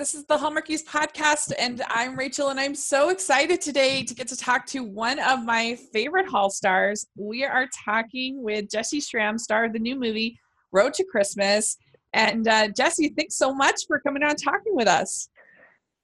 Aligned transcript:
This 0.00 0.14
is 0.14 0.24
the 0.24 0.38
Hallmarkies 0.38 0.82
podcast, 0.82 1.52
and 1.58 1.82
I'm 1.88 2.16
Rachel, 2.16 2.48
and 2.48 2.58
I'm 2.58 2.74
so 2.74 3.10
excited 3.10 3.60
today 3.60 4.02
to 4.04 4.14
get 4.14 4.28
to 4.28 4.36
talk 4.36 4.64
to 4.68 4.82
one 4.82 5.18
of 5.18 5.44
my 5.44 5.76
favorite 5.92 6.26
Hall 6.26 6.48
stars. 6.48 7.06
We 7.18 7.44
are 7.44 7.66
talking 7.84 8.42
with 8.42 8.70
Jessy 8.70 9.02
Schram, 9.02 9.38
star 9.38 9.66
of 9.66 9.74
the 9.74 9.78
new 9.78 10.00
movie 10.00 10.38
Road 10.72 10.94
to 10.94 11.04
Christmas. 11.04 11.76
And 12.14 12.48
uh, 12.48 12.68
Jessy, 12.68 13.12
thanks 13.14 13.36
so 13.36 13.54
much 13.54 13.82
for 13.86 14.00
coming 14.00 14.22
on 14.22 14.36
talking 14.36 14.74
with 14.74 14.88
us. 14.88 15.28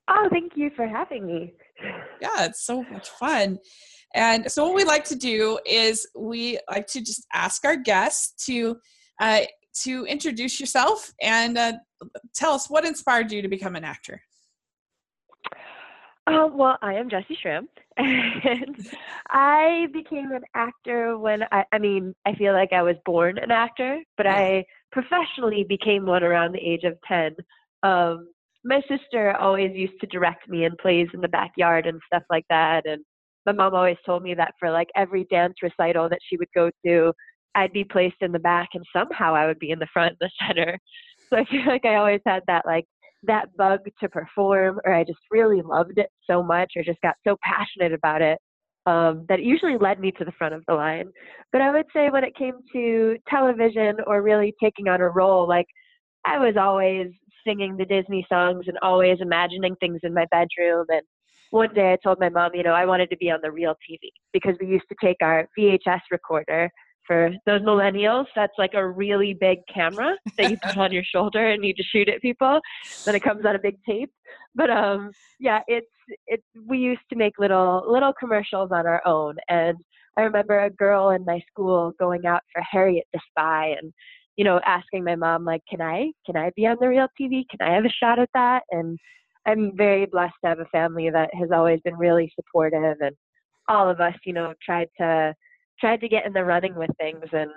Oh, 0.08 0.28
thank 0.30 0.58
you 0.58 0.68
for 0.76 0.86
having 0.86 1.24
me. 1.24 1.54
Yeah, 2.20 2.44
it's 2.44 2.66
so 2.66 2.82
much 2.92 3.08
fun. 3.08 3.58
And 4.14 4.52
so, 4.52 4.66
what 4.66 4.74
we 4.74 4.84
like 4.84 5.04
to 5.04 5.16
do 5.16 5.58
is 5.64 6.06
we 6.14 6.58
like 6.70 6.86
to 6.88 7.00
just 7.00 7.26
ask 7.32 7.64
our 7.64 7.76
guests 7.76 8.44
to 8.44 8.76
uh, 9.22 9.40
to 9.84 10.04
introduce 10.04 10.60
yourself 10.60 11.14
and 11.22 11.56
uh, 11.56 11.72
tell 12.34 12.52
us 12.52 12.68
what 12.68 12.84
inspired 12.84 13.32
you 13.32 13.42
to 13.42 13.48
become 13.48 13.76
an 13.76 13.84
actor. 13.84 14.22
Uh, 16.26 16.48
well, 16.52 16.76
I 16.82 16.94
am 16.94 17.08
Jessy 17.08 17.38
Schram, 17.42 17.68
and 17.96 18.88
I 19.30 19.86
became 19.92 20.32
an 20.32 20.42
actor 20.56 21.16
when 21.16 21.44
I, 21.52 21.64
I 21.72 21.78
mean, 21.78 22.14
I 22.26 22.34
feel 22.34 22.52
like 22.52 22.72
I 22.72 22.82
was 22.82 22.96
born 23.04 23.38
an 23.38 23.52
actor, 23.52 24.00
but 24.16 24.26
I 24.26 24.64
professionally 24.90 25.64
became 25.68 26.04
one 26.04 26.24
around 26.24 26.52
the 26.52 26.58
age 26.58 26.82
of 26.82 26.98
10. 27.06 27.36
Um, 27.84 28.28
my 28.64 28.82
sister 28.88 29.36
always 29.36 29.70
used 29.76 30.00
to 30.00 30.08
direct 30.08 30.48
me 30.48 30.64
in 30.64 30.72
plays 30.82 31.06
in 31.14 31.20
the 31.20 31.28
backyard 31.28 31.86
and 31.86 32.00
stuff 32.06 32.24
like 32.28 32.44
that. 32.50 32.86
And 32.86 33.04
my 33.46 33.52
mom 33.52 33.74
always 33.74 33.96
told 34.04 34.24
me 34.24 34.34
that 34.34 34.54
for 34.58 34.72
like 34.72 34.88
every 34.96 35.24
dance 35.30 35.54
recital 35.62 36.08
that 36.08 36.18
she 36.28 36.36
would 36.36 36.48
go 36.52 36.70
to, 36.84 37.12
I'd 37.54 37.72
be 37.72 37.84
placed 37.84 38.16
in 38.20 38.32
the 38.32 38.40
back 38.40 38.70
and 38.74 38.84
somehow 38.92 39.34
I 39.34 39.46
would 39.46 39.60
be 39.60 39.70
in 39.70 39.78
the 39.78 39.86
front 39.92 40.16
and 40.20 40.28
the 40.28 40.46
center. 40.46 40.78
So 41.30 41.36
I 41.38 41.44
feel 41.44 41.66
like 41.66 41.84
I 41.84 41.96
always 41.96 42.20
had 42.24 42.42
that 42.46 42.64
like 42.66 42.84
that 43.24 43.48
bug 43.56 43.80
to 44.00 44.08
perform 44.08 44.78
or 44.84 44.94
I 44.94 45.02
just 45.02 45.18
really 45.30 45.60
loved 45.62 45.98
it 45.98 46.08
so 46.28 46.42
much 46.42 46.72
or 46.76 46.84
just 46.84 47.00
got 47.00 47.16
so 47.26 47.36
passionate 47.42 47.92
about 47.92 48.22
it 48.22 48.38
um, 48.86 49.26
that 49.28 49.40
it 49.40 49.44
usually 49.44 49.76
led 49.76 49.98
me 49.98 50.12
to 50.12 50.24
the 50.24 50.32
front 50.32 50.54
of 50.54 50.62
the 50.68 50.74
line. 50.74 51.06
But 51.52 51.60
I 51.60 51.72
would 51.72 51.86
say 51.92 52.10
when 52.10 52.24
it 52.24 52.36
came 52.36 52.54
to 52.72 53.16
television 53.28 53.96
or 54.06 54.22
really 54.22 54.54
taking 54.62 54.88
on 54.88 55.00
a 55.00 55.08
role, 55.08 55.48
like 55.48 55.66
I 56.24 56.38
was 56.38 56.54
always 56.56 57.08
singing 57.44 57.76
the 57.76 57.84
Disney 57.84 58.24
songs 58.28 58.64
and 58.68 58.78
always 58.82 59.18
imagining 59.20 59.74
things 59.76 60.00
in 60.02 60.14
my 60.14 60.26
bedroom. 60.30 60.86
And 60.88 61.02
one 61.50 61.74
day 61.74 61.92
I 61.92 61.98
told 62.02 62.20
my 62.20 62.28
mom, 62.28 62.52
you 62.54 62.62
know, 62.62 62.72
I 62.72 62.86
wanted 62.86 63.10
to 63.10 63.16
be 63.16 63.30
on 63.30 63.40
the 63.42 63.50
real 63.50 63.74
TV 63.88 63.98
because 64.32 64.56
we 64.60 64.66
used 64.66 64.86
to 64.88 64.96
take 65.02 65.18
our 65.20 65.48
VHS 65.58 66.00
recorder 66.10 66.70
for 67.06 67.30
those 67.46 67.60
millennials, 67.62 68.26
that's 68.34 68.52
like 68.58 68.74
a 68.74 68.86
really 68.86 69.34
big 69.34 69.58
camera 69.72 70.16
that 70.36 70.50
you 70.50 70.56
put 70.62 70.76
on 70.76 70.92
your 70.92 71.04
shoulder 71.04 71.50
and 71.50 71.64
you 71.64 71.72
just 71.74 71.90
shoot 71.90 72.08
at 72.08 72.20
people. 72.20 72.60
Then 73.04 73.14
it 73.14 73.22
comes 73.22 73.44
on 73.44 73.54
a 73.54 73.58
big 73.58 73.76
tape. 73.88 74.10
But 74.54 74.70
um, 74.70 75.12
yeah, 75.38 75.60
it's 75.68 75.86
it's 76.26 76.44
we 76.66 76.78
used 76.78 77.02
to 77.10 77.16
make 77.16 77.38
little 77.38 77.84
little 77.88 78.12
commercials 78.18 78.70
on 78.72 78.86
our 78.86 79.06
own. 79.06 79.36
And 79.48 79.76
I 80.16 80.22
remember 80.22 80.58
a 80.58 80.70
girl 80.70 81.10
in 81.10 81.24
my 81.24 81.40
school 81.50 81.92
going 81.98 82.26
out 82.26 82.42
for 82.52 82.62
Harriet 82.62 83.04
the 83.12 83.20
Spy 83.30 83.76
and 83.80 83.92
you 84.36 84.44
know 84.44 84.60
asking 84.64 85.04
my 85.04 85.14
mom 85.14 85.44
like, 85.44 85.62
can 85.68 85.80
I 85.80 86.10
can 86.24 86.36
I 86.36 86.50
be 86.56 86.66
on 86.66 86.76
the 86.80 86.88
real 86.88 87.08
TV? 87.20 87.44
Can 87.50 87.60
I 87.60 87.74
have 87.74 87.84
a 87.84 87.90
shot 88.02 88.18
at 88.18 88.30
that? 88.34 88.62
And 88.70 88.98
I'm 89.46 89.76
very 89.76 90.06
blessed 90.06 90.34
to 90.42 90.48
have 90.48 90.58
a 90.58 90.66
family 90.66 91.08
that 91.10 91.30
has 91.34 91.50
always 91.52 91.80
been 91.82 91.96
really 91.96 92.32
supportive 92.34 92.96
and 93.00 93.14
all 93.68 93.88
of 93.88 94.00
us, 94.00 94.14
you 94.24 94.32
know, 94.32 94.54
tried 94.64 94.88
to 94.98 95.34
tried 95.80 96.00
to 96.00 96.08
get 96.08 96.26
in 96.26 96.32
the 96.32 96.44
running 96.44 96.74
with 96.74 96.90
things 96.98 97.24
and 97.32 97.50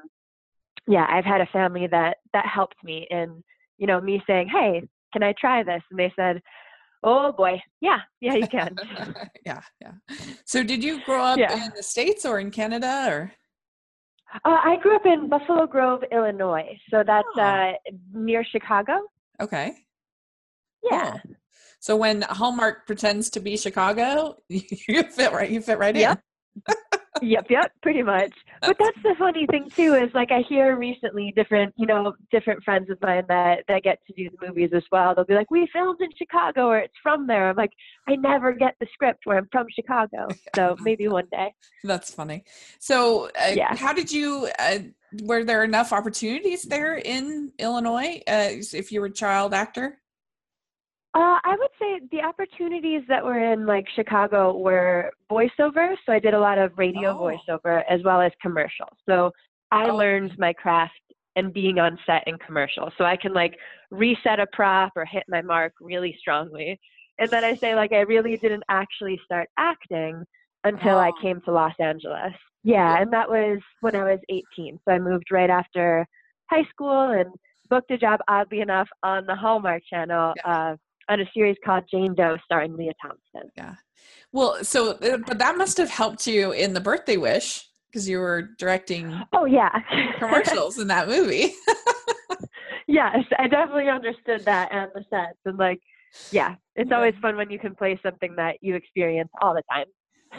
yeah 0.88 1.06
i've 1.10 1.26
had 1.26 1.42
a 1.42 1.46
family 1.48 1.88
that 1.88 2.18
that 2.34 2.46
helped 2.46 2.76
me 2.84 3.08
in 3.10 3.44
you 3.78 3.88
know 3.88 4.00
me 4.00 4.22
saying 4.28 4.48
hey 4.48 4.82
can 5.14 5.24
i 5.24 5.34
try 5.40 5.64
this? 5.64 5.82
And 5.90 6.00
they 6.00 6.12
said 6.16 6.42
oh 7.04 7.32
boy. 7.32 7.62
Yeah. 7.82 8.00
Yeah 8.20 8.36
you 8.36 8.48
can. 8.48 8.76
Yeah 9.46 9.62
yeah. 9.82 9.94
So 10.46 10.64
did 10.64 10.84
you 10.84 11.04
grow 11.06 11.24
up 11.24 11.40
yeah. 11.40 11.66
in 11.66 11.72
the 11.76 11.84
states 11.84 12.26
or 12.26 12.40
in 12.40 12.52
canada 12.52 13.06
or? 13.08 13.32
Uh, 14.46 14.60
i 14.64 14.78
grew 14.82 14.96
up 14.96 15.06
in 15.06 15.30
buffalo 15.30 15.66
grove 15.66 16.04
illinois. 16.12 16.78
So 16.90 17.04
that's 17.06 17.28
oh. 17.38 17.42
uh, 17.42 17.74
near 18.14 18.44
chicago. 18.44 19.02
Okay. 19.42 19.76
Yeah. 20.84 21.12
Cool. 21.12 21.36
so 21.80 21.96
when 21.96 22.22
hallmark 22.22 22.86
pretends 22.86 23.30
to 23.32 23.40
be 23.40 23.58
chicago 23.58 24.38
you 24.50 25.04
fit 25.04 25.34
right 25.34 25.50
you 25.50 25.62
fit 25.62 25.78
right 25.78 25.96
yep. 25.96 26.18
in 26.18 26.24
yep, 27.22 27.46
yep, 27.50 27.72
pretty 27.82 28.04
much. 28.04 28.32
But 28.62 28.78
that's 28.80 28.98
the 29.04 29.16
funny 29.18 29.46
thing 29.48 29.70
too 29.76 29.94
is 29.94 30.10
like 30.14 30.32
I 30.32 30.42
hear 30.48 30.76
recently 30.78 31.34
different, 31.36 31.74
you 31.78 31.86
know, 31.86 32.14
different 32.32 32.64
friends 32.64 32.90
of 32.90 32.98
mine 33.02 33.24
that 33.28 33.64
that 33.68 33.84
get 33.84 34.00
to 34.08 34.14
do 34.14 34.30
the 34.30 34.48
movies 34.48 34.72
as 34.74 34.84
well. 34.92 35.16
They'll 35.16 35.26
be 35.26 35.36
like, 35.36 35.52
"We 35.52 35.68
filmed 35.72 36.02
in 36.02 36.10
Chicago, 36.18 36.68
or 36.68 36.80
it's 36.80 36.94
from 37.02 37.28
there." 37.28 37.50
I'm 37.50 37.56
like, 37.56 37.72
I 38.08 38.16
never 38.16 38.54
get 38.54 38.76
the 38.80 38.88
script 38.94 39.22
where 39.26 39.38
I'm 39.38 39.48
from 39.52 39.68
Chicago. 39.74 40.28
So 40.56 40.76
maybe 40.82 41.08
one 41.08 41.28
day. 41.32 41.54
That's 41.84 42.14
funny. 42.14 42.44
So 42.80 43.30
uh, 43.40 43.54
yeah, 43.56 43.76
how 43.76 43.94
did 43.94 44.12
you? 44.12 44.50
Uh, 44.58 44.80
were 45.24 45.44
there 45.44 45.64
enough 45.64 45.92
opportunities 45.92 46.64
there 46.64 46.96
in 46.96 47.52
Illinois 47.58 48.22
uh, 48.28 48.50
if 48.74 48.92
you 48.92 49.02
were 49.02 49.08
a 49.08 49.12
child 49.12 49.54
actor? 49.54 50.00
Uh, 51.16 51.40
I 51.44 51.56
would 51.58 51.72
say 51.80 52.02
the 52.12 52.22
opportunities 52.22 53.02
that 53.08 53.26
were 53.26 53.52
in 53.52 53.66
like 53.66 53.86
Chicago 53.96 54.56
were 54.56 55.12
voiceover. 55.32 55.96
So 56.06 56.14
I 56.14 56.20
did 56.20 56.36
a 56.36 56.40
lot 56.40 56.60
of 56.60 56.78
radio 56.78 57.10
oh. 57.10 57.20
voiceover 57.20 57.84
as 57.90 58.02
well 58.04 58.22
as 58.22 58.32
commercials. 58.42 58.96
So 59.08 59.32
I 59.72 59.90
oh. 59.90 59.96
learned 59.96 60.38
my 60.38 60.54
craft 60.54 60.94
and 61.36 61.52
being 61.52 61.80
on 61.80 61.98
set 62.06 62.24
in 62.28 62.38
commercials. 62.38 62.94
So 62.98 63.06
I 63.06 63.18
can 63.18 63.34
like 63.34 63.58
reset 63.90 64.40
a 64.40 64.48
prop 64.54 64.92
or 64.96 65.06
hit 65.06 65.24
my 65.28 65.42
mark 65.42 65.74
really 65.82 66.16
strongly. 66.20 66.80
And 67.18 67.30
then 67.30 67.44
I 67.44 67.56
say 67.56 67.76
like 67.76 67.92
I 67.92 68.02
really 68.02 68.38
didn't 68.38 68.64
actually 68.70 69.20
start 69.26 69.50
acting 69.58 70.24
until 70.64 70.98
oh. 70.98 71.00
I 71.00 71.12
came 71.22 71.42
to 71.42 71.52
Los 71.52 71.74
Angeles. 71.80 72.34
Yeah, 72.64 73.02
and 73.02 73.12
that 73.14 73.30
was 73.30 73.60
when 73.82 73.96
I 73.96 74.04
was 74.04 74.20
18. 74.30 74.80
So 74.86 74.92
I 74.92 75.00
moved 75.00 75.32
right 75.32 75.50
after 75.50 76.06
high 76.50 76.66
school 76.70 77.12
and 77.12 77.30
booked 77.70 77.92
a 77.92 77.98
job 77.98 78.20
oddly 78.28 78.60
enough 78.60 78.90
on 79.02 79.26
the 79.26 79.36
Hallmark 79.36 79.84
channel 79.90 80.34
yeah. 80.38 80.72
uh, 80.72 80.76
on 81.10 81.20
a 81.20 81.26
series 81.34 81.58
called 81.66 81.84
Jane 81.92 82.14
Doe 82.14 82.38
starring 82.46 82.78
Lea 82.78 82.92
Thompson. 83.02 83.52
Yeah. 83.58 83.76
Well, 84.32 84.64
so 84.64 84.92
uh, 84.92 85.18
but 85.18 85.40
that 85.40 85.58
must 85.58 85.78
have 85.78 85.90
helped 85.90 86.28
you 86.28 86.52
in 86.52 86.74
the 86.74 86.80
birthday 86.80 87.18
wish 87.18 87.68
because 87.92 88.08
you 88.08 88.20
were 88.20 88.50
directing 88.58 89.20
Oh 89.34 89.46
yeah. 89.46 89.72
commercials 90.20 90.78
in 90.78 90.88
that 90.88 91.08
movie. 91.08 91.54
yes, 92.88 93.18
I 93.38 93.48
definitely 93.48 93.90
understood 93.90 94.46
that 94.46 94.72
and 94.72 94.92
the 94.94 95.04
sets 95.10 95.40
and 95.46 95.58
like 95.58 95.82
yeah, 96.32 96.56
it's 96.76 96.90
yeah. 96.90 96.96
always 96.96 97.14
fun 97.22 97.36
when 97.36 97.50
you 97.50 97.60
can 97.60 97.76
play 97.76 98.00
something 98.04 98.36
that 98.36 98.58
you 98.62 98.76
experience 98.76 99.30
all 99.42 99.54
the 99.54 99.64
time. 99.72 99.86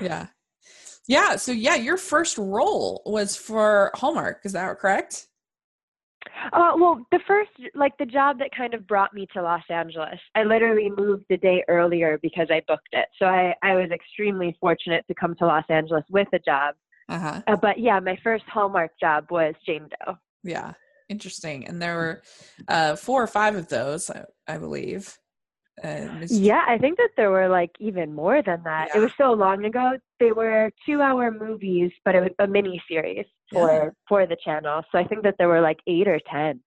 Yeah. 0.00 0.26
Yeah, 1.06 1.36
so 1.36 1.50
yeah, 1.50 1.74
your 1.74 1.96
first 1.96 2.38
role 2.38 3.02
was 3.04 3.34
for 3.34 3.90
Hallmark, 3.94 4.42
is 4.44 4.52
that 4.52 4.78
correct? 4.78 5.26
Uh, 6.52 6.72
well, 6.76 7.06
the 7.10 7.20
first, 7.26 7.50
like 7.74 7.96
the 7.98 8.06
job 8.06 8.38
that 8.38 8.50
kind 8.56 8.74
of 8.74 8.86
brought 8.86 9.14
me 9.14 9.26
to 9.32 9.42
Los 9.42 9.62
Angeles, 9.68 10.18
I 10.34 10.44
literally 10.44 10.90
moved 10.90 11.24
the 11.28 11.36
day 11.36 11.64
earlier 11.68 12.18
because 12.22 12.48
I 12.50 12.62
booked 12.66 12.88
it. 12.92 13.06
So 13.18 13.26
I, 13.26 13.54
I 13.62 13.74
was 13.74 13.90
extremely 13.90 14.56
fortunate 14.60 15.04
to 15.08 15.14
come 15.14 15.34
to 15.36 15.46
Los 15.46 15.64
Angeles 15.68 16.04
with 16.10 16.28
a 16.32 16.38
job. 16.38 16.74
Uh-huh. 17.08 17.42
Uh, 17.46 17.56
but 17.56 17.78
yeah, 17.78 17.98
my 18.00 18.18
first 18.22 18.44
Hallmark 18.46 18.92
job 19.00 19.26
was 19.30 19.54
Jane 19.66 19.88
Doe. 20.06 20.16
Yeah, 20.42 20.72
interesting. 21.08 21.66
And 21.66 21.80
there 21.80 21.96
were 21.96 22.22
uh, 22.68 22.96
four 22.96 23.22
or 23.22 23.26
five 23.26 23.56
of 23.56 23.68
those, 23.68 24.10
I, 24.10 24.24
I 24.46 24.58
believe. 24.58 25.16
yeah, 25.82 26.62
I 26.68 26.76
think 26.78 26.98
that 26.98 27.10
there 27.16 27.30
were 27.30 27.48
like 27.48 27.70
even 27.80 28.14
more 28.14 28.42
than 28.42 28.62
that. 28.64 28.88
Yeah. 28.88 29.00
It 29.00 29.02
was 29.02 29.12
so 29.16 29.32
long 29.32 29.64
ago. 29.64 29.92
They 30.18 30.32
were 30.32 30.70
two-hour 30.84 31.30
movies, 31.30 31.90
but 32.04 32.14
it 32.14 32.20
was 32.20 32.32
a 32.38 32.46
mini 32.46 32.82
series 32.86 33.24
for 33.52 33.68
yeah. 33.70 33.90
for 34.08 34.26
the 34.26 34.36
channel. 34.44 34.82
So 34.90 34.98
I 34.98 35.04
think 35.04 35.22
that 35.22 35.36
there 35.38 35.48
were 35.48 35.60
like 35.60 35.78
eight 35.86 36.08
or 36.08 36.20
ten. 36.30 36.60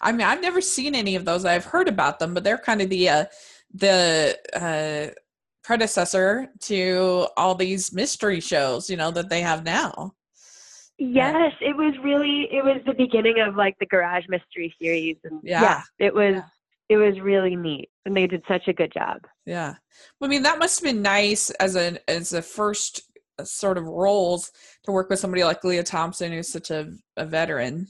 I 0.00 0.12
mean, 0.12 0.22
I've 0.22 0.40
never 0.40 0.60
seen 0.60 0.94
any 0.94 1.16
of 1.16 1.24
those. 1.24 1.44
I've 1.44 1.64
heard 1.64 1.88
about 1.88 2.18
them, 2.18 2.34
but 2.34 2.44
they're 2.44 2.58
kind 2.58 2.80
of 2.80 2.90
the 2.90 3.08
uh, 3.08 3.24
the 3.72 4.38
uh, 4.54 5.14
predecessor 5.64 6.48
to 6.60 7.26
all 7.36 7.54
these 7.54 7.92
mystery 7.92 8.40
shows, 8.40 8.88
you 8.88 8.96
know, 8.96 9.10
that 9.10 9.30
they 9.30 9.40
have 9.40 9.64
now. 9.64 10.14
Yes, 10.98 11.52
it 11.60 11.76
was 11.76 11.94
really 12.04 12.48
it 12.52 12.64
was 12.64 12.80
the 12.86 12.94
beginning 12.94 13.40
of 13.40 13.56
like 13.56 13.76
the 13.80 13.86
garage 13.86 14.24
mystery 14.28 14.72
series 14.80 15.16
and 15.24 15.40
yeah, 15.42 15.60
yeah 15.60 15.82
it 15.98 16.14
was 16.14 16.34
yeah. 16.36 16.42
it 16.88 16.96
was 16.96 17.18
really 17.20 17.56
neat 17.56 17.90
and 18.06 18.16
they 18.16 18.28
did 18.28 18.44
such 18.46 18.68
a 18.68 18.72
good 18.72 18.92
job. 18.92 19.18
Yeah. 19.44 19.74
I 20.22 20.28
mean 20.28 20.44
that 20.44 20.60
must 20.60 20.78
have 20.78 20.92
been 20.92 21.02
nice 21.02 21.50
as 21.50 21.74
a 21.74 21.98
as 22.08 22.32
a 22.32 22.42
first 22.42 23.02
sort 23.42 23.78
of 23.78 23.86
roles 23.86 24.52
to 24.84 24.92
work 24.92 25.10
with 25.10 25.18
somebody 25.18 25.44
like 25.44 25.64
Lea 25.64 25.82
Thompson, 25.82 26.32
who's 26.32 26.48
such 26.48 26.70
a, 26.70 26.92
a 27.16 27.24
veteran. 27.24 27.88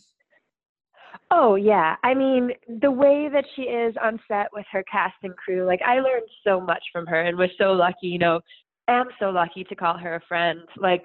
Oh 1.31 1.57
yeah, 1.57 1.97
I 2.05 2.15
mean 2.15 2.51
the 2.81 2.91
way 2.91 3.29
that 3.33 3.45
she 3.57 3.63
is 3.63 3.95
on 4.03 4.21
set 4.29 4.47
with 4.53 4.67
her 4.71 4.85
cast 4.91 5.15
and 5.23 5.37
crew, 5.37 5.65
like 5.65 5.81
I 5.83 6.01
learned 6.01 6.29
so 6.47 6.61
much 6.61 6.83
from 6.93 7.07
her 7.07 7.23
and 7.23 7.37
was 7.37 7.51
so 7.59 7.73
lucky, 7.73 8.09
you 8.09 8.19
know, 8.19 8.41
am 8.89 9.07
so 9.19 9.31
lucky 9.31 9.65
to 9.65 9.75
call 9.75 9.99
her 9.99 10.17
a 10.17 10.21
friend. 10.29 10.61
Like 10.77 11.03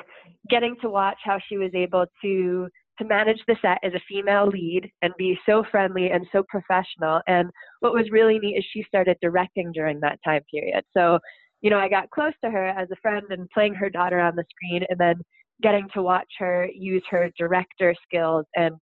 getting 0.49 0.75
to 0.81 0.89
watch 0.89 1.17
how 1.23 1.39
she 1.47 1.57
was 1.57 1.71
able 1.73 2.05
to 2.21 2.67
to 2.99 3.05
manage 3.05 3.39
the 3.47 3.55
set 3.61 3.79
as 3.81 3.93
a 3.93 4.01
female 4.09 4.47
lead 4.47 4.91
and 5.01 5.13
be 5.17 5.39
so 5.45 5.63
friendly 5.71 6.11
and 6.11 6.27
so 6.31 6.43
professional. 6.49 7.21
And 7.27 7.49
what 7.79 7.93
was 7.93 8.11
really 8.11 8.37
neat 8.39 8.57
is 8.57 8.65
she 8.71 8.83
started 8.83 9.17
directing 9.21 9.71
during 9.71 10.01
that 10.01 10.19
time 10.23 10.41
period. 10.51 10.83
So, 10.95 11.19
you 11.61 11.69
know, 11.69 11.77
I 11.77 11.89
got 11.89 12.09
close 12.09 12.33
to 12.43 12.49
her 12.49 12.67
as 12.67 12.89
a 12.91 12.95
friend 12.97 13.25
and 13.29 13.49
playing 13.49 13.75
her 13.75 13.89
daughter 13.89 14.19
on 14.19 14.35
the 14.35 14.45
screen 14.49 14.85
and 14.89 14.99
then 14.99 15.15
getting 15.61 15.87
to 15.93 16.01
watch 16.01 16.27
her 16.37 16.69
use 16.73 17.03
her 17.09 17.29
director 17.37 17.93
skills 18.05 18.45
and 18.55 18.75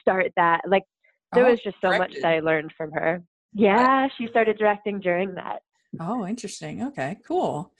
start 0.00 0.30
that. 0.36 0.60
Like, 0.66 0.84
there 1.32 1.46
oh, 1.46 1.50
was 1.50 1.60
just 1.62 1.76
so 1.80 1.88
directed. 1.88 2.14
much 2.14 2.22
that 2.22 2.32
I 2.32 2.40
learned 2.40 2.72
from 2.76 2.92
her. 2.92 3.22
Yeah, 3.52 4.08
she 4.16 4.28
started 4.28 4.58
directing 4.58 5.00
during 5.00 5.34
that. 5.34 5.60
Oh, 5.98 6.26
interesting. 6.26 6.84
Okay, 6.84 7.16
cool. 7.26 7.72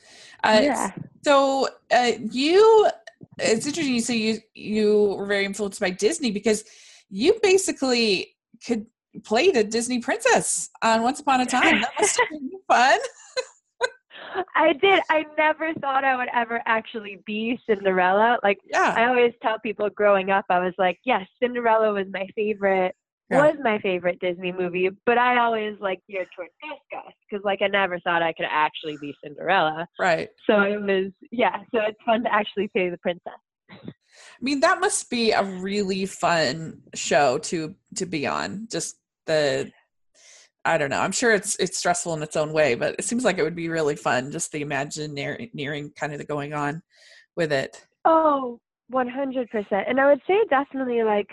Uh, 0.43 0.61
yeah. 0.63 0.91
So 1.23 1.69
uh, 1.93 2.13
you, 2.31 2.89
it's 3.39 3.67
interesting. 3.67 3.95
You 3.95 4.01
say 4.01 4.17
you 4.17 4.39
you 4.55 5.15
were 5.17 5.27
very 5.27 5.45
influenced 5.45 5.81
by 5.81 5.91
Disney 5.91 6.33
because 6.33 6.65
you 7.09 7.39
basically 7.43 8.35
could 8.67 8.87
play 9.25 9.51
the 9.51 9.63
Disney 9.63 10.01
princess 10.01 10.71
on 10.83 11.03
Once 11.03 11.21
Upon 11.21 11.41
a 11.41 11.47
Time. 11.47 11.81
That 11.81 11.93
must 12.01 12.19
have 12.19 12.29
been 12.31 12.51
fun. 12.67 12.99
I 14.55 14.73
did. 14.75 15.01
I 15.11 15.25
never 15.37 15.73
thought 15.75 16.05
I 16.05 16.17
would 16.17 16.29
ever 16.33 16.63
actually 16.67 17.23
be 17.27 17.59
Cinderella. 17.67 18.39
Like 18.43 18.59
yeah. 18.65 18.95
I 18.97 19.07
always 19.07 19.33
tell 19.43 19.59
people 19.59 19.89
growing 19.91 20.31
up, 20.31 20.45
I 20.49 20.59
was 20.59 20.75
like, 20.79 20.99
yes, 21.05 21.27
Cinderella 21.41 21.93
was 21.93 22.07
my 22.13 22.27
favorite 22.35 22.95
yeah. 23.31 23.47
was 23.47 23.57
my 23.63 23.79
favorite 23.79 24.19
Disney 24.21 24.53
movie, 24.53 24.91
but 25.07 25.17
I 25.17 25.39
always 25.39 25.77
like 25.81 26.01
geared 26.09 26.29
towards 26.35 26.51
Gus 26.91 27.13
because 27.29 27.45
like 27.45 27.63
I 27.63 27.69
never 27.69 28.01
thought 28.01 28.23
I 28.23 28.33
could 28.33 28.47
actually 28.51 28.97
be 29.01 29.15
Cinderella. 29.23 29.87
Right. 29.99 30.31
So 30.47 30.61
it 30.63 30.83
was 30.83 31.13
yeah. 31.31 31.59
So 31.73 31.81
it's 31.81 31.99
fun 32.05 32.25
to 32.25 32.35
actually 32.35 32.69
play 32.69 32.91
the 32.91 32.99
princess. 32.99 33.33
I 33.71 34.43
mean, 34.43 34.61
that 34.61 34.81
must 34.81 35.11
be 35.11 35.31
a 35.31 35.45
really 35.45 36.07
fun 36.07 36.83
show 36.95 37.39
to 37.39 37.75
to 37.97 38.07
be 38.07 38.27
on. 38.27 38.67
Just 38.71 38.97
the 39.27 39.71
I 40.65 40.77
don't 40.77 40.91
know. 40.91 41.01
I'm 41.01 41.13
sure 41.13 41.33
it's 41.33 41.57
it's 41.57 41.79
stressful 41.79 42.15
in 42.15 42.23
its 42.23 42.37
own 42.37 42.53
way, 42.53 42.75
but 42.75 42.97
it 42.99 43.05
seems 43.05 43.25
like 43.25 43.39
it 43.39 43.43
would 43.43 43.57
be 43.57 43.69
really 43.69 43.97
fun. 43.97 44.31
Just 44.31 44.53
the 44.53 44.61
imagineering 44.61 45.93
kind 45.97 46.13
of 46.13 46.19
the 46.19 46.25
going 46.25 46.53
on 46.53 46.83
with 47.37 47.53
it. 47.53 47.87
Oh, 48.05 48.61
100%. 48.93 49.47
And 49.89 50.01
I 50.01 50.07
would 50.07 50.21
say 50.27 50.45
definitely 50.51 51.03
like 51.03 51.29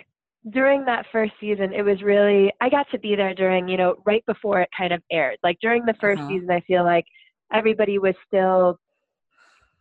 during 0.52 0.86
that 0.86 1.06
first 1.12 1.34
season, 1.40 1.74
it 1.74 1.82
was 1.82 2.02
really, 2.02 2.52
I 2.62 2.70
got 2.70 2.90
to 2.92 3.00
be 3.00 3.16
there 3.16 3.34
during, 3.34 3.68
you 3.68 3.78
know, 3.78 3.96
right 4.06 4.24
before 4.26 4.62
it 4.62 4.70
kind 4.78 4.94
of 4.94 5.02
aired. 5.12 5.38
Like 5.44 5.58
during 5.62 5.86
the 5.86 5.94
1st 5.94 6.20
uh-huh. 6.20 6.28
season, 6.28 6.52
I 6.52 6.62
feel 6.62 6.84
like 6.84 7.06
everybody 7.54 8.00
was 8.00 8.16
still, 8.26 8.80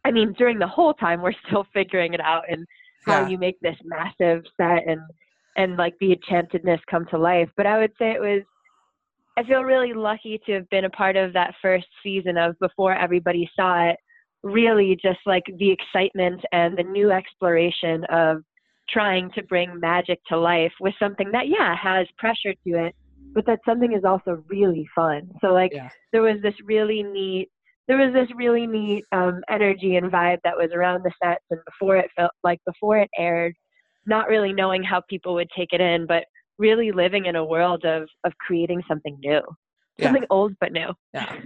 I 0.04 0.10
mean, 0.10 0.34
during 0.38 0.58
the 0.58 0.66
whole 0.66 0.94
time, 0.94 1.22
we're 1.22 1.32
still 1.46 1.66
figuring 1.72 2.14
it 2.14 2.20
out 2.20 2.44
and 2.48 2.66
how 3.04 3.22
yeah. 3.22 3.28
you 3.28 3.38
make 3.38 3.60
this 3.60 3.76
massive 3.84 4.44
set 4.56 4.88
and, 4.88 5.00
and 5.56 5.76
like 5.76 5.94
the 6.00 6.16
enchantedness 6.16 6.80
come 6.90 7.06
to 7.10 7.18
life. 7.18 7.48
But 7.56 7.66
I 7.66 7.78
would 7.78 7.92
say 7.98 8.12
it 8.12 8.20
was, 8.20 8.42
I 9.36 9.44
feel 9.44 9.62
really 9.62 9.92
lucky 9.92 10.40
to 10.46 10.52
have 10.52 10.68
been 10.70 10.86
a 10.86 10.90
part 10.90 11.16
of 11.16 11.32
that 11.34 11.54
first 11.60 11.86
season 12.02 12.36
of 12.38 12.58
before 12.58 12.94
everybody 12.94 13.48
saw 13.54 13.90
it. 13.90 13.96
Really, 14.42 14.96
just 15.02 15.18
like 15.26 15.42
the 15.58 15.70
excitement 15.70 16.40
and 16.52 16.78
the 16.78 16.84
new 16.84 17.10
exploration 17.10 18.04
of 18.10 18.42
trying 18.88 19.30
to 19.32 19.42
bring 19.44 19.78
magic 19.80 20.20
to 20.28 20.38
life 20.38 20.72
with 20.80 20.94
something 20.98 21.30
that 21.32 21.48
yeah 21.48 21.74
has 21.76 22.06
pressure 22.18 22.54
to 22.66 22.86
it 22.86 22.94
but 23.34 23.44
that 23.46 23.58
something 23.66 23.92
is 23.92 24.04
also 24.04 24.42
really 24.48 24.86
fun 24.94 25.28
so 25.40 25.48
like 25.48 25.72
yeah. 25.74 25.88
there 26.12 26.22
was 26.22 26.36
this 26.42 26.54
really 26.64 27.02
neat 27.02 27.48
there 27.88 27.98
was 27.98 28.12
this 28.12 28.28
really 28.36 28.66
neat 28.66 29.04
um, 29.12 29.40
energy 29.48 29.96
and 29.96 30.10
vibe 30.10 30.38
that 30.44 30.56
was 30.56 30.70
around 30.72 31.04
the 31.04 31.12
sets 31.22 31.44
and 31.50 31.60
before 31.64 31.96
it 31.96 32.10
felt 32.16 32.30
like 32.44 32.60
before 32.64 32.98
it 32.98 33.10
aired 33.18 33.54
not 34.06 34.28
really 34.28 34.52
knowing 34.52 34.82
how 34.82 35.02
people 35.08 35.34
would 35.34 35.50
take 35.56 35.72
it 35.72 35.80
in 35.80 36.06
but 36.06 36.24
really 36.58 36.92
living 36.92 37.26
in 37.26 37.36
a 37.36 37.44
world 37.44 37.84
of 37.84 38.08
of 38.24 38.32
creating 38.38 38.82
something 38.88 39.18
new 39.20 39.42
something 40.00 40.22
yeah. 40.22 40.28
old 40.30 40.54
but 40.60 40.72
new. 40.72 40.88
Yeah. 41.14 41.40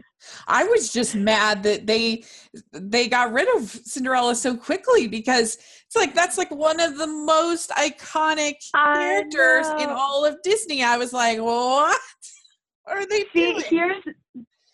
I 0.47 0.65
was 0.65 0.93
just 0.93 1.15
mad 1.15 1.63
that 1.63 1.87
they 1.87 2.25
they 2.73 3.09
got 3.09 3.33
rid 3.33 3.49
of 3.57 3.69
Cinderella 3.69 4.35
so 4.35 4.57
quickly 4.57 5.07
because 5.07 5.55
it's 5.55 5.97
like 5.97 6.15
that's 6.15 6.37
like 6.37 6.51
one 6.51 6.81
of 6.81 6.99
the 6.99 7.07
most 7.07 7.71
iconic 7.71 8.57
characters 8.75 9.67
in 9.81 9.89
all 9.89 10.25
of 10.25 10.37
Disney. 10.43 10.83
I 10.83 10.99
was 10.99 11.13
like, 11.13 11.39
what? 11.39 11.99
what 12.85 12.97
are 12.97 13.07
they 13.07 13.25
See, 13.33 13.53
doing? 13.53 13.65
Here's 13.69 14.05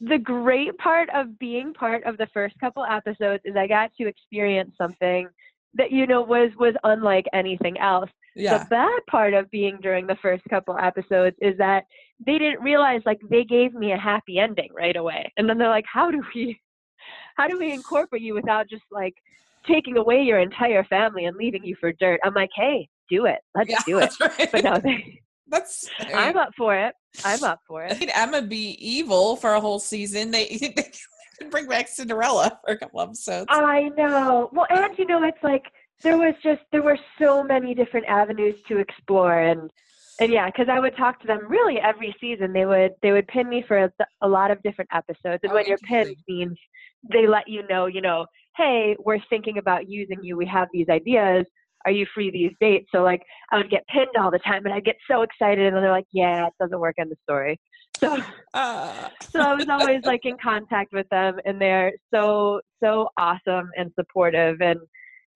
the 0.00 0.18
great 0.18 0.76
part 0.78 1.08
of 1.14 1.38
being 1.38 1.72
part 1.72 2.04
of 2.04 2.18
the 2.18 2.26
first 2.34 2.58
couple 2.58 2.84
episodes 2.84 3.42
is 3.44 3.56
I 3.56 3.66
got 3.66 3.90
to 4.00 4.08
experience 4.08 4.74
something 4.76 5.28
that 5.74 5.92
you 5.92 6.06
know 6.06 6.22
was 6.22 6.50
was 6.58 6.74
unlike 6.82 7.26
anything 7.32 7.78
else. 7.78 8.10
Yeah. 8.36 8.58
The 8.58 8.66
bad 8.66 9.00
part 9.08 9.32
of 9.32 9.50
being 9.50 9.78
during 9.80 10.06
the 10.06 10.16
first 10.20 10.44
couple 10.50 10.76
episodes 10.78 11.36
is 11.40 11.56
that 11.56 11.84
they 12.24 12.38
didn't 12.38 12.62
realize 12.62 13.00
like 13.06 13.18
they 13.30 13.44
gave 13.44 13.72
me 13.72 13.92
a 13.92 13.98
happy 13.98 14.38
ending 14.38 14.68
right 14.76 14.96
away. 14.96 15.32
And 15.38 15.48
then 15.48 15.56
they're 15.56 15.70
like, 15.70 15.86
how 15.90 16.10
do 16.10 16.22
we 16.34 16.60
how 17.36 17.48
do 17.48 17.58
we 17.58 17.72
incorporate 17.72 18.22
you 18.22 18.34
without 18.34 18.68
just 18.68 18.84
like 18.90 19.14
taking 19.66 19.96
away 19.96 20.22
your 20.22 20.38
entire 20.38 20.84
family 20.84 21.24
and 21.24 21.36
leaving 21.36 21.64
you 21.64 21.76
for 21.80 21.92
dirt? 21.92 22.20
I'm 22.24 22.34
like, 22.34 22.50
hey, 22.54 22.88
do 23.08 23.24
it. 23.24 23.38
Let's 23.54 23.70
yeah, 23.70 23.78
do 23.86 23.98
it. 24.00 24.12
Right. 24.20 24.52
But 24.52 24.64
no, 24.64 24.78
they 24.78 25.20
that's 25.48 25.88
I 25.98 26.04
mean, 26.04 26.16
I'm 26.16 26.36
up 26.36 26.50
for 26.56 26.76
it. 26.76 26.94
I'm 27.24 27.42
up 27.42 27.60
for 27.66 27.84
it. 27.84 27.92
I 27.92 27.98
Made 27.98 28.10
Emma 28.12 28.42
be 28.42 28.76
evil 28.80 29.36
for 29.36 29.54
a 29.54 29.60
whole 29.60 29.78
season. 29.78 30.30
They, 30.30 30.58
they 31.40 31.46
bring 31.50 31.68
back 31.68 31.88
Cinderella 31.88 32.58
for 32.64 32.74
a 32.74 32.78
couple 32.78 33.00
episodes. 33.00 33.46
I 33.48 33.90
know. 33.96 34.50
Well, 34.52 34.66
and 34.68 34.98
you 34.98 35.06
know, 35.06 35.22
it's 35.22 35.42
like 35.42 35.64
there 36.02 36.18
was 36.18 36.34
just 36.42 36.62
there 36.72 36.82
were 36.82 36.98
so 37.18 37.42
many 37.42 37.74
different 37.74 38.06
avenues 38.06 38.56
to 38.68 38.78
explore 38.78 39.38
and 39.38 39.70
and 40.20 40.32
yeah 40.32 40.46
because 40.46 40.68
i 40.70 40.78
would 40.78 40.96
talk 40.96 41.20
to 41.20 41.26
them 41.26 41.40
really 41.48 41.78
every 41.78 42.14
season. 42.20 42.52
They 42.52 42.66
would 42.66 42.92
they 43.02 43.12
would 43.12 43.26
pin 43.28 43.48
me 43.48 43.64
for 43.66 43.84
a, 43.84 43.92
a 44.22 44.28
lot 44.28 44.50
of 44.50 44.62
different 44.62 44.90
episodes. 44.92 45.40
And 45.42 45.52
oh, 45.52 45.54
when 45.54 45.66
you're 45.66 45.78
pinned 45.78 46.16
means 46.28 46.58
they 47.12 47.26
let 47.26 47.48
you 47.48 47.66
know 47.68 47.86
you 47.86 48.00
know 48.00 48.26
hey 48.56 48.96
we're 48.98 49.20
thinking 49.30 49.58
about 49.58 49.88
using 49.88 50.18
you. 50.22 50.36
We 50.36 50.46
have 50.46 50.68
these 50.72 50.88
ideas. 50.88 51.44
Are 51.84 51.92
you 51.92 52.06
free 52.12 52.30
these 52.30 52.52
dates? 52.60 52.88
So 52.92 53.02
like 53.02 53.22
i 53.52 53.56
would 53.56 53.70
get 53.70 53.86
pinned 53.88 54.16
all 54.18 54.30
the 54.30 54.38
time 54.40 54.64
and 54.64 54.74
i'd 54.74 54.84
get 54.84 54.96
so 55.10 55.22
excited 55.22 55.72
and 55.72 55.82
they're 55.82 55.90
like 55.90 56.08
yeah 56.12 56.46
it 56.46 56.52
doesn't 56.60 56.80
work 56.80 56.96
in 56.98 57.08
the 57.08 57.16
story. 57.22 57.58
So 57.98 58.18
uh. 58.54 59.08
so 59.30 59.40
i 59.40 59.54
was 59.54 59.68
always 59.68 60.04
like 60.04 60.24
in 60.24 60.36
contact 60.42 60.92
with 60.92 61.08
them 61.10 61.38
and 61.44 61.60
they're 61.60 61.92
so 62.12 62.60
so 62.82 63.08
awesome 63.16 63.70
and 63.76 63.90
supportive 63.98 64.60
and 64.60 64.78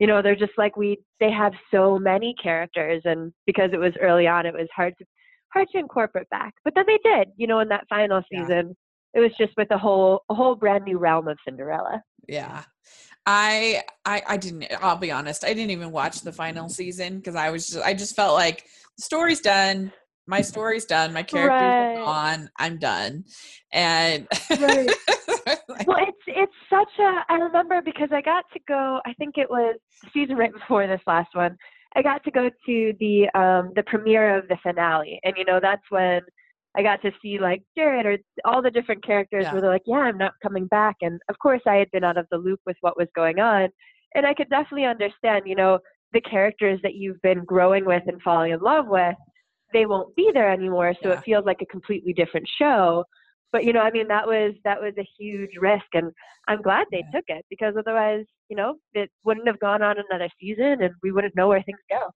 you 0.01 0.07
know 0.07 0.21
they're 0.21 0.35
just 0.35 0.57
like 0.59 0.77
we 0.77 0.99
they 1.21 1.31
have 1.31 1.53
so 1.73 1.99
many 1.99 2.35
characters 2.43 3.03
and 3.05 3.33
because 3.47 3.71
it 3.73 3.79
was 3.79 3.93
early 4.01 4.27
on 4.27 4.47
it 4.47 4.55
was 4.55 4.67
hard 4.75 4.95
to 4.99 5.05
hard 5.53 5.69
to 5.71 5.79
incorporate 5.79 6.29
back 6.31 6.55
but 6.65 6.75
then 6.75 6.85
they 6.87 6.99
did 7.05 7.29
you 7.37 7.47
know 7.47 7.61
in 7.61 7.69
that 7.69 7.85
final 7.89 8.23
season 8.33 8.75
yeah. 9.15 9.21
it 9.21 9.21
was 9.21 9.31
just 9.39 9.53
with 9.57 9.71
a 9.71 9.79
whole 9.79 10.23
a 10.31 10.35
whole 10.35 10.57
brand 10.57 10.85
new 10.85 10.99
realm 10.99 11.29
of 11.29 11.39
cinderella 11.47 12.03
yeah 12.27 12.65
I, 13.27 13.83
I 14.07 14.23
I 14.27 14.37
didn't 14.39 14.67
I'll 14.81 14.97
be 14.97 15.13
honest 15.13 15.45
I 15.45 15.53
didn't 15.53 15.71
even 15.71 15.93
watch 15.93 16.23
the 16.23 16.33
final 16.33 16.71
season 16.71 17.19
because 17.19 17.35
I 17.35 17.51
was 17.51 17.69
just 17.69 17.85
I 17.85 17.93
just 17.93 18.17
felt 18.17 18.35
like 18.35 18.65
the 18.97 19.03
story's 19.03 19.41
done 19.41 19.93
my 20.27 20.41
story's 20.41 20.87
done 20.87 21.13
my 21.13 21.23
characters 21.23 21.61
right. 21.61 21.97
gone 21.97 22.49
i'm 22.59 22.79
done 22.79 23.25
and 23.73 24.27
right. 24.59 24.91
well 25.87 25.99
it's 26.01 26.25
it's 26.27 26.53
such 26.69 26.89
a 26.99 27.25
i 27.29 27.35
remember 27.35 27.81
because 27.83 28.09
i 28.13 28.21
got 28.21 28.45
to 28.53 28.61
go 28.69 29.01
i 29.07 29.13
think 29.15 29.37
it 29.37 29.49
was 29.49 29.77
season 30.13 30.37
right 30.37 30.53
before 30.53 30.87
this 30.87 31.01
last 31.07 31.29
one 31.35 31.57
i 31.97 32.03
got 32.03 32.23
to 32.25 32.31
go 32.31 32.49
to 32.67 32.93
the 33.01 33.29
um 33.35 33.73
the 33.75 33.83
premiere 33.87 34.39
of 34.39 34.49
the 34.49 34.57
finale. 34.63 35.21
And 35.25 35.35
you 35.37 35.45
know 35.45 35.61
that's 35.61 35.83
when 35.91 36.21
i 36.77 36.83
got 36.83 37.03
to 37.03 37.11
see 37.23 37.39
like 37.39 37.63
jared 37.77 38.07
or 38.07 38.19
all 38.45 38.63
the 38.63 38.71
different 38.71 39.05
characters 39.05 39.45
yeah. 39.45 39.53
where 39.53 39.61
they're 39.61 39.71
like 39.71 39.83
yeah 39.87 39.97
i'm 39.97 40.19
not 40.19 40.33
coming 40.43 40.67
back. 40.67 40.97
And 41.01 41.21
of 41.29 41.39
course 41.39 41.63
i 41.67 41.77
had 41.77 41.91
been 41.91 42.05
out 42.05 42.19
of 42.19 42.27
the 42.31 42.39
loop 42.39 42.61
with 42.67 42.77
what 42.81 42.97
was 42.97 43.09
going 43.15 43.39
on. 43.39 43.69
And 44.15 44.27
i 44.27 44.35
could 44.35 44.51
definitely 44.51 44.87
understand 44.87 45.45
you 45.47 45.57
know 45.57 45.79
the 46.13 46.21
characters 46.21 46.81
that 46.83 46.95
you've 46.95 47.23
been 47.23 47.45
growing 47.45 47.85
with 47.85 48.03
and 48.07 48.21
falling 48.23 48.53
in 48.53 48.61
love 48.61 48.87
with 48.89 49.15
they 49.73 49.87
won't 49.87 50.15
be 50.17 50.31
there 50.33 50.51
anymore. 50.51 50.95
So 51.03 51.11
yeah. 51.11 51.19
it 51.19 51.25
feels 51.25 51.45
like 51.45 51.63
a 51.63 51.67
completely 51.67 52.13
different 52.13 52.49
show 52.59 53.05
but 53.53 53.65
you 53.65 53.73
know 53.73 53.81
i 53.81 53.91
mean 53.91 54.09
that 54.09 54.27
was 54.27 54.55
that 54.65 54.81
was 54.81 54.93
a 54.99 55.07
huge 55.19 55.51
risk 55.61 55.87
and 55.95 56.13
i'm 56.49 56.63
glad 56.63 56.87
they 56.91 57.05
took 57.15 57.25
it 57.29 57.45
because 57.51 57.75
otherwise 57.79 58.25
you 58.49 58.57
know 58.57 58.75
it 58.95 59.11
wouldn't 59.25 59.47
have 59.47 59.59
gone 59.61 59.83
on 59.83 59.97
another 60.11 60.29
season 60.41 60.83
and 60.83 60.93
we 61.03 61.13
wouldn't 61.13 61.37
know 61.37 61.49
where 61.49 61.63
things 61.63 61.79
go. 61.91 62.11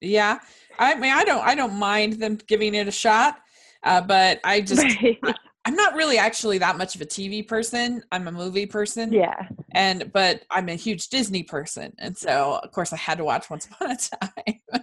Yeah. 0.00 0.38
I 0.78 0.94
mean 0.96 1.12
i 1.12 1.24
don't 1.24 1.44
i 1.46 1.54
don't 1.54 1.74
mind 1.74 2.14
them 2.14 2.38
giving 2.46 2.74
it 2.74 2.88
a 2.88 2.92
shot 2.92 3.40
uh, 3.82 4.00
but 4.00 4.40
i 4.44 4.60
just 4.72 4.82
right. 4.82 5.18
I'm 5.66 5.74
not 5.74 5.94
really 5.94 6.18
actually 6.18 6.58
that 6.58 6.76
much 6.76 6.94
of 6.94 7.00
a 7.00 7.06
TV 7.06 7.46
person. 7.46 8.02
I'm 8.12 8.28
a 8.28 8.32
movie 8.32 8.66
person. 8.66 9.12
Yeah. 9.12 9.48
And 9.72 10.12
but 10.12 10.42
I'm 10.50 10.68
a 10.68 10.74
huge 10.74 11.08
Disney 11.08 11.42
person, 11.42 11.94
and 11.98 12.16
so 12.16 12.60
of 12.62 12.70
course 12.70 12.92
I 12.92 12.96
had 12.96 13.18
to 13.18 13.24
watch 13.24 13.48
Once 13.48 13.66
Upon 13.66 13.90
a 13.90 13.96
Time. 13.96 14.60
but, 14.70 14.82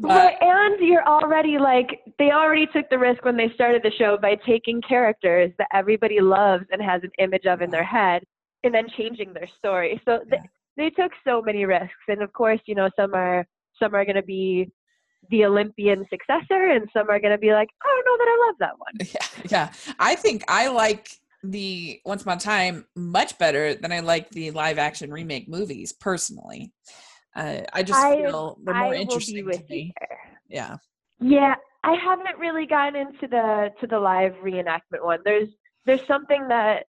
well, 0.00 0.36
and 0.40 0.80
you're 0.80 1.06
already 1.06 1.58
like 1.58 2.00
they 2.18 2.30
already 2.30 2.66
took 2.66 2.88
the 2.88 2.98
risk 2.98 3.24
when 3.24 3.36
they 3.36 3.50
started 3.54 3.82
the 3.82 3.90
show 3.98 4.16
by 4.16 4.36
taking 4.46 4.80
characters 4.82 5.50
that 5.58 5.68
everybody 5.72 6.20
loves 6.20 6.64
and 6.70 6.80
has 6.80 7.02
an 7.02 7.10
image 7.18 7.46
of 7.46 7.60
in 7.60 7.70
their 7.70 7.84
head, 7.84 8.22
and 8.64 8.72
then 8.72 8.86
changing 8.96 9.32
their 9.32 9.48
story. 9.58 10.00
So 10.04 10.20
yeah. 10.28 10.38
they, 10.76 10.84
they 10.84 10.90
took 10.90 11.12
so 11.26 11.42
many 11.42 11.64
risks, 11.64 11.92
and 12.08 12.22
of 12.22 12.32
course, 12.32 12.60
you 12.66 12.74
know, 12.74 12.88
some 12.96 13.12
are 13.14 13.44
some 13.78 13.94
are 13.94 14.04
going 14.04 14.16
to 14.16 14.22
be 14.22 14.70
the 15.30 15.44
Olympian 15.44 16.04
successor, 16.10 16.70
and 16.70 16.88
some 16.92 17.08
are 17.10 17.20
going 17.20 17.32
to 17.32 17.38
be 17.38 17.52
like, 17.52 17.68
I 17.82 17.86
don't 17.86 18.04
know 18.06 18.24
that 18.24 18.28
I 18.28 18.46
love 18.46 18.56
that 18.58 18.78
one. 18.78 19.08
Yeah, 19.14 19.50
yeah. 19.50 19.94
I 19.98 20.14
think 20.14 20.44
I 20.48 20.68
like 20.68 21.08
the 21.42 22.00
Once 22.04 22.22
Upon 22.22 22.36
a 22.36 22.40
Time 22.40 22.86
much 22.94 23.38
better 23.38 23.74
than 23.74 23.92
I 23.92 24.00
like 24.00 24.30
the 24.30 24.50
live 24.50 24.78
action 24.78 25.10
remake 25.12 25.48
movies 25.48 25.92
personally. 25.92 26.72
Uh, 27.34 27.60
I 27.72 27.82
just 27.82 28.00
I- 28.00 28.16
feel 28.16 28.58
they're 28.62 28.74
more 28.74 28.94
I 28.94 28.96
interesting 28.96 29.50
to 29.50 29.62
me. 29.70 29.94
Yeah, 30.48 30.76
Yeah, 31.18 31.54
I 31.82 31.94
haven't 31.94 32.38
really 32.38 32.66
gotten 32.66 32.94
into 32.96 33.26
the 33.26 33.70
to 33.80 33.86
the 33.86 33.98
live 33.98 34.34
reenactment 34.44 35.02
one. 35.02 35.20
There's 35.24 35.48
there's 35.86 36.06
something 36.06 36.46
that 36.48 36.84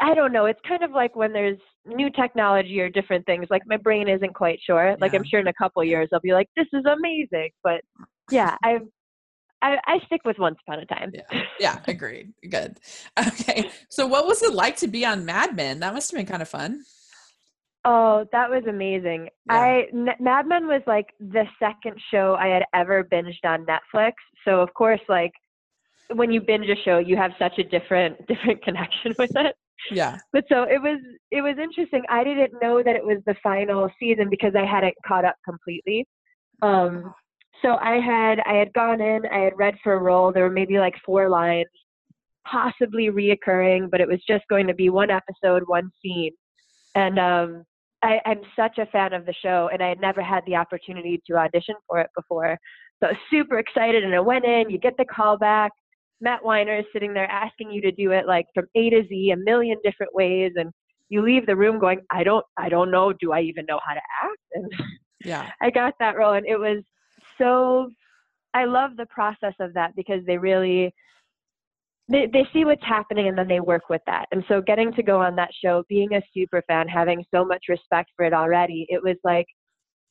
I 0.00 0.14
don't 0.14 0.32
know. 0.32 0.46
It's 0.46 0.60
kind 0.66 0.82
of 0.82 0.90
like 0.90 1.16
when 1.16 1.32
there's 1.32 1.58
new 1.86 2.10
technology 2.10 2.80
or 2.80 2.88
different 2.88 3.24
things. 3.26 3.46
Like 3.50 3.62
my 3.66 3.76
brain 3.76 4.08
isn't 4.08 4.34
quite 4.34 4.58
sure. 4.64 4.96
Like 5.00 5.14
I'm 5.14 5.24
sure 5.24 5.40
in 5.40 5.46
a 5.48 5.52
couple 5.54 5.82
years 5.84 6.08
I'll 6.12 6.20
be 6.20 6.32
like, 6.32 6.48
this 6.56 6.66
is 6.72 6.84
amazing. 6.84 7.50
But 7.62 7.80
yeah, 8.30 8.56
I 8.64 8.78
I, 9.62 9.78
I 9.86 9.98
stick 10.06 10.20
with 10.24 10.38
Once 10.38 10.58
Upon 10.66 10.80
a 10.80 10.86
Time. 10.86 11.12
Yeah. 11.14 11.42
yeah, 11.60 11.78
agreed. 11.88 12.32
Good. 12.48 12.78
Okay, 13.18 13.70
so 13.88 14.06
what 14.06 14.26
was 14.26 14.42
it 14.42 14.52
like 14.52 14.76
to 14.78 14.88
be 14.88 15.04
on 15.06 15.24
Mad 15.24 15.56
Men? 15.56 15.80
That 15.80 15.94
must 15.94 16.10
have 16.10 16.18
been 16.18 16.26
kind 16.26 16.42
of 16.42 16.48
fun. 16.48 16.84
Oh, 17.84 18.26
that 18.32 18.50
was 18.50 18.64
amazing. 18.68 19.28
Yeah. 19.48 19.54
I 19.54 19.86
N- 19.92 20.08
Mad 20.20 20.46
Men 20.46 20.66
was 20.66 20.82
like 20.86 21.06
the 21.20 21.44
second 21.58 22.00
show 22.10 22.36
I 22.38 22.48
had 22.48 22.64
ever 22.74 23.04
binged 23.04 23.44
on 23.44 23.64
Netflix. 23.64 24.12
So 24.44 24.60
of 24.60 24.74
course, 24.74 25.00
like 25.08 25.32
when 26.12 26.30
you 26.32 26.40
binge 26.40 26.68
a 26.68 26.76
show, 26.84 26.98
you 26.98 27.16
have 27.16 27.30
such 27.38 27.58
a 27.58 27.62
different 27.62 28.26
different 28.28 28.62
connection 28.62 29.14
with 29.18 29.30
it. 29.36 29.56
Yeah, 29.90 30.18
But 30.32 30.44
so 30.48 30.62
it 30.64 30.80
was 30.80 30.98
it 31.30 31.42
was 31.42 31.56
interesting. 31.58 32.02
I 32.08 32.24
didn't 32.24 32.52
know 32.62 32.82
that 32.82 32.96
it 32.96 33.04
was 33.04 33.18
the 33.26 33.36
final 33.42 33.90
season 34.00 34.28
because 34.30 34.54
I 34.56 34.64
hadn't 34.64 34.94
caught 35.06 35.24
up 35.24 35.36
completely. 35.44 36.06
Um, 36.62 37.14
so 37.62 37.76
I 37.76 38.00
had 38.00 38.40
I 38.46 38.54
had 38.54 38.72
gone 38.72 39.00
in, 39.00 39.26
I 39.26 39.40
had 39.40 39.52
read 39.56 39.74
for 39.82 39.94
a 39.94 39.98
role. 39.98 40.32
There 40.32 40.44
were 40.44 40.50
maybe 40.50 40.78
like 40.78 40.94
four 41.04 41.28
lines, 41.28 41.66
possibly 42.46 43.08
reoccurring, 43.10 43.90
but 43.90 44.00
it 44.00 44.08
was 44.08 44.20
just 44.28 44.44
going 44.48 44.66
to 44.66 44.74
be 44.74 44.90
one 44.90 45.10
episode, 45.10 45.62
one 45.66 45.90
scene. 46.02 46.32
And 46.94 47.18
um, 47.18 47.64
I, 48.02 48.20
I'm 48.24 48.40
such 48.54 48.78
a 48.78 48.86
fan 48.86 49.12
of 49.12 49.26
the 49.26 49.34
show, 49.42 49.68
and 49.72 49.82
I 49.82 49.88
had 49.88 50.00
never 50.00 50.22
had 50.22 50.42
the 50.46 50.56
opportunity 50.56 51.20
to 51.26 51.36
audition 51.36 51.74
for 51.88 52.00
it 52.00 52.10
before. 52.16 52.58
So 53.00 53.08
I 53.08 53.10
was 53.10 53.20
super 53.30 53.58
excited, 53.58 54.04
and 54.04 54.14
I 54.14 54.20
went 54.20 54.44
in. 54.44 54.70
You 54.70 54.78
get 54.78 54.96
the 54.96 55.04
call 55.04 55.36
back. 55.36 55.72
Matt 56.20 56.44
Weiner 56.44 56.78
is 56.78 56.84
sitting 56.92 57.12
there 57.12 57.30
asking 57.30 57.70
you 57.70 57.80
to 57.82 57.92
do 57.92 58.12
it 58.12 58.26
like 58.26 58.46
from 58.54 58.66
A 58.74 58.90
to 58.90 59.02
Z, 59.08 59.30
a 59.30 59.36
million 59.36 59.76
different 59.84 60.14
ways, 60.14 60.52
and 60.56 60.70
you 61.08 61.22
leave 61.22 61.46
the 61.46 61.56
room 61.56 61.78
going, 61.78 62.00
I 62.10 62.24
don't, 62.24 62.44
I 62.56 62.68
don't 62.68 62.90
know. 62.90 63.12
Do 63.12 63.32
I 63.32 63.40
even 63.42 63.66
know 63.66 63.80
how 63.86 63.94
to 63.94 64.00
act? 64.22 64.38
And 64.54 64.72
yeah, 65.24 65.50
I 65.62 65.70
got 65.70 65.94
that 65.98 66.16
role, 66.16 66.34
and 66.34 66.46
it 66.46 66.58
was 66.58 66.82
so. 67.38 67.90
I 68.54 68.64
love 68.64 68.92
the 68.96 69.06
process 69.06 69.54
of 69.60 69.74
that 69.74 69.94
because 69.96 70.24
they 70.26 70.38
really 70.38 70.92
they 72.08 72.26
they 72.32 72.46
see 72.52 72.64
what's 72.64 72.84
happening 72.84 73.28
and 73.28 73.36
then 73.36 73.48
they 73.48 73.60
work 73.60 73.88
with 73.88 74.02
that. 74.06 74.26
And 74.30 74.44
so 74.48 74.60
getting 74.60 74.92
to 74.92 75.02
go 75.02 75.20
on 75.20 75.36
that 75.36 75.50
show, 75.64 75.84
being 75.88 76.14
a 76.14 76.22
super 76.34 76.62
fan, 76.68 76.88
having 76.88 77.24
so 77.34 77.44
much 77.44 77.64
respect 77.68 78.10
for 78.16 78.24
it 78.24 78.32
already, 78.32 78.86
it 78.88 79.02
was 79.02 79.16
like 79.24 79.46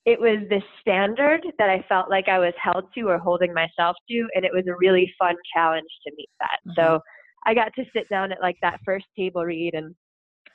it 0.06 0.20
was 0.20 0.48
this 0.50 0.64
standard 0.82 1.42
that 1.58 1.70
I 1.70 1.84
felt 1.90 2.10
like 2.10 2.30
I 2.30 2.38
was 2.38 2.54
held 2.62 2.86
to 2.94 3.02
or 3.10 3.18
holding 3.18 3.54
myself 3.54 3.96
to, 4.10 4.28
and 4.36 4.46
it 4.46 4.54
was 4.54 4.66
a 4.68 4.78
really 4.80 5.12
fun 5.18 5.36
challenge 5.54 5.90
to 6.06 6.14
meet 6.16 6.30
that. 6.40 6.60
So 6.76 6.82
mm-hmm. 6.82 7.50
I 7.50 7.54
got 7.56 7.74
to 7.76 7.86
sit 7.94 8.08
down 8.10 8.32
at 8.32 8.42
like 8.42 8.58
that 8.62 8.80
first 8.86 9.06
table 9.18 9.44
read, 9.44 9.74
and 9.74 9.96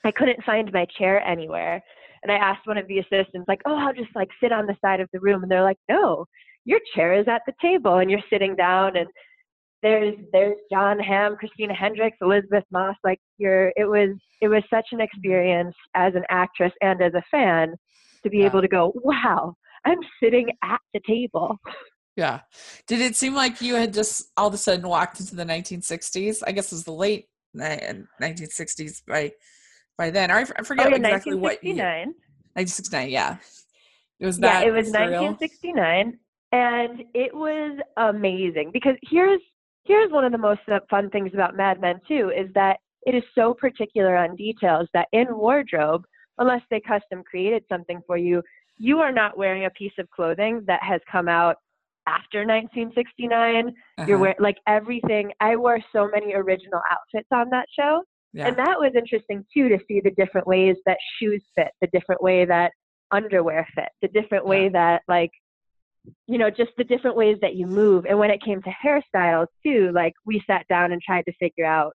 I 0.04 0.12
couldn't 0.12 0.45
find 0.45 0.73
my 0.73 0.87
chair 0.97 1.21
anywhere. 1.26 1.83
And 2.23 2.30
I 2.30 2.37
asked 2.37 2.66
one 2.66 2.78
of 2.78 2.87
the 2.87 2.99
assistants, 2.99 3.49
like, 3.49 3.62
"Oh, 3.66 3.76
I'll 3.76 3.92
just 3.95 4.14
like 4.14 4.28
sit 4.40 4.52
on 4.52 4.66
the 4.66 4.76
side 4.80 5.00
of 5.00 5.09
the 5.12 5.21
room," 5.21 5.42
and 5.42 5.50
they're 5.50 5.64
like, 5.64 5.78
"No, 5.88 6.26
your 6.64 6.80
chair 6.95 7.14
is 7.14 7.26
at 7.26 7.42
the 7.47 7.54
table, 7.61 7.99
and 7.99 8.11
you're 8.11 8.21
sitting 8.30 8.54
down." 8.54 8.97
And 8.97 9.09
there's 9.83 10.14
there's 10.33 10.59
John 10.71 11.00
Hamm, 11.00 11.37
Christina 11.37 11.75
Hendricks, 11.75 12.19
Elisabeth 12.21 12.64
Moss. 12.71 12.97
Like, 13.02 13.19
you're 13.38 13.73
it 13.75 13.88
was 13.88 14.11
it 14.40 14.49
was 14.49 14.62
such 14.71 14.87
an 14.92 15.00
experience 15.00 15.75
as 15.95 16.14
an 16.14 16.25
actress 16.30 16.73
and 16.83 17.02
as 17.02 17.14
a 17.14 17.23
fan 17.33 17.75
to 18.22 18.30
be 18.30 18.38
Yeah. 18.38 18.46
able 18.46 18.62
to 18.62 18.68
go, 18.68 18.92
"Wow, 18.96 19.54
I'm 19.84 19.98
sitting 20.22 20.50
at 20.62 20.80
the 20.94 21.00
table." 21.06 21.58
yeah. 22.16 22.40
Did 22.86 23.00
it 23.00 23.16
seem 23.16 23.34
like 23.34 23.60
you 23.60 23.74
had 23.74 23.94
just 23.94 24.30
all 24.36 24.48
of 24.48 24.54
a 24.54 24.58
sudden 24.58 24.88
walked 24.88 25.20
into 25.20 25.36
the 25.36 25.44
1960s? 25.44 26.42
I 26.46 26.52
guess 26.52 26.72
it 26.72 26.76
was 26.76 26.84
the 26.84 26.92
late 26.92 27.26
1960s 27.56 29.02
by 29.06 29.32
by 29.98 30.10
then. 30.10 30.30
I, 30.30 30.40
I 30.40 30.46
oh, 30.58 30.64
forget 30.64 30.86
oh, 30.86 30.90
yeah, 30.90 30.96
exactly 30.96 31.34
what 31.34 31.62
year. 31.62 31.74
1969. 31.74 32.14
1969. 32.54 33.10
Yeah, 33.10 33.36
it 34.18 34.26
was 34.26 34.38
that. 34.38 34.62
Yeah, 34.62 34.68
it 34.68 34.72
was 34.72 34.88
surreal. 34.88 35.38
1969, 35.38 36.18
and 36.52 37.04
it 37.14 37.34
was 37.34 37.78
amazing 37.96 38.70
because 38.72 38.96
here's 39.02 39.40
here's 39.84 40.10
one 40.12 40.24
of 40.24 40.32
the 40.32 40.38
most 40.38 40.60
fun 40.88 41.10
things 41.10 41.30
about 41.34 41.56
Mad 41.56 41.80
Men 41.80 42.00
too 42.06 42.30
is 42.36 42.52
that 42.54 42.78
it 43.06 43.14
is 43.14 43.22
so 43.34 43.54
particular 43.54 44.16
on 44.16 44.36
details 44.36 44.88
that 44.94 45.08
in 45.12 45.26
wardrobe, 45.36 46.04
unless 46.40 46.62
they 46.70 46.80
custom 46.80 47.23
created 47.23 47.62
something 47.68 48.00
for 48.06 48.16
you, 48.16 48.42
you 48.78 48.99
are 48.99 49.12
not 49.12 49.37
wearing 49.38 49.66
a 49.66 49.70
piece 49.70 49.92
of 49.99 50.11
clothing 50.11 50.62
that 50.66 50.82
has 50.82 51.00
come 51.11 51.28
out 51.28 51.56
after 52.09 52.44
1969. 52.44 53.73
You're 53.99 54.16
Uh-huh. 54.16 54.18
wearing 54.18 54.37
like 54.40 54.56
everything. 54.66 55.32
I 55.40 55.54
wore 55.56 55.80
so 55.92 56.09
many 56.09 56.35
original 56.35 56.80
outfits 56.90 57.28
on 57.30 57.50
that 57.50 57.66
show. 57.78 58.02
Yeah. 58.32 58.49
And 58.49 58.56
that 58.56 58.78
was 58.78 58.92
interesting 58.97 59.44
too 59.52 59.68
to 59.68 59.78
see 59.87 60.00
the 60.00 60.12
different 60.12 60.47
ways 60.47 60.76
that 60.87 60.99
shoes 61.18 61.44
fit, 61.54 61.68
the 61.80 61.88
different 61.88 62.23
way 62.23 62.44
that 62.47 62.73
underwear 63.11 63.66
fit, 63.75 63.88
the 64.02 64.09
different 64.09 64.47
way 64.47 64.68
that 64.70 65.02
like 65.09 65.30
you 66.26 66.38
know, 66.38 66.49
just 66.49 66.70
the 66.78 66.85
different 66.85 67.14
ways 67.14 67.37
that 67.42 67.56
you 67.56 67.66
move. 67.66 68.06
And 68.06 68.18
when 68.18 68.30
it 68.30 68.42
came 68.42 68.62
to 68.62 68.70
hairstyles 68.70 69.49
too, 69.62 69.90
like 69.94 70.14
we 70.25 70.42
sat 70.47 70.66
down 70.66 70.92
and 70.92 71.02
tried 71.02 71.26
to 71.26 71.32
figure 71.35 71.66
out 71.66 71.92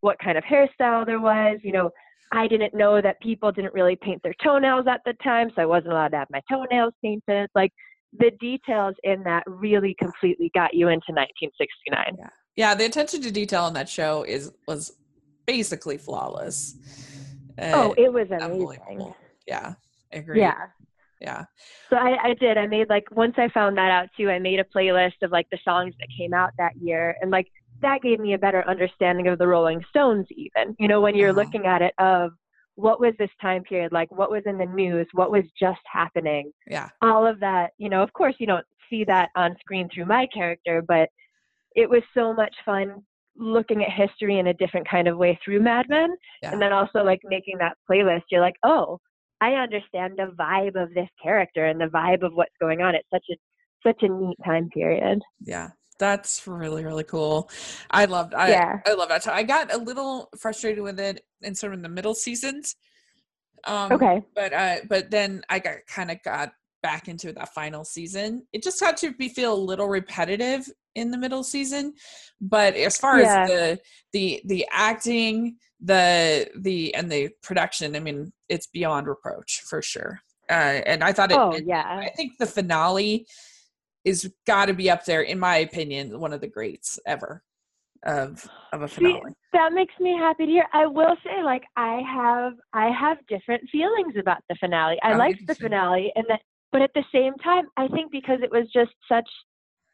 what 0.00 0.18
kind 0.18 0.38
of 0.38 0.44
hairstyle 0.44 1.04
there 1.06 1.20
was. 1.20 1.58
You 1.62 1.72
know, 1.72 1.90
I 2.32 2.46
didn't 2.46 2.74
know 2.74 3.00
that 3.00 3.20
people 3.20 3.52
didn't 3.52 3.74
really 3.74 3.96
paint 3.96 4.22
their 4.22 4.34
toenails 4.42 4.86
at 4.86 5.00
the 5.04 5.14
time, 5.24 5.50
so 5.54 5.62
I 5.62 5.66
wasn't 5.66 5.92
allowed 5.92 6.08
to 6.08 6.18
have 6.18 6.28
my 6.30 6.42
toenails 6.50 6.94
painted. 7.02 7.48
Like 7.54 7.72
the 8.18 8.30
details 8.40 8.94
in 9.02 9.22
that 9.24 9.42
really 9.46 9.94
completely 9.98 10.50
got 10.54 10.74
you 10.74 10.88
into 10.88 11.12
1969. 11.12 12.16
yeah, 12.18 12.28
yeah 12.56 12.74
the 12.74 12.84
attention 12.84 13.22
to 13.22 13.30
detail 13.30 13.64
on 13.64 13.74
that 13.74 13.88
show 13.88 14.22
is 14.24 14.52
was 14.66 14.92
basically 15.46 15.98
flawless. 15.98 16.76
Oh, 17.72 17.90
Uh, 17.90 17.94
it 17.98 18.12
was 18.12 18.28
amazing. 18.30 19.12
Yeah, 19.46 19.74
I 20.12 20.16
agree. 20.16 20.40
Yeah. 20.40 20.66
yeah, 21.20 21.44
So 21.90 21.96
I, 21.96 22.28
I 22.28 22.34
did. 22.34 22.56
I 22.58 22.66
made 22.66 22.88
like 22.88 23.10
once 23.10 23.34
I 23.38 23.48
found 23.48 23.76
that 23.78 23.90
out 23.90 24.08
too. 24.16 24.30
I 24.30 24.38
made 24.38 24.60
a 24.60 24.64
playlist 24.64 25.22
of 25.22 25.30
like 25.32 25.48
the 25.50 25.58
songs 25.64 25.94
that 25.98 26.08
came 26.16 26.32
out 26.34 26.50
that 26.58 26.76
year, 26.80 27.16
and 27.20 27.30
like 27.30 27.48
that 27.82 28.02
gave 28.02 28.18
me 28.20 28.34
a 28.34 28.38
better 28.38 28.66
understanding 28.68 29.28
of 29.28 29.38
the 29.38 29.46
Rolling 29.46 29.82
Stones. 29.90 30.26
Even 30.30 30.74
you 30.78 30.88
know 30.88 31.00
when 31.00 31.14
you're 31.16 31.30
Uh-huh. 31.30 31.40
looking 31.40 31.66
at 31.66 31.82
it 31.82 31.94
of 31.98 32.32
what 32.74 33.00
was 33.00 33.12
this 33.18 33.30
time 33.40 33.62
period 33.64 33.90
like, 33.92 34.10
what 34.12 34.30
was 34.30 34.42
in 34.46 34.56
the 34.58 34.64
news, 34.66 35.06
what 35.12 35.30
was 35.32 35.44
just 35.58 35.80
happening, 35.92 36.52
yeah, 36.68 36.88
all 37.02 37.26
of 37.26 37.40
that. 37.40 37.70
You 37.78 37.88
know, 37.88 38.02
of 38.02 38.12
course 38.12 38.34
you 38.38 38.46
don't 38.46 38.66
see 38.88 39.04
that 39.04 39.28
on 39.36 39.56
screen 39.60 39.88
through 39.92 40.06
my 40.06 40.26
character, 40.32 40.82
but 40.86 41.08
it 41.76 41.88
was 41.90 42.02
so 42.14 42.32
much 42.32 42.54
fun 42.64 43.02
looking 43.36 43.84
at 43.84 43.90
history 43.92 44.38
in 44.38 44.48
a 44.48 44.54
different 44.54 44.88
kind 44.88 45.06
of 45.06 45.16
way 45.16 45.38
through 45.44 45.60
Mad 45.60 45.86
Men, 45.88 46.10
yeah. 46.42 46.52
and 46.52 46.60
then 46.62 46.72
also 46.72 47.04
like 47.04 47.20
making 47.24 47.58
that 47.58 47.76
playlist. 47.88 48.22
You're 48.30 48.40
like, 48.40 48.56
oh, 48.64 48.98
I 49.40 49.52
understand 49.54 50.14
the 50.16 50.32
vibe 50.36 50.74
of 50.80 50.92
this 50.94 51.08
character 51.22 51.66
and 51.66 51.80
the 51.80 51.86
vibe 51.86 52.22
of 52.24 52.32
what's 52.34 52.54
going 52.60 52.80
on. 52.82 52.94
It's 52.96 53.08
such 53.12 53.26
a 53.30 53.36
such 53.86 54.02
a 54.02 54.08
neat 54.08 54.36
time 54.44 54.68
period. 54.70 55.20
yeah 55.44 55.68
that's 55.98 56.46
really 56.46 56.84
really 56.84 57.04
cool 57.04 57.50
i 57.90 58.04
loved 58.04 58.34
i 58.34 58.50
Yeah. 58.50 58.80
i 58.86 58.94
love 58.94 59.08
that 59.08 59.22
so 59.22 59.32
i 59.32 59.42
got 59.42 59.72
a 59.72 59.78
little 59.78 60.28
frustrated 60.38 60.82
with 60.82 60.98
it 61.00 61.24
in 61.42 61.54
sort 61.54 61.72
of 61.72 61.78
in 61.78 61.82
the 61.82 61.88
middle 61.88 62.14
seasons 62.14 62.76
um 63.64 63.92
Okay. 63.92 64.22
but 64.34 64.52
uh 64.52 64.76
but 64.88 65.10
then 65.10 65.42
i 65.48 65.58
got 65.58 65.76
kind 65.88 66.10
of 66.10 66.22
got 66.22 66.52
back 66.82 67.08
into 67.08 67.32
that 67.32 67.52
final 67.52 67.84
season 67.84 68.46
it 68.52 68.62
just 68.62 68.80
got 68.80 68.96
to 68.98 69.12
be 69.14 69.28
feel 69.28 69.52
a 69.52 69.58
little 69.70 69.88
repetitive 69.88 70.68
in 70.94 71.10
the 71.10 71.18
middle 71.18 71.42
season 71.42 71.92
but 72.40 72.74
as 72.74 72.96
far 72.96 73.20
Yeah. 73.20 73.42
as 73.42 73.48
the 73.50 73.80
the 74.12 74.42
the 74.46 74.66
acting 74.72 75.56
the 75.80 76.48
the 76.60 76.94
and 76.94 77.10
the 77.10 77.30
production 77.42 77.96
i 77.96 78.00
mean 78.00 78.32
it's 78.48 78.68
beyond 78.68 79.06
reproach 79.08 79.62
for 79.68 79.82
sure 79.82 80.20
uh 80.50 80.52
and 80.86 81.02
i 81.02 81.12
thought 81.12 81.32
it, 81.32 81.38
Oh 81.38 81.50
it 81.50 81.64
yeah. 81.66 81.84
I 81.86 82.10
think 82.16 82.38
the 82.38 82.46
finale 82.46 83.26
is 84.08 84.32
got 84.46 84.66
to 84.66 84.74
be 84.74 84.90
up 84.90 85.04
there, 85.04 85.22
in 85.22 85.38
my 85.38 85.58
opinion, 85.58 86.18
one 86.18 86.32
of 86.32 86.40
the 86.40 86.48
greats 86.48 86.98
ever 87.06 87.42
of 88.04 88.48
of 88.72 88.82
a 88.82 88.88
See, 88.88 88.94
finale. 88.94 89.34
that 89.52 89.72
makes 89.72 89.94
me 90.00 90.16
happy 90.16 90.46
to 90.46 90.52
hear. 90.52 90.66
I 90.72 90.86
will 90.86 91.16
say, 91.24 91.42
like, 91.42 91.64
I 91.76 92.00
have 92.06 92.54
I 92.72 92.90
have 92.90 93.18
different 93.28 93.62
feelings 93.70 94.14
about 94.18 94.38
the 94.48 94.56
finale. 94.60 94.98
I 95.02 95.14
Oh, 95.14 95.18
liked 95.18 95.46
the 95.46 95.54
finale, 95.54 96.12
and 96.14 96.24
that, 96.28 96.40
but 96.72 96.82
at 96.82 96.90
the 96.94 97.04
same 97.12 97.34
time, 97.36 97.66
I 97.76 97.88
think 97.88 98.10
because 98.12 98.38
it 98.42 98.50
was 98.50 98.66
just 98.72 98.92
such 99.08 99.28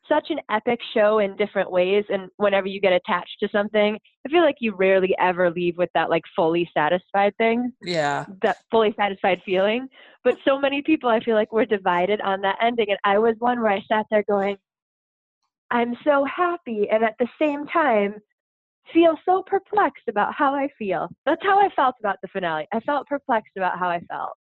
such 0.09 0.29
an 0.31 0.39
epic 0.51 0.79
show 0.93 1.19
in 1.19 1.37
different 1.37 1.71
ways 1.71 2.05
and 2.09 2.29
whenever 2.37 2.67
you 2.67 2.81
get 2.81 2.93
attached 2.93 3.37
to 3.41 3.49
something 3.51 3.99
i 4.27 4.29
feel 4.31 4.43
like 4.43 4.57
you 4.61 4.75
rarely 4.75 5.15
ever 5.19 5.51
leave 5.51 5.77
with 5.77 5.91
that 5.95 6.11
like 6.11 6.23
fully 6.37 6.69
satisfied 6.77 7.37
thing 7.37 7.73
Yeah. 7.83 8.25
that 8.43 8.57
fully 8.71 8.95
satisfied 8.99 9.41
feeling. 9.45 9.89
But 10.23 10.35
so 10.45 10.59
many 10.59 10.83
people 10.83 11.11
i 11.11 11.21
feel 11.21 11.35
like 11.35 11.53
were 11.53 11.67
divided 11.67 12.21
on 12.21 12.41
that 12.43 12.57
ending 12.63 12.87
and 12.89 12.99
i 13.05 13.19
was 13.19 13.35
one 13.39 13.61
where 13.61 13.73
i 13.73 13.83
sat 13.89 14.07
there 14.11 14.25
going 14.29 14.57
i'm 15.71 15.95
so 16.05 16.25
happy 16.25 16.89
and 16.91 17.05
at 17.05 17.15
the 17.19 17.29
same 17.39 17.67
time 17.67 18.15
feel 18.93 19.17
so 19.25 19.43
perplexed 19.47 20.09
about 20.09 20.35
how 20.35 20.55
i 20.55 20.69
feel. 20.79 21.09
That's 21.27 21.43
how 21.43 21.59
i 21.59 21.69
felt 21.75 21.95
about 22.01 22.17
the 22.23 22.29
finale. 22.29 22.67
I 22.73 22.81
felt 22.81 23.07
perplexed 23.07 23.57
about 23.57 23.79
how 23.79 23.89
i 23.89 24.01
felt 24.01 24.37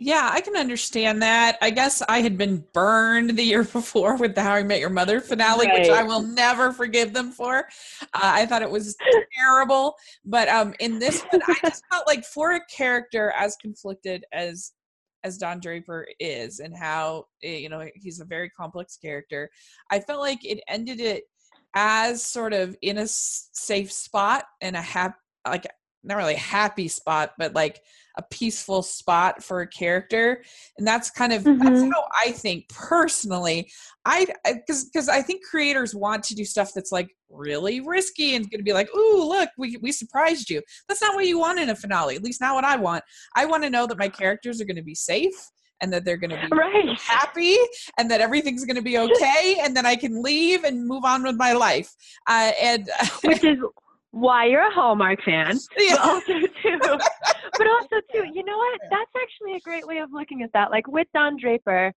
Yeah, 0.00 0.30
I 0.32 0.40
can 0.40 0.56
understand 0.56 1.22
that. 1.22 1.58
I 1.60 1.70
guess 1.70 2.02
I 2.08 2.20
had 2.20 2.38
been 2.38 2.64
burned 2.72 3.36
the 3.36 3.42
year 3.42 3.64
before 3.72 4.16
with 4.16 4.34
the 4.34 4.42
How 4.42 4.54
I 4.54 4.62
Met 4.62 4.80
Your 4.80 4.90
Mother 4.90 5.20
finale, 5.20 5.66
which 5.66 5.90
I 5.90 6.04
will 6.04 6.22
never 6.22 6.72
forgive 6.72 7.12
them 7.12 7.32
for. 7.32 7.68
Uh, 8.02 8.04
I 8.22 8.46
thought 8.46 8.62
it 8.62 8.70
was 8.70 8.96
terrible. 9.36 9.96
But 10.24 10.48
um, 10.48 10.74
in 10.78 11.00
this 11.00 11.22
one, 11.30 11.42
I 11.48 11.56
just 11.62 11.82
felt 11.90 12.06
like 12.06 12.24
for 12.24 12.52
a 12.52 12.64
character 12.66 13.32
as 13.36 13.56
conflicted 13.60 14.24
as 14.32 14.72
as 15.24 15.36
Don 15.36 15.58
Draper 15.58 16.06
is, 16.20 16.60
and 16.60 16.76
how 16.76 17.24
eh, 17.42 17.56
you 17.56 17.68
know 17.68 17.84
he's 17.96 18.20
a 18.20 18.24
very 18.24 18.50
complex 18.50 18.96
character, 18.96 19.50
I 19.90 19.98
felt 19.98 20.20
like 20.20 20.44
it 20.44 20.60
ended 20.68 21.00
it 21.00 21.24
as 21.74 22.22
sort 22.22 22.52
of 22.52 22.76
in 22.82 22.98
a 22.98 23.06
safe 23.06 23.90
spot 23.90 24.44
and 24.60 24.76
a 24.76 24.80
happy, 24.80 25.16
like 25.46 25.66
not 26.08 26.16
really 26.16 26.34
a 26.34 26.38
happy 26.38 26.88
spot, 26.88 27.32
but 27.38 27.54
like 27.54 27.80
a 28.16 28.22
peaceful 28.30 28.82
spot 28.82 29.44
for 29.44 29.60
a 29.60 29.66
character. 29.68 30.42
And 30.76 30.86
that's 30.86 31.10
kind 31.10 31.32
of 31.32 31.44
that's 31.44 31.56
Mhm. 31.58 31.92
how 31.92 32.04
i 32.24 32.32
think 32.32 32.68
personally. 32.68 33.70
I 34.04 34.26
because 34.44 34.84
because 34.86 35.08
i 35.08 35.22
think 35.22 35.44
creators 35.44 35.94
want 35.94 36.24
to 36.24 36.34
do 36.34 36.44
stuff 36.44 36.72
that's 36.74 36.90
like 36.90 37.10
really 37.30 37.80
risky 37.80 38.34
and 38.34 38.50
going 38.50 38.58
to 38.58 38.64
be 38.64 38.72
like 38.72 38.88
ooh 38.94 39.22
look 39.28 39.50
we, 39.58 39.76
we 39.82 39.92
surprised 39.92 40.50
you. 40.50 40.62
That's 40.88 41.02
not 41.02 41.14
what 41.14 41.26
you 41.26 41.38
want 41.38 41.60
in 41.60 41.68
a 41.70 41.76
finale 41.76 42.16
at 42.16 42.24
least 42.24 42.40
not 42.40 42.54
what 42.54 42.64
i 42.64 42.76
want. 42.76 43.04
I 43.36 43.44
want 43.46 43.62
to 43.64 43.70
know 43.70 43.86
that 43.86 43.98
my 43.98 44.08
characters 44.08 44.60
are 44.60 44.64
going 44.64 44.76
to 44.76 44.82
be 44.82 44.94
safe 44.96 45.38
and 45.80 45.92
that 45.92 46.04
they're 46.04 46.16
going 46.16 46.30
to 46.30 46.36
be 46.48 46.56
right. 46.56 46.98
happy 46.98 47.56
and 47.98 48.10
that 48.10 48.20
everything's 48.20 48.64
going 48.64 48.74
to 48.76 48.82
be 48.82 48.98
okay 48.98 49.60
and 49.62 49.76
then 49.76 49.86
i 49.86 49.94
can 49.94 50.22
leave 50.22 50.64
and 50.64 50.86
move 50.86 51.04
on 51.04 51.22
with 51.22 51.36
my 51.36 51.52
life. 51.52 51.94
Uh, 52.26 52.50
and 52.60 52.90
which 53.24 53.44
is 53.44 53.58
why 54.20 54.46
you're 54.46 54.66
a 54.66 54.72
Hallmark 54.72 55.22
fan. 55.24 55.58
But 55.76 55.84
yeah, 55.84 55.96
also 56.00 56.32
too, 56.62 56.78
but 57.58 57.66
also 57.66 57.96
too, 58.12 58.24
you 58.32 58.44
know 58.44 58.56
what? 58.56 58.80
That's 58.90 59.10
actually 59.22 59.56
a 59.56 59.60
great 59.60 59.86
way 59.86 59.98
of 59.98 60.10
looking 60.12 60.42
at 60.42 60.50
that. 60.52 60.70
Like 60.70 60.86
with 60.88 61.06
Don 61.14 61.36
Draper, 61.40 61.92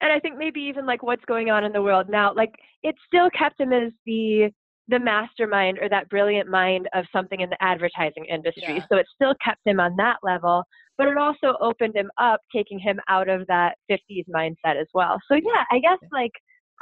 and 0.00 0.12
I 0.12 0.18
think 0.18 0.36
maybe 0.36 0.60
even 0.60 0.84
like 0.86 1.02
what's 1.02 1.24
going 1.26 1.50
on 1.50 1.64
in 1.64 1.72
the 1.72 1.82
world 1.82 2.08
now. 2.08 2.34
Like 2.34 2.54
it 2.82 2.94
still 3.06 3.30
kept 3.30 3.60
him 3.60 3.72
as 3.72 3.92
the 4.06 4.50
the 4.88 4.98
mastermind 4.98 5.78
or 5.80 5.88
that 5.88 6.08
brilliant 6.08 6.48
mind 6.48 6.88
of 6.92 7.04
something 7.12 7.40
in 7.40 7.48
the 7.48 7.62
advertising 7.62 8.24
industry. 8.28 8.76
Yeah. 8.76 8.84
So 8.90 8.98
it 8.98 9.06
still 9.14 9.34
kept 9.42 9.60
him 9.64 9.78
on 9.78 9.94
that 9.96 10.16
level, 10.22 10.64
but 10.98 11.06
it 11.06 11.16
also 11.16 11.56
opened 11.60 11.94
him 11.94 12.10
up, 12.18 12.40
taking 12.54 12.80
him 12.80 13.00
out 13.08 13.28
of 13.28 13.46
that 13.46 13.76
50s 13.90 14.24
mindset 14.28 14.80
as 14.80 14.88
well. 14.92 15.18
So 15.30 15.36
yeah, 15.36 15.64
I 15.70 15.78
guess 15.78 15.98
like 16.10 16.32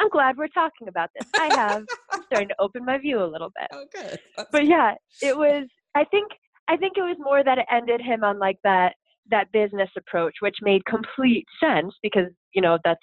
I'm 0.01 0.09
glad 0.09 0.37
we're 0.37 0.49
talking 0.49 0.89
about 0.89 1.11
this. 1.19 1.29
I 1.35 1.55
have 1.55 1.85
I'm 2.11 2.23
starting 2.27 2.49
to 2.49 2.55
open 2.59 2.85
my 2.85 2.99
view 2.99 3.23
a 3.23 3.27
little 3.27 3.51
bit 3.51 3.69
oh 3.73 3.85
good 3.93 4.19
That's 4.37 4.49
but 4.51 4.67
yeah, 4.67 4.95
it 5.23 5.37
was. 5.37 5.67
I 5.95 6.05
think. 6.05 6.31
I 6.69 6.77
think 6.77 6.93
it 6.97 7.03
was 7.03 7.17
more 7.19 7.43
that 7.43 7.59
it 7.59 7.67
ended 7.69 8.01
him 8.01 8.23
on 8.23 8.39
like 8.39 8.57
that 8.63 8.95
that 9.31 9.51
business 9.53 9.91
approach, 9.97 10.35
which 10.41 10.57
made 10.63 10.85
complete 10.87 11.45
sense 11.61 11.93
because 12.01 12.29
you 12.55 12.63
know 12.63 12.79
that's 12.85 13.01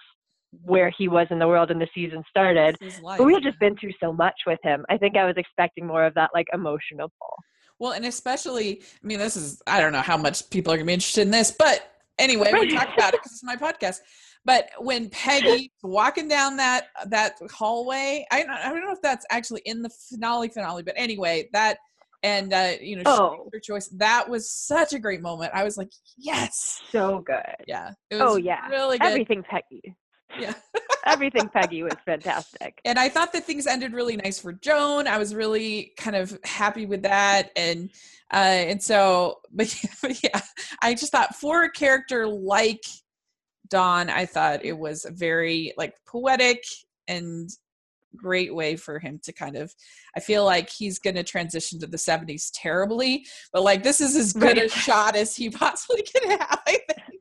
where 0.63 0.91
he 0.97 1.07
was 1.07 1.27
in 1.29 1.39
the 1.39 1.47
world 1.47 1.71
and 1.71 1.81
the 1.81 1.87
season 1.93 2.23
started. 2.29 2.77
life. 3.01 3.17
But 3.17 3.25
we 3.25 3.33
had 3.33 3.43
just 3.43 3.59
been 3.59 3.75
through 3.77 3.91
so 4.01 4.13
much 4.13 4.35
with 4.45 4.59
him. 4.63 4.85
I 4.89 4.97
think 4.97 5.17
I 5.17 5.25
was 5.25 5.35
expecting 5.37 5.85
more 5.85 6.05
of 6.05 6.13
that 6.13 6.29
like 6.33 6.47
emotional 6.53 7.11
pull. 7.19 7.35
Well, 7.79 7.91
and 7.91 8.05
especially, 8.05 8.81
I 8.81 9.07
mean, 9.07 9.19
this 9.19 9.35
is, 9.35 9.61
I 9.67 9.79
don't 9.79 9.91
know 9.91 10.01
how 10.01 10.17
much 10.17 10.49
people 10.49 10.73
are 10.73 10.77
going 10.77 10.85
to 10.85 10.89
be 10.89 10.93
interested 10.93 11.21
in 11.21 11.31
this, 11.31 11.51
but 11.51 11.93
anyway, 12.17 12.51
we 12.51 12.73
talk 12.73 12.89
about 12.95 13.13
it 13.13 13.19
because 13.19 13.33
it's 13.33 13.43
my 13.43 13.55
podcast. 13.55 13.99
But 14.47 14.69
when 14.79 15.09
Peggy 15.09 15.71
walking 15.83 16.29
down 16.29 16.55
that 16.57 16.85
that 17.07 17.33
hallway, 17.53 18.25
I 18.31 18.43
don't, 18.43 18.49
I 18.49 18.69
don't 18.69 18.83
know 18.85 18.93
if 18.93 19.01
that's 19.01 19.25
actually 19.29 19.61
in 19.65 19.81
the 19.81 19.89
finale 20.09 20.47
finale, 20.47 20.83
but 20.83 20.93
anyway, 20.97 21.49
that 21.51 21.77
and 22.23 22.53
uh, 22.53 22.71
you 22.81 22.95
know, 22.95 23.03
Oh. 23.05 23.49
her 23.53 23.59
choice. 23.59 23.89
That 23.89 24.29
was 24.29 24.49
such 24.49 24.93
a 24.93 24.99
great 24.99 25.21
moment. 25.21 25.51
I 25.53 25.65
was 25.65 25.77
like, 25.77 25.91
yes, 26.17 26.81
So 26.91 27.19
good. 27.19 27.43
yeah, 27.67 27.91
it 28.09 28.15
was 28.15 28.23
Oh 28.23 28.35
yeah. 28.37 28.67
really 28.69 28.97
good. 28.97 29.07
Everything 29.07 29.43
Peggy. 29.43 29.93
Yeah. 30.39 30.53
Everything 31.05 31.47
Peggy 31.49 31.83
was 31.83 31.93
fantastic. 32.05 32.79
and 32.85 32.97
I 32.97 33.09
thought 33.09 33.33
that 33.33 33.43
things 33.45 33.67
ended 33.67 33.93
really 33.93 34.15
nice 34.15 34.39
for 34.39 34.53
Joan. 34.53 35.07
I 35.07 35.17
was 35.17 35.35
really 35.35 35.91
kind 35.97 36.15
of 36.15 36.37
happy 36.45 36.85
with 36.85 37.03
that, 37.03 37.51
and 37.57 37.89
uh, 38.33 38.37
and 38.71 38.81
so, 38.81 39.39
but 39.51 39.73
yeah, 39.83 39.89
but 40.01 40.23
yeah, 40.23 40.41
I 40.81 40.93
just 40.93 41.11
thought 41.11 41.35
for 41.35 41.63
a 41.63 41.71
character 41.71 42.27
like 42.27 42.83
Don, 43.69 44.09
I 44.09 44.25
thought 44.25 44.65
it 44.65 44.77
was 44.77 45.05
a 45.05 45.11
very 45.11 45.73
like 45.77 45.95
poetic 46.05 46.63
and 47.07 47.49
great 48.15 48.53
way 48.53 48.75
for 48.75 48.99
him 48.99 49.19
to 49.23 49.33
kind 49.33 49.55
of. 49.55 49.73
I 50.15 50.19
feel 50.19 50.45
like 50.45 50.69
he's 50.69 50.99
going 50.99 51.15
to 51.15 51.23
transition 51.23 51.79
to 51.79 51.87
the 51.87 51.97
'70s 51.97 52.49
terribly, 52.53 53.25
but 53.53 53.63
like 53.63 53.83
this 53.83 54.01
is 54.01 54.15
as 54.15 54.33
good 54.33 54.57
a 54.57 54.69
shot 54.85 55.15
as 55.15 55.35
he 55.35 55.49
possibly 55.49 56.03
can 56.03 56.31
have. 56.31 56.61
I 56.67 56.79
think. 56.87 57.17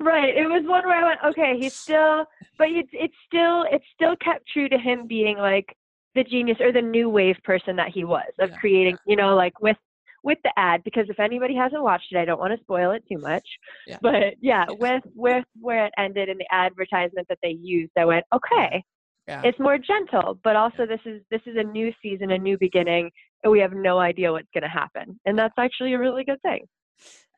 Right. 0.00 0.36
It 0.36 0.46
was 0.46 0.62
one 0.64 0.86
where 0.86 1.04
I 1.04 1.08
went, 1.08 1.20
okay, 1.26 1.58
he's 1.58 1.74
still, 1.74 2.24
but 2.56 2.68
it's 2.70 2.90
it's 2.92 3.14
still 3.26 3.64
it 3.64 3.82
still 3.94 4.14
kept 4.16 4.48
true 4.48 4.68
to 4.68 4.78
him 4.78 5.08
being 5.08 5.38
like 5.38 5.76
the 6.14 6.22
genius 6.22 6.58
or 6.60 6.72
the 6.72 6.82
new 6.82 7.10
wave 7.10 7.36
person 7.44 7.76
that 7.76 7.88
he 7.88 8.04
was 8.04 8.30
of 8.38 8.50
Yeah, 8.50 8.56
creating, 8.58 8.96
you 9.06 9.16
know, 9.16 9.34
like 9.34 9.60
with 9.60 9.76
with 10.24 10.38
the 10.44 10.52
ad. 10.56 10.82
Because 10.84 11.06
if 11.08 11.18
anybody 11.20 11.54
hasn't 11.54 11.82
watched 11.82 12.12
it, 12.12 12.18
I 12.18 12.24
don't 12.24 12.40
want 12.40 12.52
to 12.56 12.60
spoil 12.62 12.90
it 12.92 13.04
too 13.10 13.18
much. 13.30 13.46
Yeah. 13.86 13.98
But 14.02 14.34
yeah, 14.40 14.66
Yeah. 14.68 14.76
with 14.78 15.02
with 15.14 15.44
where 15.60 15.86
it 15.86 15.92
ended 15.98 16.28
and 16.28 16.38
the 16.40 16.46
advertisement 16.54 17.26
that 17.28 17.38
they 17.42 17.56
used, 17.60 17.92
I 17.96 18.04
went, 18.04 18.24
okay, 18.34 18.82
Yeah. 19.26 19.42
it's 19.44 19.58
more 19.58 19.78
gentle, 19.78 20.38
but 20.42 20.56
also 20.56 20.86
this 20.86 21.00
is 21.04 21.22
this 21.30 21.42
is 21.46 21.56
a 21.56 21.62
new 21.64 21.92
season, 22.02 22.30
a 22.32 22.38
new 22.38 22.56
beginning, 22.58 23.10
and 23.44 23.52
we 23.52 23.60
have 23.60 23.72
no 23.72 23.98
idea 23.98 24.32
what's 24.32 24.48
going 24.52 24.62
to 24.62 24.68
happen, 24.68 25.18
and 25.26 25.38
that's 25.38 25.54
actually 25.58 25.94
a 25.94 25.98
really 25.98 26.24
good 26.24 26.40
thing. 26.42 26.66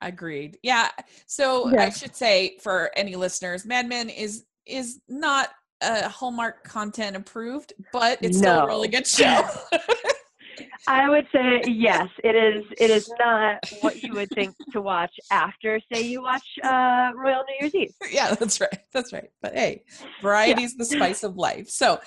Agreed. 0.03 0.57
Yeah. 0.63 0.89
So 1.27 1.77
I 1.79 1.91
should 1.91 2.17
say 2.17 2.57
for 2.63 2.91
any 2.97 3.17
listeners, 3.17 3.67
Mad 3.67 3.87
Men 3.87 4.09
is 4.09 4.45
is 4.65 5.01
not 5.09 5.51
uh, 5.83 6.09
Hallmark 6.09 6.65
content 6.65 7.17
approved, 7.17 7.75
but 7.93 8.19
it's 8.23 8.39
still 8.39 8.61
a 8.61 8.67
really 8.67 8.89
good 8.89 9.07
show. 9.19 9.43
I 10.87 11.09
would 11.09 11.27
say 11.33 11.63
yes. 11.67 12.09
It 12.25 12.35
is. 12.35 12.65
It 12.79 12.91
is 12.91 13.11
not 13.19 13.59
what 13.81 14.03
you 14.03 14.15
would 14.15 14.31
think 14.31 14.55
to 14.73 14.81
watch 14.81 15.13
after, 15.31 15.81
say, 15.93 16.03
you 16.03 16.23
watch 16.23 16.45
uh, 16.63 17.13
Royal 17.17 17.43
New 17.49 17.57
Year's 17.61 17.75
Eve. 17.75 17.95
yeah, 18.13 18.35
that's 18.35 18.61
right. 18.61 18.79
That's 18.93 19.13
right. 19.13 19.31
But 19.43 19.55
hey, 19.55 19.85
variety 20.23 20.63
is 20.63 20.77
the 20.77 20.85
spice 20.85 21.23
of 21.23 21.37
life. 21.37 21.69
So 21.69 22.01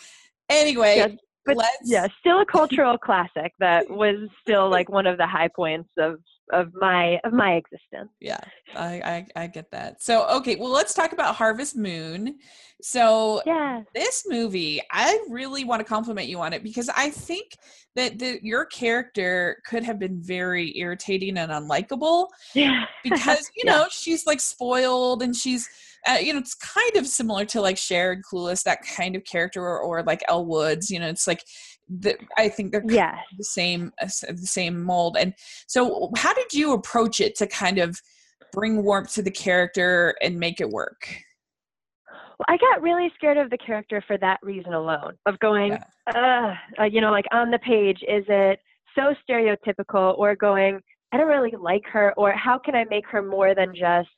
anyway, 0.49 0.97
Yes, 0.97 1.11
But 1.45 1.57
let's 1.57 1.77
yeah, 1.85 2.07
still 2.19 2.41
a 2.41 2.45
cultural 2.45 2.97
classic 2.97 3.53
that 3.59 3.89
was 3.89 4.29
still 4.41 4.69
like 4.69 4.89
one 4.89 5.05
of 5.07 5.17
the 5.17 5.27
high 5.27 5.49
points 5.49 5.89
of 5.97 6.19
of 6.51 6.73
my 6.73 7.19
of 7.23 7.31
my 7.33 7.53
existence. 7.53 8.09
yeah 8.19 8.39
I, 8.75 9.25
I 9.35 9.43
i 9.43 9.47
get 9.47 9.71
that 9.71 10.01
so 10.01 10.27
okay 10.37 10.55
well 10.55 10.71
let's 10.71 10.93
talk 10.93 11.13
about 11.13 11.35
harvest 11.35 11.75
moon 11.77 12.37
so 12.81 13.41
yeah, 13.45 13.81
this 13.95 14.25
movie 14.27 14.81
i 14.91 15.17
really 15.29 15.63
want 15.63 15.79
to 15.79 15.85
compliment 15.85 16.27
you 16.27 16.41
on 16.41 16.51
it 16.53 16.63
because 16.63 16.89
i 16.97 17.09
think 17.09 17.51
that 17.95 18.19
the, 18.19 18.39
your 18.41 18.65
character 18.65 19.61
could 19.65 19.83
have 19.83 19.99
been 19.99 20.19
very 20.21 20.77
irritating 20.77 21.37
and 21.37 21.51
unlikable 21.51 22.27
Yeah. 22.53 22.85
because 23.03 23.49
you 23.55 23.63
Yeah. 23.65 23.77
know 23.77 23.87
she's 23.89 24.25
like 24.25 24.41
spoiled 24.41 25.21
and 25.23 25.35
she's 25.35 25.69
uh, 26.07 26.17
you 26.19 26.33
know 26.33 26.39
it's 26.39 26.55
kind 26.55 26.97
of 26.97 27.07
similar 27.07 27.45
to 27.45 27.61
like 27.61 27.77
Cher 27.77 28.11
in 28.11 28.21
Clueless 28.21 28.63
that 28.63 28.79
kind 28.81 29.15
of 29.15 29.23
character 29.23 29.61
or, 29.61 29.79
or 29.79 30.03
like 30.03 30.21
Elle 30.27 30.45
Woods 30.45 30.89
you 30.89 30.99
know 30.99 31.07
it's 31.07 31.27
like 31.27 31.43
the, 31.87 32.17
I 32.37 32.49
think 32.49 32.71
they're 32.71 32.81
of 32.81 33.37
the 33.37 33.43
same 33.43 33.91
uh, 34.01 34.07
the 34.29 34.37
same 34.47 34.81
mold. 34.83 35.17
And 35.19 35.33
so 35.67 36.11
how 36.17 36.33
did 36.33 36.53
you 36.53 36.73
approach 36.73 37.19
it 37.19 37.35
to 37.37 37.47
kind 37.47 37.79
of 37.79 37.99
bring 38.51 38.83
warmth 38.83 39.13
to 39.15 39.21
the 39.21 39.31
character 39.31 40.15
and 40.21 40.39
make 40.39 40.61
it 40.61 40.69
work? 40.69 41.07
Well, 42.09 42.45
I 42.47 42.57
got 42.57 42.81
really 42.81 43.11
scared 43.15 43.37
of 43.37 43.49
the 43.49 43.57
character 43.57 44.03
for 44.07 44.17
that 44.17 44.39
reason 44.41 44.73
alone, 44.73 45.13
of 45.25 45.37
going, 45.39 45.77
uh, 46.13 46.55
uh, 46.79 46.83
you 46.83 47.01
know, 47.01 47.11
like 47.11 47.25
on 47.31 47.51
the 47.51 47.59
page, 47.59 47.99
is 48.07 48.25
it 48.27 48.59
so 48.95 49.13
stereotypical, 49.27 50.17
or 50.17 50.35
going, 50.35 50.79
I 51.11 51.17
don't 51.17 51.27
really 51.27 51.53
like 51.59 51.83
her, 51.91 52.13
or 52.17 52.31
how 52.31 52.57
can 52.57 52.75
I 52.75 52.85
make 52.85 53.07
her 53.07 53.21
more 53.21 53.53
than 53.53 53.73
just 53.75 54.09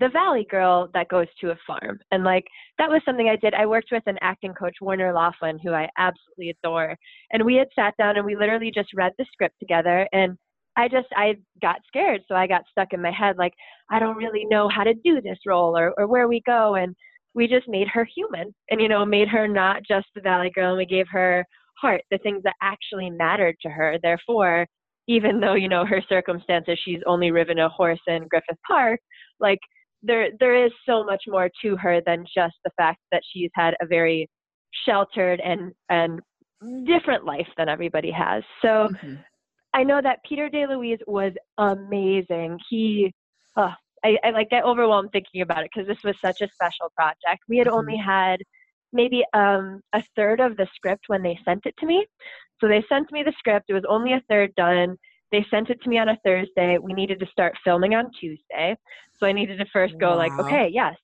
the 0.00 0.08
valley 0.10 0.46
girl 0.50 0.88
that 0.94 1.08
goes 1.08 1.26
to 1.40 1.50
a 1.50 1.58
farm? 1.66 1.98
And 2.10 2.24
like 2.24 2.44
that 2.78 2.90
was 2.90 3.02
something 3.04 3.28
I 3.28 3.36
did. 3.36 3.54
I 3.54 3.66
worked 3.66 3.88
with 3.92 4.02
an 4.06 4.18
acting 4.22 4.54
coach, 4.54 4.76
Warner 4.80 5.12
Loughlin, 5.12 5.58
who 5.58 5.72
I 5.72 5.88
absolutely 5.98 6.50
adore, 6.50 6.96
and 7.32 7.44
we 7.44 7.56
had 7.56 7.68
sat 7.74 7.94
down 7.98 8.16
and 8.16 8.26
we 8.26 8.36
literally 8.36 8.70
just 8.74 8.90
read 8.94 9.12
the 9.18 9.26
script 9.32 9.56
together 9.60 10.08
and. 10.12 10.36
I 10.78 10.88
just 10.88 11.08
I 11.16 11.36
got 11.62 11.76
scared, 11.86 12.20
so 12.28 12.34
I 12.34 12.46
got 12.46 12.60
stuck 12.70 12.92
in 12.92 13.00
my 13.00 13.10
head 13.10 13.38
like 13.38 13.54
I 13.90 13.98
don't 13.98 14.18
really 14.18 14.44
know 14.44 14.68
how 14.68 14.84
to 14.84 14.92
do 14.92 15.22
this 15.22 15.38
role 15.46 15.74
or 15.74 15.94
or 15.96 16.06
where 16.06 16.28
we 16.28 16.42
go 16.44 16.74
and 16.74 16.94
we 17.36 17.46
just 17.46 17.68
made 17.68 17.86
her 17.86 18.04
human 18.16 18.52
and 18.70 18.80
you 18.80 18.88
know 18.88 19.04
made 19.04 19.28
her 19.28 19.46
not 19.46 19.82
just 19.86 20.06
the 20.14 20.20
valley 20.20 20.50
girl 20.54 20.70
and 20.70 20.78
we 20.78 20.86
gave 20.86 21.06
her 21.08 21.44
heart 21.80 22.02
the 22.10 22.18
things 22.18 22.42
that 22.42 22.54
actually 22.62 23.10
mattered 23.10 23.54
to 23.60 23.68
her 23.68 23.98
therefore 24.02 24.66
even 25.06 25.38
though 25.38 25.54
you 25.54 25.68
know 25.68 25.84
her 25.84 26.02
circumstances 26.08 26.78
she's 26.84 27.00
only 27.06 27.30
ridden 27.30 27.58
a 27.58 27.68
horse 27.68 28.00
in 28.08 28.26
griffith 28.28 28.58
park 28.66 28.98
like 29.38 29.60
there 30.02 30.28
there 30.38 30.64
is 30.64 30.72
so 30.86 31.04
much 31.04 31.24
more 31.26 31.50
to 31.62 31.76
her 31.76 32.00
than 32.04 32.24
just 32.34 32.54
the 32.64 32.70
fact 32.76 33.00
that 33.12 33.22
she's 33.32 33.50
had 33.54 33.74
a 33.80 33.86
very 33.86 34.28
sheltered 34.84 35.40
and 35.40 35.72
and 35.88 36.20
different 36.86 37.24
life 37.24 37.48
than 37.56 37.68
everybody 37.68 38.10
has. 38.10 38.42
So 38.62 38.88
mm-hmm. 38.88 39.14
i 39.74 39.82
know 39.82 40.00
that 40.02 40.20
peter 40.28 40.48
deluise 40.48 41.00
was 41.06 41.32
amazing. 41.58 42.58
He 42.68 43.12
uh, 43.56 43.72
I, 44.04 44.18
I 44.24 44.30
like 44.30 44.50
get 44.50 44.64
overwhelmed 44.64 45.10
thinking 45.12 45.40
about 45.40 45.64
it 45.64 45.70
because 45.74 45.88
this 45.88 46.02
was 46.04 46.16
such 46.20 46.40
a 46.40 46.48
special 46.52 46.90
project. 46.94 47.42
We 47.48 47.58
had 47.58 47.66
mm-hmm. 47.66 47.76
only 47.76 47.96
had 47.96 48.40
maybe 48.92 49.24
um, 49.32 49.80
a 49.92 50.02
third 50.14 50.40
of 50.40 50.56
the 50.56 50.68
script 50.74 51.04
when 51.08 51.22
they 51.22 51.38
sent 51.44 51.66
it 51.66 51.74
to 51.78 51.86
me. 51.86 52.06
So 52.60 52.68
they 52.68 52.84
sent 52.88 53.12
me 53.12 53.22
the 53.22 53.34
script. 53.38 53.66
It 53.68 53.74
was 53.74 53.84
only 53.88 54.12
a 54.12 54.22
third 54.28 54.54
done 54.56 54.96
they 55.32 55.44
sent 55.50 55.70
it 55.70 55.82
to 55.82 55.88
me 55.88 55.98
on 55.98 56.08
a 56.08 56.18
Thursday. 56.24 56.78
We 56.78 56.92
needed 56.92 57.20
to 57.20 57.26
start 57.26 57.54
filming 57.64 57.94
on 57.94 58.10
Tuesday. 58.18 58.76
So 59.18 59.26
I 59.26 59.32
needed 59.32 59.58
to 59.58 59.66
first 59.72 59.94
go 59.98 60.10
wow. 60.10 60.16
like, 60.16 60.32
okay, 60.38 60.70
yes, 60.72 60.94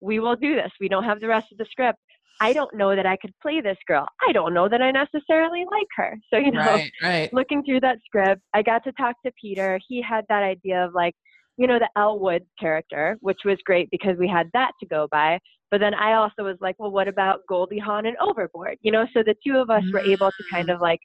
we 0.00 0.18
will 0.18 0.36
do 0.36 0.54
this. 0.54 0.70
We 0.80 0.88
don't 0.88 1.04
have 1.04 1.20
the 1.20 1.28
rest 1.28 1.52
of 1.52 1.58
the 1.58 1.66
script. 1.70 1.98
I 2.42 2.54
don't 2.54 2.74
know 2.74 2.96
that 2.96 3.04
I 3.04 3.16
could 3.16 3.34
play 3.42 3.60
this 3.60 3.76
girl. 3.86 4.08
I 4.26 4.32
don't 4.32 4.54
know 4.54 4.66
that 4.66 4.80
I 4.80 4.90
necessarily 4.90 5.66
like 5.70 5.86
her. 5.96 6.16
So, 6.32 6.38
you 6.38 6.50
know, 6.50 6.60
right, 6.60 6.92
right. 7.02 7.32
looking 7.34 7.62
through 7.62 7.80
that 7.80 7.98
script, 8.06 8.40
I 8.54 8.62
got 8.62 8.82
to 8.84 8.92
talk 8.92 9.16
to 9.26 9.32
Peter. 9.40 9.78
He 9.86 10.00
had 10.00 10.24
that 10.30 10.42
idea 10.42 10.86
of 10.86 10.94
like, 10.94 11.14
you 11.58 11.66
know, 11.66 11.78
the 11.78 11.90
Elle 11.96 12.18
Woods 12.18 12.46
character, 12.58 13.18
which 13.20 13.40
was 13.44 13.58
great 13.66 13.90
because 13.90 14.16
we 14.18 14.26
had 14.26 14.48
that 14.54 14.72
to 14.80 14.86
go 14.86 15.06
by. 15.10 15.38
But 15.70 15.80
then 15.80 15.92
I 15.92 16.14
also 16.14 16.42
was 16.44 16.56
like, 16.62 16.76
well, 16.78 16.90
what 16.90 17.08
about 17.08 17.40
Goldie 17.46 17.78
Hawn 17.78 18.06
and 18.06 18.16
Overboard? 18.16 18.78
You 18.80 18.90
know, 18.90 19.06
so 19.12 19.22
the 19.22 19.36
two 19.46 19.58
of 19.58 19.68
us 19.68 19.84
were 19.92 20.00
able 20.00 20.30
to 20.30 20.44
kind 20.50 20.68
mm. 20.68 20.74
of 20.74 20.80
like 20.80 21.00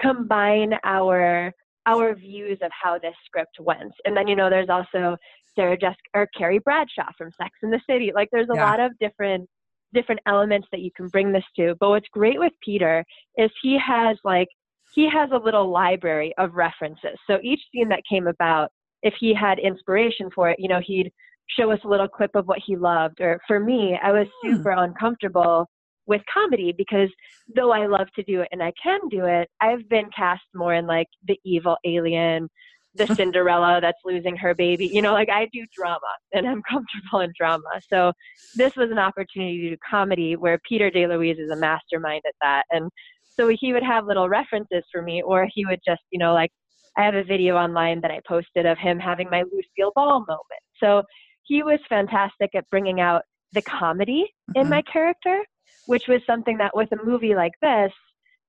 combine 0.00 0.74
our 0.84 1.52
our 1.86 2.14
views 2.14 2.58
of 2.62 2.70
how 2.70 2.98
this 2.98 3.14
script 3.24 3.58
went. 3.60 3.92
And 4.04 4.16
then, 4.16 4.28
you 4.28 4.36
know, 4.36 4.50
there's 4.50 4.68
also 4.68 5.16
Sarah 5.54 5.76
Jessica 5.76 5.98
or 6.14 6.28
Carrie 6.36 6.58
Bradshaw 6.58 7.10
from 7.16 7.30
Sex 7.32 7.50
in 7.62 7.70
the 7.70 7.80
City. 7.88 8.12
Like 8.14 8.28
there's 8.32 8.48
a 8.50 8.56
yeah. 8.56 8.70
lot 8.70 8.80
of 8.80 8.92
different 8.98 9.48
different 9.94 10.20
elements 10.26 10.66
that 10.72 10.80
you 10.80 10.90
can 10.96 11.08
bring 11.08 11.32
this 11.32 11.44
to. 11.56 11.74
But 11.80 11.90
what's 11.90 12.08
great 12.12 12.38
with 12.38 12.52
Peter 12.62 13.04
is 13.38 13.50
he 13.62 13.78
has 13.78 14.18
like 14.24 14.48
he 14.94 15.08
has 15.10 15.30
a 15.32 15.38
little 15.38 15.70
library 15.70 16.34
of 16.38 16.54
references. 16.54 17.18
So 17.26 17.38
each 17.42 17.60
scene 17.72 17.88
that 17.88 18.02
came 18.08 18.26
about, 18.26 18.70
if 19.02 19.14
he 19.18 19.34
had 19.34 19.58
inspiration 19.58 20.30
for 20.34 20.50
it, 20.50 20.58
you 20.58 20.68
know, 20.68 20.80
he'd 20.84 21.10
show 21.48 21.70
us 21.70 21.80
a 21.84 21.88
little 21.88 22.08
clip 22.08 22.30
of 22.34 22.46
what 22.46 22.58
he 22.64 22.76
loved. 22.76 23.20
Or 23.20 23.40
for 23.46 23.60
me, 23.60 23.98
I 24.02 24.12
was 24.12 24.26
hmm. 24.42 24.56
super 24.56 24.70
uncomfortable 24.70 25.66
with 26.06 26.22
comedy 26.32 26.72
because 26.76 27.10
though 27.54 27.72
I 27.72 27.86
love 27.86 28.08
to 28.16 28.22
do 28.22 28.40
it 28.40 28.48
and 28.52 28.62
I 28.62 28.72
can 28.80 29.00
do 29.10 29.26
it, 29.26 29.48
I've 29.60 29.88
been 29.88 30.08
cast 30.16 30.44
more 30.54 30.74
in 30.74 30.86
like 30.86 31.08
the 31.26 31.38
evil 31.44 31.76
alien, 31.84 32.48
the 32.94 33.06
Cinderella 33.14 33.80
that's 33.80 33.98
losing 34.04 34.36
her 34.36 34.54
baby. 34.54 34.86
You 34.86 35.02
know, 35.02 35.12
like 35.12 35.28
I 35.28 35.48
do 35.52 35.64
drama 35.76 36.00
and 36.32 36.46
I'm 36.46 36.62
comfortable 36.70 37.20
in 37.20 37.32
drama. 37.38 37.80
So 37.88 38.12
this 38.54 38.76
was 38.76 38.90
an 38.90 38.98
opportunity 38.98 39.62
to 39.62 39.70
do 39.70 39.76
comedy 39.88 40.36
where 40.36 40.58
Peter 40.68 40.90
DeLuise 40.90 41.40
is 41.40 41.50
a 41.50 41.56
mastermind 41.56 42.22
at 42.26 42.34
that. 42.42 42.64
And 42.70 42.90
so 43.36 43.48
he 43.48 43.72
would 43.72 43.82
have 43.82 44.06
little 44.06 44.28
references 44.28 44.84
for 44.90 45.02
me, 45.02 45.22
or 45.22 45.46
he 45.52 45.66
would 45.66 45.80
just, 45.86 46.00
you 46.10 46.18
know, 46.18 46.32
like 46.32 46.50
I 46.96 47.04
have 47.04 47.14
a 47.14 47.24
video 47.24 47.56
online 47.56 48.00
that 48.00 48.10
I 48.10 48.20
posted 48.26 48.64
of 48.64 48.78
him 48.78 48.98
having 48.98 49.28
my 49.30 49.42
Lucille 49.42 49.92
Ball 49.94 50.20
moment. 50.20 50.62
So 50.82 51.02
he 51.42 51.62
was 51.62 51.78
fantastic 51.88 52.54
at 52.54 52.68
bringing 52.70 53.00
out 53.00 53.22
the 53.52 53.62
comedy 53.62 54.26
mm-hmm. 54.50 54.62
in 54.62 54.70
my 54.70 54.82
character 54.82 55.42
which 55.86 56.08
was 56.08 56.20
something 56.26 56.58
that 56.58 56.76
with 56.76 56.90
a 56.92 57.04
movie 57.04 57.34
like 57.34 57.52
this, 57.62 57.92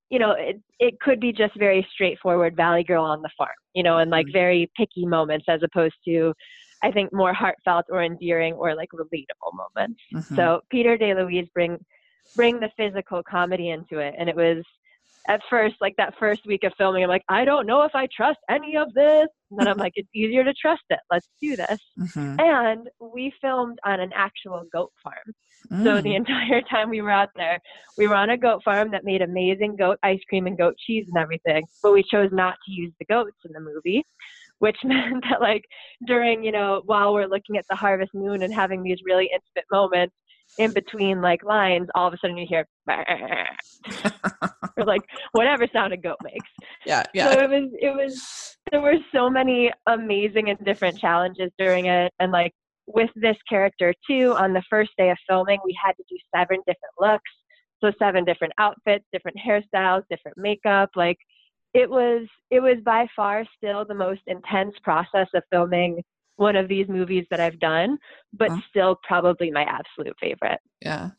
you 0.09 0.19
know, 0.19 0.31
it, 0.31 0.61
it 0.79 0.99
could 0.99 1.19
be 1.19 1.33
just 1.33 1.55
very 1.57 1.85
straightforward 1.91 2.55
Valley 2.55 2.83
Girl 2.83 3.03
on 3.03 3.21
the 3.21 3.29
farm, 3.37 3.49
you 3.73 3.83
know, 3.83 3.97
and 3.97 4.09
like 4.09 4.25
mm-hmm. 4.27 4.33
very 4.33 4.71
picky 4.77 5.05
moments 5.05 5.45
as 5.49 5.61
opposed 5.63 5.95
to, 6.05 6.33
I 6.81 6.91
think, 6.91 7.11
more 7.11 7.33
heartfelt 7.33 7.85
or 7.89 8.03
endearing 8.03 8.53
or 8.53 8.75
like 8.75 8.89
relatable 8.93 9.53
moments. 9.75 10.01
Mm-hmm. 10.13 10.35
So 10.35 10.61
Peter 10.69 10.97
DeLuise 10.97 11.51
bring 11.53 11.77
bring 12.35 12.59
the 12.59 12.69
physical 12.75 13.23
comedy 13.23 13.69
into 13.69 13.99
it, 13.99 14.15
and 14.17 14.29
it 14.29 14.35
was 14.35 14.63
at 15.27 15.41
first, 15.49 15.75
like 15.81 15.95
that 15.97 16.13
first 16.17 16.45
week 16.45 16.63
of 16.63 16.73
filming, 16.77 17.03
I'm 17.03 17.09
like, 17.09 17.25
I 17.27 17.43
don't 17.45 17.67
know 17.67 17.83
if 17.83 17.93
I 17.93 18.07
trust 18.15 18.39
any 18.49 18.77
of 18.77 18.93
this. 18.93 19.27
And 19.51 19.59
then 19.59 19.67
I'm 19.67 19.77
like, 19.77 19.93
it's 19.95 20.09
easier 20.15 20.43
to 20.43 20.53
trust 20.53 20.83
it. 20.89 20.99
Let's 21.11 21.27
do 21.41 21.55
this. 21.55 21.79
Mm-hmm. 21.99 22.39
And 22.39 22.89
we 22.99 23.33
filmed 23.41 23.77
on 23.85 23.99
an 23.99 24.11
actual 24.15 24.63
goat 24.71 24.91
farm. 25.03 25.33
Mm. 25.71 25.83
So 25.83 26.01
the 26.01 26.09
mm. 26.09 26.15
entire 26.15 26.61
time 26.69 26.89
we 26.89 27.01
were 27.01 27.11
out 27.11 27.29
there, 27.35 27.59
we 27.97 28.07
were 28.07 28.15
on 28.15 28.29
a 28.29 28.37
goat 28.37 28.63
farm 28.63 28.91
that 28.91 29.03
made 29.03 29.21
amazing 29.21 29.75
goat 29.75 29.99
ice 30.03 30.21
cream 30.29 30.47
and 30.47 30.57
goat 30.57 30.75
cheese 30.85 31.07
and 31.07 31.21
everything. 31.21 31.65
But 31.83 31.93
we 31.93 32.03
chose 32.03 32.29
not 32.31 32.55
to 32.65 32.71
use 32.71 32.93
the 32.99 33.05
goats 33.05 33.37
in 33.45 33.53
the 33.53 33.59
movie 33.59 34.05
which 34.59 34.77
meant 34.83 35.23
that 35.29 35.39
like 35.39 35.63
during 36.07 36.43
you 36.43 36.51
know 36.51 36.81
while 36.85 37.13
we're 37.13 37.27
looking 37.27 37.57
at 37.57 37.65
the 37.69 37.75
harvest 37.75 38.11
moon 38.15 38.41
and 38.41 38.51
having 38.51 38.81
these 38.81 38.97
really 39.05 39.29
intimate 39.31 39.65
moments 39.71 40.15
in 40.57 40.71
between 40.71 41.21
like 41.21 41.43
lines, 41.43 41.87
all 41.93 42.07
of 42.07 42.13
a 42.13 42.17
sudden 42.17 42.37
you 42.37 42.45
hear 42.47 42.65
or 42.87 44.85
like 44.85 45.01
whatever 45.33 45.67
sound 45.71 45.93
a 45.93 45.97
goat 45.97 46.17
makes. 46.23 46.49
Yeah, 46.85 47.03
yeah. 47.13 47.31
So 47.31 47.41
it 47.41 47.49
was 47.49 47.69
it 47.81 47.95
was 47.95 48.57
there 48.71 48.81
were 48.81 48.95
so 49.13 49.29
many 49.29 49.71
amazing 49.87 50.49
and 50.49 50.59
different 50.65 50.97
challenges 50.99 51.51
during 51.57 51.85
it 51.87 52.11
and 52.19 52.31
like 52.31 52.53
with 52.87 53.09
this 53.15 53.37
character 53.49 53.93
too 54.09 54.33
on 54.37 54.53
the 54.53 54.63
first 54.69 54.91
day 54.97 55.09
of 55.09 55.17
filming 55.27 55.59
we 55.65 55.77
had 55.83 55.91
to 55.93 56.03
do 56.09 56.17
seven 56.35 56.57
different 56.59 56.93
looks. 56.99 57.31
So 57.83 57.91
seven 57.99 58.25
different 58.25 58.53
outfits, 58.57 59.05
different 59.13 59.37
hairstyles, 59.37 60.01
different 60.09 60.37
makeup, 60.37 60.89
like 60.95 61.17
it 61.73 61.89
was 61.89 62.27
it 62.49 62.59
was 62.59 62.77
by 62.83 63.07
far 63.15 63.45
still 63.55 63.85
the 63.85 63.93
most 63.93 64.21
intense 64.25 64.73
process 64.83 65.27
of 65.35 65.43
filming 65.51 66.01
one 66.37 66.55
of 66.55 66.67
these 66.67 66.87
movies 66.87 67.25
that 67.29 67.39
I've 67.39 67.59
done, 67.59 67.97
but 68.33 68.51
uh-huh. 68.51 68.61
still 68.69 68.99
probably 69.03 69.51
my 69.51 69.63
absolute 69.63 70.15
favorite. 70.19 70.59
Yeah. 70.81 71.09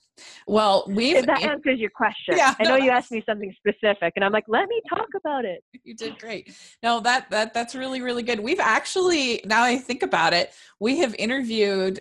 Well, 0.46 0.85
we 0.88 1.16
if 1.16 1.26
that 1.26 1.42
answers 1.42 1.78
your 1.78 1.90
question. 1.90 2.37
Yeah, 2.37 2.54
I 2.59 2.64
know 2.64 2.76
you 2.76 2.90
asked 2.90 3.11
me 3.11 3.22
something 3.26 3.54
specific, 3.59 4.12
and 4.16 4.24
I'm 4.24 4.33
like, 4.33 4.44
let 4.48 4.68
me 4.68 4.81
talk 4.88 5.09
about 5.16 5.44
it. 5.44 5.62
You 5.85 5.94
did 5.94 6.18
great. 6.18 6.54
No, 6.83 7.00
that 7.00 7.31
that 7.31 7.54
that's 7.54 7.74
really 7.74 8.02
really 8.02 8.22
good. 8.22 8.40
We've 8.40 8.61
actually 8.61 9.40
now 9.46 9.62
I 9.62 9.78
think 9.78 10.02
about 10.02 10.35
it, 10.35 10.52
we 10.81 10.98
have 10.98 11.14
interviewed 11.18 12.00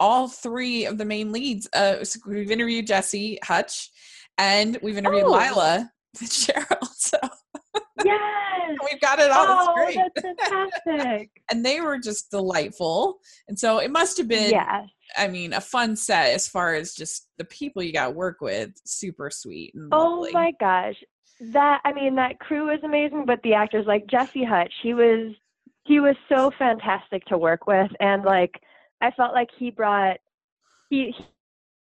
all 0.00 0.28
three 0.28 0.86
of 0.86 0.96
the 0.96 1.04
main 1.04 1.30
leads. 1.30 1.68
Uh, 1.74 2.04
so 2.04 2.20
we've 2.26 2.50
interviewed 2.50 2.86
Jesse 2.86 3.38
Hutch, 3.44 3.90
and 4.38 4.78
we've 4.82 4.96
interviewed 4.96 5.24
oh. 5.24 5.32
Lila 5.32 5.90
Cheryl. 6.16 6.88
So 6.94 7.18
Yes. 8.04 8.18
We've 8.90 9.00
got 9.00 9.18
it 9.18 9.30
all. 9.30 9.46
Oh, 9.48 9.74
great. 9.74 9.98
that's 10.14 10.48
fantastic. 10.48 11.30
and 11.50 11.64
they 11.64 11.80
were 11.80 11.98
just 11.98 12.30
delightful. 12.30 13.18
And 13.48 13.58
so 13.58 13.78
it 13.78 13.90
must 13.90 14.18
have 14.18 14.28
been, 14.28 14.50
yes. 14.50 14.86
I 15.16 15.28
mean, 15.28 15.52
a 15.52 15.60
fun 15.60 15.96
set 15.96 16.34
as 16.34 16.48
far 16.48 16.74
as 16.74 16.94
just 16.94 17.28
the 17.38 17.44
people 17.44 17.82
you 17.82 17.92
got 17.92 18.06
to 18.06 18.10
work 18.10 18.40
with. 18.40 18.72
Super 18.84 19.30
sweet. 19.30 19.74
oh 19.92 20.28
my 20.32 20.52
gosh. 20.60 20.96
That, 21.52 21.80
I 21.84 21.92
mean, 21.92 22.16
that 22.16 22.40
crew 22.40 22.66
was 22.66 22.80
amazing, 22.82 23.24
but 23.24 23.40
the 23.42 23.54
actors 23.54 23.86
like 23.86 24.06
Jesse 24.08 24.44
Hutch, 24.44 24.72
he 24.82 24.92
was, 24.92 25.34
he 25.84 26.00
was 26.00 26.16
so 26.28 26.50
fantastic 26.58 27.24
to 27.26 27.38
work 27.38 27.66
with. 27.66 27.90
And 28.00 28.24
like, 28.24 28.60
I 29.00 29.12
felt 29.12 29.34
like 29.34 29.48
he 29.56 29.70
brought, 29.70 30.16
he, 30.90 31.14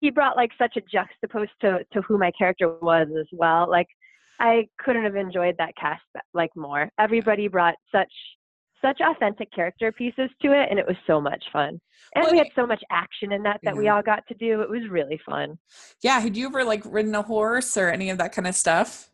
he 0.00 0.10
brought 0.10 0.36
like 0.36 0.52
such 0.56 0.76
a 0.76 0.82
juxtapose 0.82 1.48
to, 1.62 1.84
to 1.92 2.02
who 2.02 2.16
my 2.16 2.30
character 2.38 2.78
was 2.80 3.08
as 3.18 3.26
well. 3.32 3.68
Like 3.68 3.88
I 4.40 4.68
couldn't 4.78 5.04
have 5.04 5.16
enjoyed 5.16 5.56
that 5.58 5.76
cast 5.76 6.02
like 6.32 6.50
more. 6.56 6.90
Everybody 6.98 7.46
brought 7.46 7.74
such 7.92 8.12
such 8.82 9.00
authentic 9.00 9.52
character 9.52 9.92
pieces 9.92 10.30
to 10.42 10.52
it 10.52 10.68
and 10.70 10.78
it 10.78 10.86
was 10.86 10.96
so 11.06 11.20
much 11.20 11.44
fun 11.52 11.80
and 12.14 12.24
well, 12.24 12.32
we 12.32 12.38
had 12.38 12.48
so 12.54 12.66
much 12.66 12.82
action 12.90 13.32
in 13.32 13.42
that 13.42 13.60
that 13.62 13.74
yeah. 13.74 13.80
we 13.80 13.88
all 13.88 14.02
got 14.02 14.26
to 14.26 14.34
do 14.34 14.62
it 14.62 14.70
was 14.70 14.82
really 14.90 15.20
fun 15.24 15.58
yeah 16.02 16.18
had 16.18 16.36
you 16.36 16.46
ever 16.46 16.64
like 16.64 16.82
ridden 16.84 17.14
a 17.14 17.22
horse 17.22 17.76
or 17.76 17.88
any 17.88 18.10
of 18.10 18.18
that 18.18 18.32
kind 18.32 18.46
of 18.46 18.54
stuff 18.54 19.10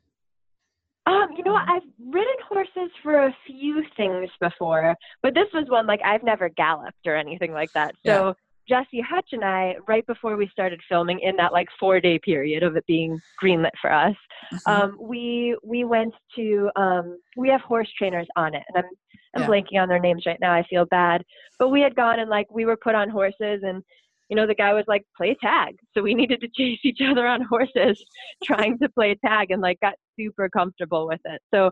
um 1.07 1.29
you 1.37 1.45
know 1.45 1.53
what 1.53 1.69
i've 1.69 1.83
ridden 2.11 2.37
horses 2.49 2.91
for 3.03 3.27
a 3.27 3.37
few 3.47 3.83
things 3.97 4.29
before 4.41 4.95
but 5.23 5.35
this 5.35 5.49
was 5.53 5.65
one 5.69 5.87
like 5.87 6.01
i've 6.05 6.23
never 6.23 6.49
galloped 6.49 7.07
or 7.07 7.17
anything 7.17 7.53
like 7.53 7.73
that 7.73 7.95
so 8.05 8.29
yeah. 8.29 8.33
Jesse 8.69 9.01
Hutch 9.01 9.29
and 9.33 9.45
I, 9.45 9.77
right 9.87 10.07
before 10.07 10.37
we 10.37 10.49
started 10.49 10.81
filming, 10.89 11.21
in 11.21 11.37
that 11.37 11.53
like 11.53 11.69
four 11.79 12.01
day 12.01 12.19
period 12.19 12.63
of 12.63 12.77
it 12.77 12.85
being 12.87 13.21
greenlit 13.43 13.71
for 13.81 13.93
us, 13.93 14.17
mm-hmm. 14.53 14.71
um, 14.71 14.99
we 15.01 15.57
we 15.63 15.85
went 15.85 16.15
to 16.37 16.71
um, 16.77 17.19
we 17.37 17.49
have 17.49 17.61
horse 17.61 17.89
trainers 17.97 18.27
on 18.37 18.55
it, 18.55 18.63
and 18.69 18.85
I'm 18.85 18.91
I'm 19.37 19.43
yeah. 19.43 19.49
blanking 19.49 19.81
on 19.81 19.89
their 19.89 19.99
names 19.99 20.25
right 20.27 20.39
now. 20.41 20.53
I 20.53 20.65
feel 20.69 20.87
bad, 20.87 21.23
but 21.59 21.69
we 21.69 21.81
had 21.81 21.95
gone 21.95 22.19
and 22.19 22.31
like 22.31 22.47
we 22.51 22.65
were 22.65 22.77
put 22.77 22.95
on 22.95 23.11
horses, 23.11 23.61
and 23.63 23.83
you 24.29 24.37
know 24.37 24.47
the 24.47 24.55
guy 24.55 24.73
was 24.73 24.85
like 24.89 25.03
play 25.17 25.37
tag, 25.41 25.77
so 25.95 26.03
we 26.03 26.15
needed 26.21 26.41
to 26.41 26.49
chase 26.57 26.81
each 26.85 27.01
other 27.07 27.27
on 27.27 27.43
horses, 27.43 28.03
trying 28.45 28.79
to 28.79 28.89
play 28.89 29.17
tag, 29.25 29.51
and 29.51 29.63
like 29.63 29.79
got 29.81 29.95
super 30.19 30.49
comfortable 30.49 31.07
with 31.07 31.21
it. 31.25 31.41
So 31.53 31.71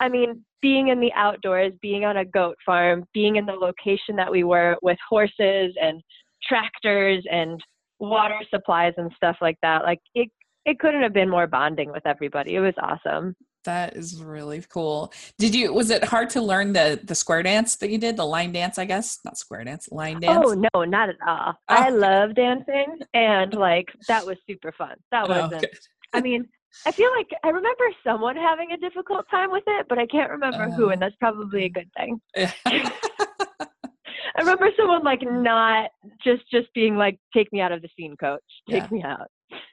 I 0.00 0.08
mean, 0.08 0.44
being 0.60 0.88
in 0.88 1.00
the 1.00 1.12
outdoors, 1.14 1.72
being 1.80 2.04
on 2.04 2.16
a 2.16 2.24
goat 2.24 2.56
farm, 2.66 3.04
being 3.14 3.36
in 3.36 3.46
the 3.46 3.52
location 3.52 4.16
that 4.16 4.30
we 4.30 4.44
were 4.44 4.76
with 4.82 4.98
horses 5.08 5.74
and 5.80 6.02
tractors 6.42 7.24
and 7.30 7.60
water 8.00 8.38
supplies 8.50 8.92
and 8.96 9.10
stuff 9.16 9.36
like 9.40 9.56
that. 9.62 9.82
Like 9.82 10.00
it 10.14 10.28
it 10.64 10.78
couldn't 10.78 11.02
have 11.02 11.12
been 11.12 11.28
more 11.28 11.46
bonding 11.46 11.92
with 11.92 12.06
everybody. 12.06 12.54
It 12.54 12.60
was 12.60 12.74
awesome. 12.80 13.34
That 13.64 13.96
is 13.96 14.22
really 14.22 14.62
cool. 14.68 15.12
Did 15.38 15.54
you 15.54 15.72
was 15.72 15.90
it 15.90 16.04
hard 16.04 16.30
to 16.30 16.40
learn 16.42 16.72
the 16.72 17.00
the 17.02 17.14
square 17.14 17.42
dance 17.42 17.76
that 17.76 17.90
you 17.90 17.98
did, 17.98 18.16
the 18.16 18.26
line 18.26 18.52
dance, 18.52 18.78
I 18.78 18.84
guess? 18.84 19.20
Not 19.24 19.38
square 19.38 19.64
dance, 19.64 19.88
line 19.90 20.20
dance. 20.20 20.44
Oh 20.46 20.54
no, 20.54 20.84
not 20.84 21.08
at 21.08 21.16
all. 21.26 21.52
Oh. 21.52 21.56
I 21.68 21.90
love 21.90 22.34
dancing 22.34 22.98
and 23.14 23.54
like 23.54 23.88
that 24.08 24.26
was 24.26 24.36
super 24.48 24.72
fun. 24.72 24.96
That 25.10 25.26
oh, 25.26 25.42
wasn't 25.42 25.64
oh, 25.64 26.18
I 26.18 26.20
mean, 26.20 26.46
I 26.86 26.92
feel 26.92 27.10
like 27.16 27.28
I 27.42 27.48
remember 27.48 27.84
someone 28.04 28.36
having 28.36 28.72
a 28.72 28.76
difficult 28.76 29.26
time 29.30 29.50
with 29.50 29.64
it, 29.66 29.86
but 29.88 29.98
I 29.98 30.06
can't 30.06 30.30
remember 30.30 30.64
uh, 30.64 30.70
who, 30.70 30.90
and 30.90 31.00
that's 31.00 31.16
probably 31.16 31.64
a 31.64 31.70
good 31.70 31.90
thing. 31.96 32.20
Yeah. 32.36 32.52
I 34.36 34.40
remember 34.40 34.68
someone 34.76 35.04
like 35.04 35.22
not 35.22 35.90
just 36.24 36.42
just 36.50 36.66
being 36.74 36.96
like, 36.96 37.20
"Take 37.32 37.52
me 37.52 37.60
out 37.60 37.70
of 37.70 37.82
the 37.82 37.88
scene, 37.96 38.16
coach. 38.16 38.42
Take 38.68 38.82
yeah. 38.82 38.88
me 38.90 39.02
out." 39.04 39.28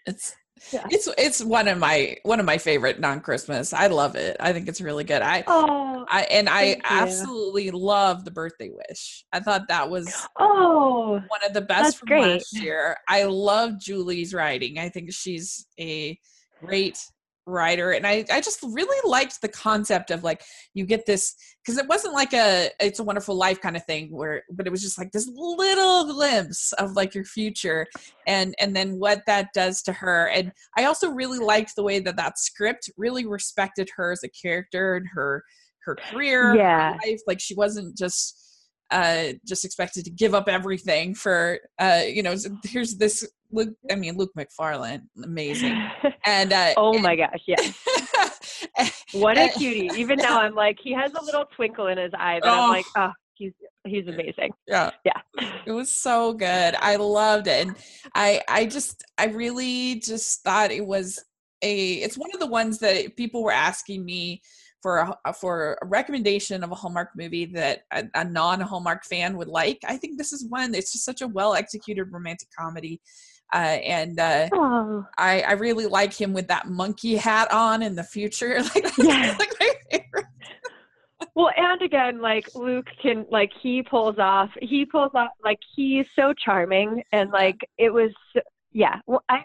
It's 0.06 0.36
yeah. 0.72 0.86
It's 0.90 1.10
it's 1.18 1.44
one 1.44 1.68
of 1.68 1.78
my 1.78 2.18
one 2.24 2.40
of 2.40 2.46
my 2.46 2.58
favorite 2.58 3.00
non-Christmas. 3.00 3.74
I 3.74 3.88
love 3.88 4.16
it. 4.16 4.38
I 4.40 4.54
think 4.54 4.68
it's 4.68 4.82
really 4.82 5.04
good. 5.04 5.22
I 5.22 5.44
oh, 5.48 6.06
I 6.10 6.24
and 6.24 6.48
I 6.50 6.80
absolutely 6.84 7.72
love 7.72 8.26
the 8.26 8.32
birthday 8.32 8.70
wish. 8.70 9.26
I 9.34 9.40
thought 9.40 9.68
that 9.68 9.90
was 9.90 10.28
oh 10.40 11.22
one 11.28 11.44
of 11.46 11.54
the 11.54 11.62
best 11.62 11.98
from 11.98 12.08
great. 12.08 12.22
last 12.22 12.58
year. 12.58 12.98
I 13.08 13.24
love 13.24 13.80
Julie's 13.80 14.34
writing. 14.34 14.78
I 14.78 14.90
think 14.90 15.12
she's 15.14 15.66
a 15.80 16.18
great 16.60 16.98
writer 17.52 17.92
and 17.92 18.08
I, 18.08 18.26
I 18.32 18.42
just 18.42 18.64
really 18.64 19.10
liked 19.10 19.42
the 19.42 19.48
concept 19.48 20.12
of 20.12 20.24
like 20.24 20.42
you 20.74 20.86
get 20.86 21.06
this 21.06 21.36
because 21.64 21.78
it 21.78 21.88
wasn't 21.88 22.14
like 22.14 22.34
a 22.34 22.70
it's 22.80 23.00
a 23.00 23.04
wonderful 23.04 23.36
life 23.36 23.62
kind 23.62 23.76
of 23.76 23.86
thing 23.86 24.10
where 24.10 24.44
but 24.52 24.66
it 24.66 24.72
was 24.72 24.82
just 24.82 24.98
like 24.98 25.12
this 25.12 25.30
little 25.34 26.06
glimpse 26.14 26.74
of 26.74 26.94
like 26.94 27.14
your 27.14 27.26
future 27.26 27.86
and 28.26 28.56
and 28.60 28.76
then 28.76 28.98
what 28.98 29.22
that 29.28 29.50
does 29.54 29.82
to 29.84 29.94
her. 29.94 30.30
And 30.30 30.52
i 30.78 30.86
also 30.86 31.12
really 31.12 31.40
liked 31.40 31.76
the 31.76 31.84
way 31.84 32.00
that 32.00 32.18
that 32.18 32.40
script 32.40 32.90
really 32.98 33.26
respected 33.26 33.90
her 33.96 34.12
as 34.12 34.24
a 34.24 34.30
character 34.30 34.96
and 34.96 35.08
her 35.14 35.44
her 35.84 35.96
career 35.96 36.56
yeah. 36.56 36.94
her 36.94 37.00
life. 37.06 37.22
Like 37.28 37.40
she 37.40 37.56
wasn't 37.56 37.98
just 37.98 38.38
uh, 38.92 39.34
just 39.48 39.64
expected 39.64 40.04
to 40.04 40.12
give 40.12 40.34
up 40.34 40.50
everything 40.50 41.16
for 41.16 41.60
uh, 41.80 42.02
you 42.06 42.22
know 42.22 42.36
here's 42.64 42.98
this 42.98 43.28
Luke, 43.52 43.76
I 43.90 43.96
mean 43.96 44.18
Luke 44.18 44.32
Macfarlane, 44.36 45.08
amazing. 45.24 45.78
And 46.26 46.54
uh, 46.54 46.74
oh 46.78 47.00
my 47.00 47.16
gosh, 47.16 47.42
yeah, 47.48 47.56
what 49.14 49.40
a 49.40 49.50
cutie! 49.50 49.90
Even 50.00 50.20
now, 50.20 50.40
I'm 50.40 50.54
like, 50.54 50.78
he 50.82 50.94
has 50.94 51.12
a 51.14 51.26
little 51.26 51.46
twinkle 51.56 51.88
in 51.88 51.98
his 51.98 52.12
eye, 52.14 52.40
but 52.44 52.50
oh, 52.50 52.62
I'm 52.66 52.70
like, 52.70 52.86
oh, 52.96 53.12
he's 53.34 53.54
he's 53.86 54.08
amazing. 54.08 54.52
Yeah, 54.68 54.92
yeah. 55.04 55.20
It 55.66 55.72
was 55.72 55.92
so 55.92 56.34
good. 56.34 56.76
I 56.80 56.98
loved 56.98 57.48
it, 57.48 57.68
and 57.68 57.76
I 58.14 58.42
I 58.48 58.66
just 58.68 59.04
I 59.18 59.26
really 59.26 59.96
just 59.96 60.44
thought 60.44 60.72
it 60.72 60.86
was 60.86 61.20
a. 61.64 61.94
It's 61.96 62.20
one 62.20 62.30
of 62.36 62.40
the 62.40 62.48
ones 62.48 62.78
that 62.80 63.18
people 63.18 63.44
were 63.44 63.52
asking 63.52 64.06
me 64.06 64.42
for 64.82 65.16
a, 65.26 65.34
for 65.34 65.78
a 65.82 65.86
recommendation 65.86 66.64
of 66.64 66.72
a 66.72 66.76
Hallmark 66.76 67.10
movie 67.16 67.46
that 67.46 67.82
a, 67.92 68.04
a 68.16 68.24
non 68.24 68.62
Hallmark 68.62 69.06
fan 69.06 69.38
would 69.38 69.48
like. 69.48 69.80
I 69.88 69.98
think 69.98 70.18
this 70.18 70.34
is 70.34 70.46
one. 70.48 70.76
It's 70.76 70.92
just 70.92 71.06
such 71.06 71.22
a 71.22 71.28
well 71.28 71.56
executed 71.56 72.12
romantic 72.12 72.50
comedy 72.58 73.02
uh, 73.54 73.58
and 73.58 74.20
uh, 74.20 74.50
oh. 74.54 75.06
I, 75.18 75.42
I 75.42 75.52
really 75.54 75.86
like 75.86 76.14
him 76.14 76.34
with 76.34 76.48
that 76.48 76.68
monkey 76.68 77.16
hat 77.16 77.52
on 77.52 77.82
in 77.82 77.96
the 77.96 78.04
future. 78.04 78.62
Like, 78.76 78.98
yeah. 78.98 79.36
like 79.38 79.54
my 79.60 79.74
favorite. 79.90 80.26
well, 81.36 81.52
and 81.58 81.82
again, 81.82 82.22
like 82.22 82.48
Luke 82.56 82.88
can, 83.02 83.26
like 83.30 83.52
he 83.62 83.84
pulls 83.84 84.18
off, 84.18 84.50
he 84.62 84.86
pulls 84.86 85.12
off, 85.14 85.32
like 85.44 85.60
he's 85.76 86.06
so 86.16 86.34
charming, 86.34 87.04
and 87.12 87.32
like 87.32 87.58
it 87.78 87.90
was, 87.92 88.12
yeah. 88.72 89.00
Well, 89.08 89.24
I've 89.30 89.44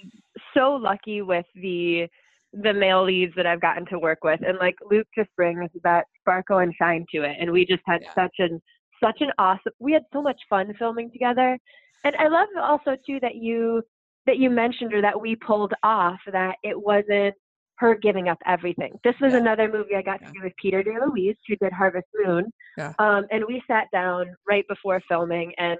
been 0.00 0.10
so 0.54 0.72
lucky 0.72 1.22
with 1.22 1.46
the 1.54 2.08
the 2.52 2.72
male 2.72 3.04
leads 3.04 3.34
that 3.36 3.46
I've 3.46 3.60
gotten 3.60 3.86
to 3.86 3.98
work 3.98 4.24
with, 4.24 4.40
and 4.46 4.58
like 4.58 4.76
Luke 4.90 5.08
just 5.16 5.30
brings 5.36 5.70
that 5.82 6.06
sparkle 6.20 6.58
and 6.58 6.74
shine 6.76 7.06
to 7.14 7.22
it, 7.22 7.36
and 7.38 7.52
we 7.52 7.64
just 7.64 7.82
had 7.86 8.02
yeah. 8.02 8.14
such 8.14 8.34
an 8.38 8.60
such 9.02 9.20
an 9.20 9.30
awesome. 9.38 9.72
We 9.78 9.92
had 9.92 10.04
so 10.12 10.22
much 10.22 10.40
fun 10.48 10.72
filming 10.78 11.10
together, 11.10 11.58
and 12.04 12.14
I 12.16 12.28
love 12.28 12.48
also 12.62 12.96
too 13.06 13.18
that 13.20 13.36
you 13.36 13.82
that 14.26 14.38
you 14.38 14.50
mentioned 14.50 14.94
or 14.94 15.02
that 15.02 15.20
we 15.20 15.36
pulled 15.36 15.74
off 15.82 16.18
that 16.32 16.56
it 16.62 16.80
wasn't 16.80 17.34
her 17.76 17.94
giving 17.94 18.28
up 18.28 18.38
everything. 18.46 18.92
This 19.02 19.14
was 19.20 19.32
yeah. 19.32 19.40
another 19.40 19.70
movie 19.70 19.96
I 19.96 20.02
got 20.02 20.20
yeah. 20.22 20.28
to 20.28 20.32
do 20.32 20.40
with 20.44 20.52
Peter 20.60 20.82
DeLuise, 20.82 21.36
who 21.46 21.56
did 21.56 21.72
Harvest 21.72 22.06
Moon. 22.24 22.50
Yeah. 22.78 22.92
Um, 22.98 23.26
and 23.30 23.44
we 23.46 23.62
sat 23.66 23.88
down 23.92 24.26
right 24.48 24.64
before 24.68 25.02
filming, 25.08 25.52
and 25.58 25.78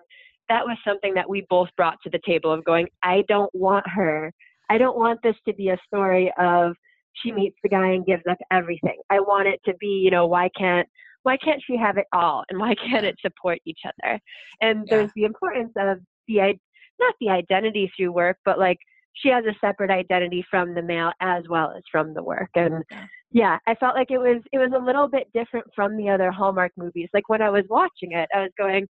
that 0.49 0.65
was 0.65 0.77
something 0.87 1.15
that 1.15 1.29
we 1.29 1.47
both 1.49 1.69
brought 1.77 1.99
to 2.03 2.11
the 2.11 2.21
table 2.27 2.53
of 2.53 2.65
going, 2.65 2.89
I 3.03 3.25
don't 3.29 3.55
want 3.55 3.89
her. 3.89 4.33
I 4.69 4.79
don't 4.79 4.99
want 4.99 5.21
this 5.23 5.37
to 5.47 5.55
be 5.55 5.71
a 5.71 5.79
story 5.87 6.33
of 6.39 6.75
she 7.23 7.33
meets 7.33 7.57
the 7.63 7.69
guy 7.69 7.89
and 7.89 8.05
gives 8.05 8.25
up 8.29 8.39
everything. 8.51 8.99
I 9.11 9.21
want 9.21 9.47
it 9.47 9.61
to 9.67 9.75
be, 9.79 9.87
you 9.87 10.11
know, 10.11 10.27
why 10.27 10.51
can't 10.57 10.89
why 11.23 11.39
can't 11.39 11.63
she 11.67 11.77
have 11.77 11.97
it 11.97 12.07
all 12.13 12.45
and 12.51 12.59
why 12.59 12.75
can't 12.89 13.07
it 13.07 13.17
support 13.21 13.59
each 13.65 13.81
other? 13.87 14.21
And 14.61 14.87
there's 14.89 15.11
the 15.15 15.25
importance 15.25 15.73
of 15.77 15.99
the 16.29 16.55
not 17.01 17.15
the 17.21 17.31
identity 17.31 17.91
through 17.97 18.13
work, 18.13 18.39
but 18.45 18.59
like 18.59 18.79
she 19.15 19.29
has 19.29 19.45
a 19.45 19.55
separate 19.61 19.91
identity 19.91 20.45
from 20.51 20.75
the 20.75 20.83
male 20.83 21.13
as 21.21 21.45
well 21.49 21.73
as 21.77 21.83
from 21.91 22.15
the 22.15 22.23
work. 22.23 22.51
And 22.55 22.85
yeah, 23.31 23.59
I 23.67 23.75
felt 23.77 23.95
like 23.95 24.11
it 24.11 24.19
was 24.19 24.43
it 24.53 24.59
was 24.59 24.73
a 24.75 24.85
little 24.85 25.09
bit 25.09 25.29
different 25.33 25.67
from 25.75 25.97
the 25.97 26.09
other 26.09 26.31
Hallmark 26.31 26.73
movies. 26.77 27.09
Like 27.15 27.29
when 27.29 27.43
I 27.43 27.51
was 27.51 27.65
watching 27.69 28.13
it, 28.13 28.29
I 28.35 28.43
was 28.43 28.53
going, 28.59 28.87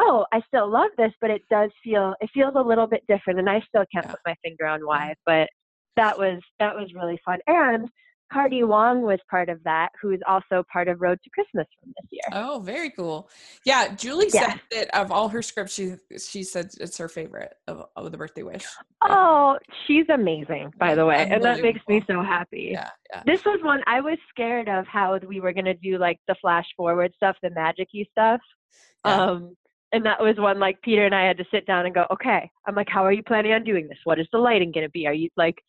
"Oh, 0.00 0.26
I 0.32 0.40
still 0.48 0.70
love 0.70 0.90
this, 0.96 1.12
but 1.20 1.30
it 1.30 1.42
does 1.50 1.70
feel 1.82 2.14
it 2.20 2.30
feels 2.32 2.54
a 2.56 2.62
little 2.62 2.86
bit 2.86 3.04
different." 3.08 3.38
And 3.38 3.50
I 3.50 3.60
still 3.68 3.84
can't 3.92 4.06
yeah. 4.06 4.12
put 4.12 4.20
my 4.26 4.34
finger 4.42 4.66
on 4.66 4.80
why, 4.86 5.14
but 5.26 5.48
that 5.96 6.18
was 6.18 6.40
that 6.58 6.74
was 6.74 6.92
really 6.94 7.20
fun. 7.24 7.38
And 7.46 7.88
Cardi 8.34 8.64
Wong 8.64 9.02
was 9.02 9.20
part 9.30 9.48
of 9.48 9.62
that, 9.62 9.90
who 10.02 10.10
is 10.10 10.20
also 10.26 10.64
part 10.70 10.88
of 10.88 11.00
Road 11.00 11.20
to 11.22 11.30
Christmas 11.30 11.68
from 11.80 11.94
this 11.96 12.08
year. 12.10 12.22
Oh, 12.32 12.58
very 12.58 12.90
cool. 12.90 13.30
Yeah, 13.64 13.94
Julie 13.94 14.28
yeah. 14.34 14.50
said 14.50 14.60
that 14.72 15.00
of 15.00 15.12
all 15.12 15.28
her 15.28 15.40
scripts, 15.40 15.72
she 15.72 15.94
she 16.18 16.42
said 16.42 16.70
it's 16.80 16.98
her 16.98 17.08
favorite 17.08 17.54
of, 17.68 17.86
of 17.94 18.10
the 18.10 18.18
birthday 18.18 18.42
wish. 18.42 18.66
Oh, 19.02 19.56
she's 19.86 20.06
amazing, 20.08 20.72
by 20.78 20.96
the 20.96 21.06
way, 21.06 21.28
and 21.30 21.44
that 21.44 21.62
makes 21.62 21.80
me 21.88 22.02
so 22.08 22.22
happy. 22.22 22.70
Yeah, 22.72 22.90
yeah. 23.12 23.22
This 23.24 23.44
was 23.44 23.60
one 23.62 23.82
I 23.86 24.00
was 24.00 24.18
scared 24.30 24.68
of 24.68 24.84
how 24.88 25.16
we 25.28 25.38
were 25.38 25.52
gonna 25.52 25.74
do 25.74 25.98
like 25.98 26.18
the 26.26 26.34
flash 26.40 26.66
forward 26.76 27.12
stuff, 27.16 27.36
the 27.40 27.50
magicy 27.50 28.10
stuff. 28.10 28.40
Yeah. 29.06 29.14
Um, 29.14 29.56
and 29.92 30.04
that 30.06 30.20
was 30.20 30.36
one 30.38 30.58
like 30.58 30.82
Peter 30.82 31.06
and 31.06 31.14
I 31.14 31.24
had 31.24 31.38
to 31.38 31.44
sit 31.52 31.66
down 31.66 31.86
and 31.86 31.94
go, 31.94 32.04
okay. 32.10 32.50
I'm 32.66 32.74
like, 32.74 32.88
how 32.88 33.04
are 33.04 33.12
you 33.12 33.22
planning 33.22 33.52
on 33.52 33.62
doing 33.62 33.86
this? 33.86 33.98
What 34.02 34.18
is 34.18 34.26
the 34.32 34.38
lighting 34.38 34.72
gonna 34.72 34.88
be? 34.88 35.06
Are 35.06 35.14
you 35.14 35.28
like 35.36 35.62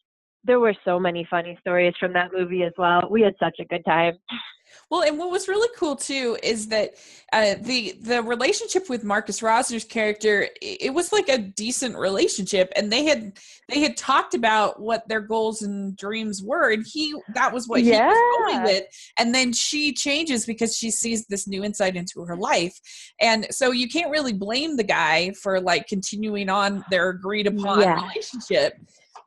there 0.45 0.59
were 0.59 0.75
so 0.85 0.99
many 0.99 1.27
funny 1.29 1.57
stories 1.59 1.93
from 1.99 2.13
that 2.13 2.31
movie 2.33 2.63
as 2.63 2.73
well. 2.77 3.07
We 3.09 3.21
had 3.21 3.35
such 3.39 3.57
a 3.59 3.65
good 3.65 3.83
time. 3.85 4.17
Well, 4.89 5.01
and 5.01 5.17
what 5.17 5.31
was 5.31 5.47
really 5.47 5.69
cool 5.77 5.95
too 5.95 6.37
is 6.43 6.67
that 6.67 6.95
uh, 7.33 7.55
the 7.61 7.97
the 8.01 8.21
relationship 8.21 8.89
with 8.89 9.03
Marcus 9.03 9.39
Rosner's 9.41 9.83
character 9.83 10.47
it 10.61 10.93
was 10.93 11.11
like 11.11 11.27
a 11.29 11.37
decent 11.37 11.97
relationship, 11.97 12.71
and 12.75 12.91
they 12.91 13.05
had 13.05 13.39
they 13.69 13.79
had 13.79 13.97
talked 13.97 14.33
about 14.33 14.79
what 14.79 15.07
their 15.07 15.21
goals 15.21 15.61
and 15.61 15.95
dreams 15.97 16.43
were, 16.43 16.71
and 16.71 16.85
he 16.85 17.15
that 17.33 17.51
was 17.51 17.67
what 17.67 17.83
yeah. 17.83 18.09
he 18.09 18.15
was 18.15 18.47
going 18.47 18.63
with, 18.63 18.83
and 19.17 19.33
then 19.33 19.53
she 19.53 19.93
changes 19.93 20.45
because 20.45 20.75
she 20.75 20.91
sees 20.91 21.25
this 21.27 21.47
new 21.47 21.63
insight 21.63 21.95
into 21.95 22.23
her 22.25 22.37
life, 22.37 22.77
and 23.19 23.47
so 23.51 23.71
you 23.71 23.89
can't 23.89 24.11
really 24.11 24.33
blame 24.33 24.77
the 24.77 24.83
guy 24.83 25.31
for 25.41 25.59
like 25.59 25.87
continuing 25.87 26.49
on 26.49 26.83
their 26.91 27.09
agreed 27.09 27.47
upon 27.47 27.81
yeah. 27.81 28.01
relationship 28.01 28.73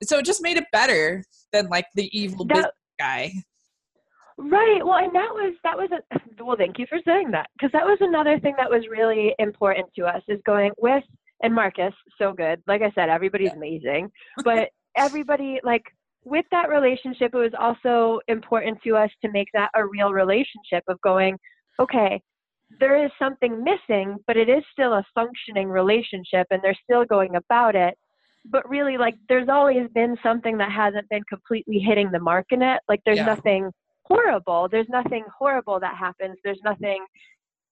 so 0.03 0.19
it 0.19 0.25
just 0.25 0.43
made 0.43 0.57
it 0.57 0.65
better 0.73 1.25
than 1.53 1.69
like 1.69 1.87
the 1.95 2.09
evil 2.19 2.45
that, 2.47 2.73
guy. 2.99 3.33
Right. 4.39 4.81
Well, 4.85 4.99
and 4.99 5.15
that 5.15 5.31
was 5.33 5.55
that 5.65 5.77
was 5.77 5.91
a 5.93 6.21
well. 6.45 6.57
Thank 6.57 6.79
you 6.79 6.87
for 6.89 6.99
saying 7.05 7.33
that 7.33 7.49
because 7.55 7.73
that 7.73 7.85
was 7.85 7.99
another 8.01 8.39
thing 8.39 8.55
that 8.57 8.71
was 8.71 8.85
really 8.89 9.35
important 9.39 9.89
to 9.97 10.05
us 10.05 10.23
is 10.29 10.41
going 10.47 10.71
with 10.79 11.03
and 11.43 11.55
Marcus 11.55 11.95
so 12.19 12.33
good. 12.33 12.63
Like 12.67 12.83
I 12.83 12.93
said, 12.95 13.09
everybody's 13.09 13.49
yeah. 13.49 13.57
amazing, 13.57 14.11
but 14.45 14.69
everybody 14.97 15.59
like 15.65 15.83
with 16.25 16.45
that 16.53 16.69
relationship, 16.69 17.35
it 17.35 17.39
was 17.39 17.53
also 17.59 18.21
important 18.29 18.79
to 18.85 18.97
us 18.97 19.11
to 19.25 19.31
make 19.33 19.49
that 19.55 19.71
a 19.75 19.85
real 19.85 20.13
relationship 20.13 20.85
of 20.89 21.01
going, 21.01 21.37
okay, 21.81 22.21
there 22.79 23.03
is 23.05 23.11
something 23.19 23.65
missing, 23.65 24.17
but 24.27 24.37
it 24.37 24.49
is 24.49 24.63
still 24.71 24.93
a 24.93 25.05
functioning 25.15 25.69
relationship, 25.69 26.47
and 26.51 26.61
they're 26.63 26.79
still 26.85 27.05
going 27.05 27.35
about 27.35 27.75
it 27.75 27.95
but 28.45 28.69
really 28.69 28.97
like 28.99 29.15
there's 29.29 29.49
always 29.49 29.89
been 29.95 30.17
something 30.23 30.59
that 30.59 30.71
hasn't 30.71 31.09
been 31.09 31.23
completely 31.29 31.79
hitting 31.79 32.11
the 32.11 32.21
mark 32.21 32.47
in 32.51 32.63
it. 32.63 32.81
Like 32.89 33.01
there's 33.05 33.19
yeah. 33.19 33.27
nothing 33.27 33.71
horrible. 34.05 34.69
There's 34.71 34.89
nothing 34.89 35.25
horrible 35.37 35.81
that 35.81 35.97
happens. 35.97 36.37
There's 36.45 36.61
nothing 36.65 37.05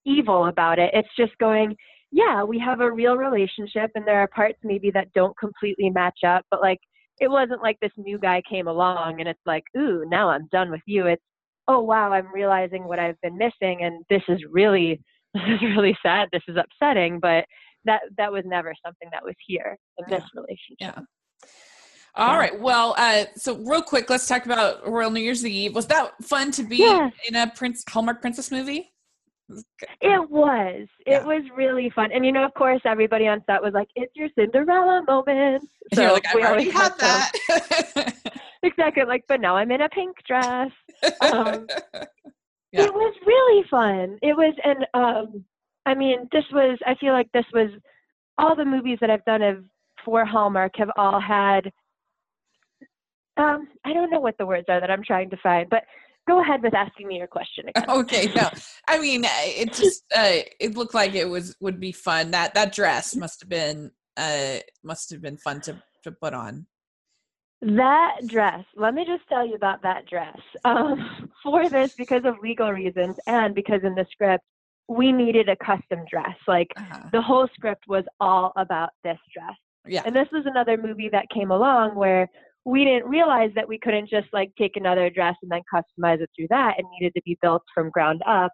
evil 0.05 0.46
about 0.46 0.79
it. 0.79 0.90
It's 0.94 1.09
just 1.16 1.37
going 1.38 1.76
yeah 2.12 2.44
we 2.44 2.57
have 2.57 2.81
a 2.81 2.92
real 2.92 3.16
relationship 3.16 3.90
and 3.96 4.07
there 4.07 4.20
are 4.20 4.29
parts 4.29 4.59
maybe 4.62 4.92
that 4.92 5.12
don't 5.12 5.37
completely 5.37 5.90
match 5.90 6.20
up 6.24 6.46
but 6.52 6.61
like 6.61 6.79
it 7.20 7.29
wasn't 7.29 7.61
like 7.61 7.76
this 7.81 7.90
new 7.96 8.16
guy 8.16 8.40
came 8.48 8.68
along 8.68 9.18
and 9.18 9.29
it's 9.29 9.40
like 9.44 9.64
ooh 9.76 10.05
now 10.09 10.29
i'm 10.29 10.46
done 10.52 10.70
with 10.70 10.83
you. 10.87 11.07
It's 11.07 11.22
oh 11.66 11.81
wow 11.81 12.12
i'm 12.12 12.33
realizing 12.33 12.85
what 12.85 13.00
i've 13.00 13.20
been 13.22 13.37
missing 13.37 13.83
and 13.83 14.05
this 14.09 14.22
is 14.29 14.40
really 14.52 15.00
this 15.35 15.61
is 15.61 15.76
really 15.76 15.96
sad. 16.02 16.29
This 16.33 16.42
is 16.48 16.57
upsetting. 16.57 17.20
But 17.20 17.44
that 17.87 18.03
that 18.18 18.31
was 18.33 18.44
never 18.46 18.75
something 18.85 19.09
that 19.12 19.25
was 19.25 19.35
here 19.46 19.77
in 19.99 20.05
Yeah. 20.09 20.18
this 20.18 20.29
relationship. 20.35 20.77
Yeah. 20.81 21.01
All 22.14 22.29
Yeah. 22.35 22.38
right. 22.38 22.61
Well, 22.61 22.94
uh, 22.96 23.25
so 23.37 23.57
real 23.57 23.83
quick, 23.83 24.09
let's 24.11 24.27
talk 24.27 24.46
about 24.46 24.87
Royal 24.88 25.11
New 25.11 25.20
Year's 25.20 25.44
Eve. 25.44 25.75
Was 25.75 25.87
that 25.88 26.12
fun 26.25 26.51
to 26.53 26.62
be 26.62 26.79
Yes. 26.79 27.12
in 27.29 27.35
a 27.37 27.51
Prince 27.55 27.85
Hallmark 27.88 28.20
Princess 28.20 28.51
movie? 28.51 28.92
It 30.01 30.29
was. 30.31 30.88
It 31.07 31.11
Yeah. 31.12 31.25
was 31.25 31.42
really 31.55 31.88
fun. 31.90 32.11
And 32.12 32.27
you 32.27 32.33
know, 32.33 32.44
of 32.44 32.53
course, 32.55 32.81
everybody 32.85 33.29
on 33.29 33.44
set 33.46 33.62
was 33.62 33.75
like, 33.75 33.88
"It's 33.94 34.12
your 34.16 34.29
Cinderella 34.37 35.03
moment." 35.07 35.62
And 35.62 35.68
you're 36.01 36.09
So 36.09 36.14
like, 36.14 36.27
I've 36.27 36.35
we 36.35 36.42
already 36.44 36.70
always 36.72 36.72
had 36.72 36.99
that. 36.99 38.12
Exactly. 38.62 39.05
Like, 39.05 39.22
but 39.29 39.40
now 39.40 39.55
I'm 39.57 39.70
in 39.70 39.83
a 39.83 39.88
pink 39.90 40.16
dress. 40.27 40.70
Um, 41.20 41.66
Yeah. 42.72 42.83
It 42.87 42.92
was 42.94 43.14
really 43.25 43.62
fun. 43.70 44.18
It 44.22 44.37
was, 44.37 44.53
and 44.64 44.87
um, 44.92 45.44
I 45.87 45.94
mean, 45.94 46.29
this 46.33 46.44
was. 46.53 46.79
I 46.85 46.94
feel 46.96 47.12
like 47.12 47.31
this 47.33 47.46
was 47.55 47.70
all 48.38 48.57
the 48.57 48.64
movies 48.64 48.99
that 49.01 49.09
I've 49.09 49.25
done 49.25 49.42
of 49.42 49.64
for 50.05 50.25
Hallmark 50.25 50.72
have 50.77 50.90
all 50.96 51.20
had. 51.20 51.72
Um, 53.37 53.68
I 53.85 53.92
don't 53.92 54.11
know 54.11 54.20
what 54.20 54.37
the 54.38 54.46
words 54.46 54.66
are 54.68 54.81
that 54.81 54.90
I'm 54.90 55.05
trying 55.05 55.31
to 55.31 55.37
find, 55.42 55.68
but 55.70 55.85
go 56.27 56.40
ahead 56.40 56.62
with 56.62 56.75
asking 56.75 57.07
me 57.07 57.18
your 57.18 57.27
question 57.27 57.68
again. 57.68 57.85
okay. 57.88 58.33
No, 58.35 58.51
I 58.88 58.99
mean, 58.99 59.25
uh, 59.25 59.31
it 59.44 59.72
just 59.72 60.05
uh, 60.14 60.42
it 60.61 60.77
looked 60.77 60.94
like 60.94 61.14
it 61.14 61.29
was 61.29 61.57
would 61.61 61.79
be 61.79 61.92
fun. 61.92 62.33
That 62.33 62.55
that 62.55 62.75
dress 62.75 63.14
must 63.14 63.40
have 63.40 63.49
been 63.49 63.92
uh 64.16 64.59
must 64.83 65.11
have 65.11 65.22
been 65.22 65.37
fun 65.37 65.61
to 65.62 65.81
to 66.03 66.12
put 66.12 66.35
on. 66.35 66.66
That 67.62 68.18
dress, 68.27 68.64
let 68.77 68.92
me 68.92 69.07
just 69.07 69.27
tell 69.29 69.46
you 69.46 69.55
about 69.55 69.83
that 69.83 70.07
dress. 70.07 70.38
Um, 70.64 71.31
for 71.42 71.68
this, 71.68 71.94
because 71.94 72.25
of 72.25 72.35
legal 72.42 72.70
reasons 72.70 73.16
and 73.27 73.55
because 73.55 73.81
in 73.83 73.94
the 73.94 74.07
script, 74.11 74.44
we 74.88 75.12
needed 75.12 75.49
a 75.49 75.57
custom 75.57 76.01
dress. 76.11 76.37
Like 76.46 76.68
Uh-huh. 76.77 77.09
the 77.12 77.20
whole 77.22 77.49
script 77.55 77.85
was 77.88 78.05
all 78.20 78.53
about 78.57 78.90
this 79.03 79.18
dress. 79.35 79.55
Yeah. 79.87 80.03
And 80.05 80.14
this 80.14 80.29
was 80.33 80.44
another 80.46 80.77
movie 80.77 81.09
that 81.11 81.29
came 81.31 81.51
along 81.51 81.94
where 81.96 82.29
we 82.64 82.85
didn't 82.85 83.09
realize 83.09 83.51
that 83.55 83.68
we 83.68 83.79
couldn't 83.79 84.09
just 84.09 84.27
like 84.33 84.51
take 84.59 84.77
another 84.77 85.09
dress 85.11 85.37
and 85.42 85.51
then 85.51 85.62
customize 85.72 86.20
it 86.20 86.31
through 86.37 86.49
that. 86.51 86.75
It 86.79 86.85
needed 86.99 87.14
to 87.14 87.22
be 87.25 87.38
built 87.40 87.62
from 87.72 87.90
ground 87.90 88.22
up. 88.27 88.51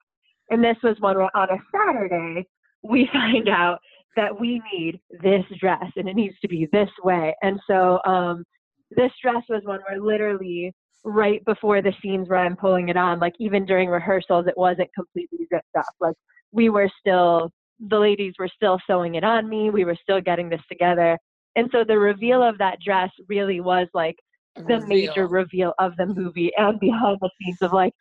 And 0.51 0.63
this 0.63 0.77
was 0.83 0.97
one 1.01 1.17
where 1.17 1.35
on 1.35 1.49
a 1.51 1.57
Saturday, 1.75 2.47
we 2.83 3.09
find 3.13 3.49
out 3.49 3.79
that 4.17 4.39
we 4.39 4.61
need 4.75 5.01
this 5.23 5.45
dress 5.59 5.87
and 5.97 6.07
it 6.09 6.15
needs 6.15 6.39
to 6.41 6.49
be 6.49 6.69
this 6.73 6.91
way. 7.03 7.35
And 7.43 7.59
so 7.67 8.01
um, 8.05 8.45
this 8.91 9.11
dress 9.23 9.43
was 9.49 9.63
one 9.65 9.81
where 9.89 9.99
literally 10.01 10.75
right 11.05 11.45
before 11.45 11.83
the 11.83 11.93
scenes 12.03 12.29
where 12.29 12.39
I'm 12.39 12.57
pulling 12.57 12.89
it 12.89 12.97
on, 12.97 13.19
like 13.19 13.35
even 13.39 13.65
during 13.65 13.89
rehearsals, 13.89 14.47
it 14.47 14.57
wasn't 14.57 14.91
completely 14.95 15.47
zipped 15.53 15.67
up. 15.77 15.85
Like 16.01 16.15
we 16.53 16.69
were 16.69 16.89
still, 17.01 17.51
the 17.89 17.99
ladies 17.99 18.35
were 18.39 18.49
still 18.55 18.79
sewing 18.87 19.17
it 19.17 19.25
on 19.25 19.49
me. 19.49 19.71
We 19.71 19.85
were 19.85 19.97
still 20.01 20.21
getting 20.21 20.49
this 20.49 20.61
together. 20.71 21.19
And 21.57 21.69
so 21.73 21.85
the 21.85 21.99
reveal 21.99 22.43
of 22.43 22.59
that 22.59 22.79
dress 22.85 23.11
really 23.29 23.61
was 23.61 23.89
like 23.95 24.17
the 24.57 24.81
major 24.87 25.27
reveal 25.27 25.75
of 25.79 25.93
the 25.97 26.07
movie 26.07 26.53
and 26.57 26.79
behind 26.79 27.19
the 27.21 27.31
scenes 27.41 27.59
of 27.63 27.73
like, 27.73 27.93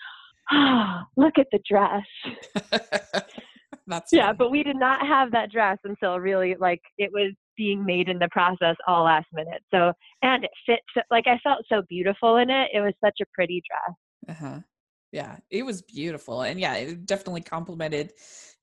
ah, 0.51 1.05
look 1.17 1.33
at 1.37 1.47
the 1.51 1.59
dress. 1.67 2.03
That's 3.87 4.13
Yeah, 4.13 4.27
funny. 4.27 4.37
but 4.37 4.51
we 4.51 4.63
did 4.63 4.77
not 4.77 5.05
have 5.05 5.31
that 5.31 5.51
dress 5.51 5.77
until 5.83 6.19
really 6.19 6.55
like 6.59 6.81
it 6.97 7.11
was 7.11 7.33
being 7.57 7.85
made 7.85 8.09
in 8.09 8.19
the 8.19 8.29
process 8.29 8.75
all 8.87 9.03
last 9.03 9.27
minute. 9.33 9.61
So 9.71 9.93
and 10.21 10.43
it 10.43 10.51
fit 10.65 10.79
so, 10.95 11.01
like 11.09 11.27
I 11.27 11.37
felt 11.43 11.65
so 11.69 11.81
beautiful 11.89 12.37
in 12.37 12.49
it. 12.49 12.69
It 12.73 12.81
was 12.81 12.93
such 13.03 13.19
a 13.21 13.25
pretty 13.33 13.61
dress. 13.67 14.37
Uh-huh. 14.37 14.59
Yeah, 15.11 15.37
it 15.49 15.65
was 15.65 15.81
beautiful, 15.81 16.41
and 16.43 16.57
yeah, 16.57 16.75
it 16.75 17.05
definitely 17.05 17.41
complimented 17.41 18.13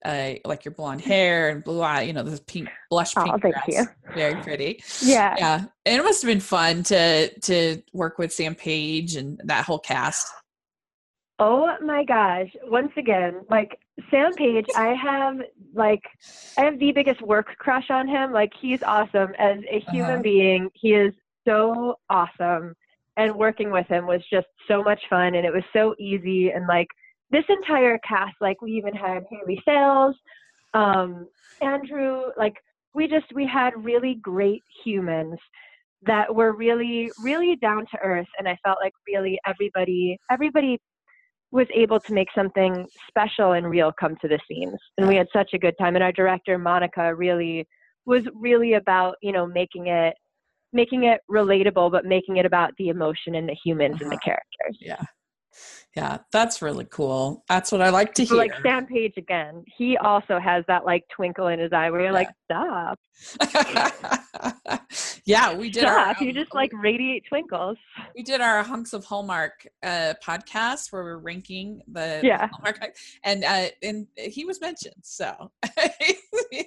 uh, 0.03 0.31
like 0.45 0.65
your 0.65 0.73
blonde 0.73 1.01
hair 1.01 1.49
and 1.49 1.63
blue 1.63 1.81
eye. 1.81 2.01
You 2.01 2.13
know, 2.13 2.23
this 2.23 2.39
pink 2.39 2.69
blush 2.89 3.15
Oh, 3.15 3.23
pink 3.23 3.41
thank 3.43 3.53
dress. 3.53 3.67
you. 3.67 3.85
Very 4.15 4.41
pretty. 4.41 4.83
Yeah. 5.01 5.35
Yeah, 5.37 5.65
and 5.85 5.99
it 5.99 6.03
must 6.03 6.23
have 6.23 6.29
been 6.29 6.39
fun 6.39 6.81
to 6.83 7.39
to 7.41 7.83
work 7.93 8.17
with 8.17 8.33
Sam 8.33 8.55
Page 8.55 9.15
and 9.15 9.39
that 9.45 9.65
whole 9.65 9.77
cast. 9.77 10.27
Oh 11.39 11.75
my 11.81 12.03
gosh. 12.03 12.49
Once 12.65 12.91
again, 12.97 13.41
like 13.49 13.77
Sam 14.11 14.35
Page, 14.35 14.65
I 14.75 14.93
have 15.01 15.37
like 15.73 16.01
I 16.57 16.65
have 16.65 16.79
the 16.79 16.91
biggest 16.91 17.21
work 17.21 17.47
crush 17.59 17.89
on 17.89 18.07
him. 18.07 18.33
Like 18.33 18.51
he's 18.61 18.79
awesome 18.85 19.33
as 19.39 19.59
a 19.71 19.79
human 19.91 20.15
Uh-huh. 20.15 20.21
being. 20.23 20.69
He 20.73 20.93
is 20.93 21.13
so 21.47 21.95
awesome. 22.09 22.75
And 23.17 23.35
working 23.35 23.71
with 23.71 23.87
him 23.87 24.05
was 24.05 24.21
just 24.31 24.47
so 24.67 24.83
much 24.83 25.01
fun 25.09 25.35
and 25.35 25.45
it 25.45 25.53
was 25.53 25.63
so 25.73 25.95
easy 25.99 26.49
and 26.51 26.67
like 26.67 26.87
this 27.31 27.45
entire 27.49 27.97
cast, 27.99 28.35
like 28.41 28.61
we 28.61 28.71
even 28.71 28.93
had 28.93 29.23
Haley 29.29 29.61
Sales, 29.65 30.15
um, 30.73 31.27
Andrew, 31.61 32.23
like 32.37 32.55
we 32.93 33.07
just 33.07 33.25
we 33.33 33.45
had 33.47 33.71
really 33.77 34.15
great 34.15 34.63
humans 34.83 35.37
that 36.05 36.33
were 36.33 36.53
really, 36.53 37.11
really 37.17 37.55
down 37.57 37.85
to 37.91 37.97
earth 38.03 38.27
and 38.37 38.47
I 38.47 38.57
felt 38.63 38.77
like 38.81 38.93
really 39.07 39.39
everybody 39.45 40.17
everybody 40.31 40.79
was 41.51 41.67
able 41.73 41.99
to 41.99 42.13
make 42.13 42.27
something 42.35 42.85
special 43.07 43.53
and 43.53 43.69
real 43.69 43.91
come 43.99 44.15
to 44.21 44.27
the 44.27 44.39
scenes. 44.47 44.77
And 44.97 45.07
we 45.07 45.15
had 45.15 45.27
such 45.33 45.51
a 45.53 45.59
good 45.59 45.75
time. 45.79 45.95
And 45.95 46.03
our 46.03 46.11
director 46.11 46.57
monica 46.57 47.13
really 47.15 47.67
was 48.05 48.23
really 48.33 48.73
about 48.73 49.15
you 49.21 49.31
know 49.31 49.45
making 49.45 49.87
it 49.87 50.15
making 50.73 51.03
it 51.05 51.21
relatable 51.29 51.91
but 51.91 52.05
making 52.05 52.37
it 52.37 52.45
about 52.45 52.71
the 52.77 52.89
emotion 52.89 53.35
and 53.35 53.47
the 53.49 53.57
humans 53.63 53.97
and 53.99 54.11
the 54.11 54.15
Uh-huh. 54.15 54.35
characters. 54.61 54.77
Yeah, 54.79 55.03
yeah, 55.99 56.17
that's 56.31 56.61
really 56.61 56.85
cool. 56.85 57.43
That's 57.49 57.71
what 57.73 57.81
I 57.81 57.89
like 57.89 58.13
to 58.15 58.23
hear. 58.23 58.37
like 58.37 58.53
sam 58.63 58.85
page 58.85 59.15
again 59.17 59.63
he 59.77 59.97
also 59.97 60.39
has 60.39 60.63
that 60.67 60.85
like 60.85 61.03
twinkle 61.09 61.47
in 61.47 61.59
his 61.59 61.73
eye 61.73 61.89
where 61.89 62.01
you're 62.01 62.11
like 62.11 62.29
stop 62.45 62.97
yeah, 65.25 65.53
we 65.53 65.69
did 65.69 65.81
stop 65.81 66.21
you 66.21 66.29
um, 66.29 66.33
just 66.33 66.53
like 66.53 66.71
radiate 66.73 67.25
twinkles 67.27 67.77
we 68.15 68.23
did 68.23 68.39
our 68.39 68.63
hunks 68.63 68.93
of 68.93 69.03
Hallmark 69.03 69.67
uh, 69.83 70.13
podcast 70.25 70.93
where 70.93 71.03
we're 71.03 71.17
ranking 71.17 71.81
the 71.91 72.21
Yeah. 72.23 72.47
Hallmark, 72.51 72.95
and 73.25 73.43
uh, 73.43 73.67
and 73.83 74.07
he 74.15 74.45
was 74.45 74.61
mentioned. 74.61 75.01
So 75.03 75.51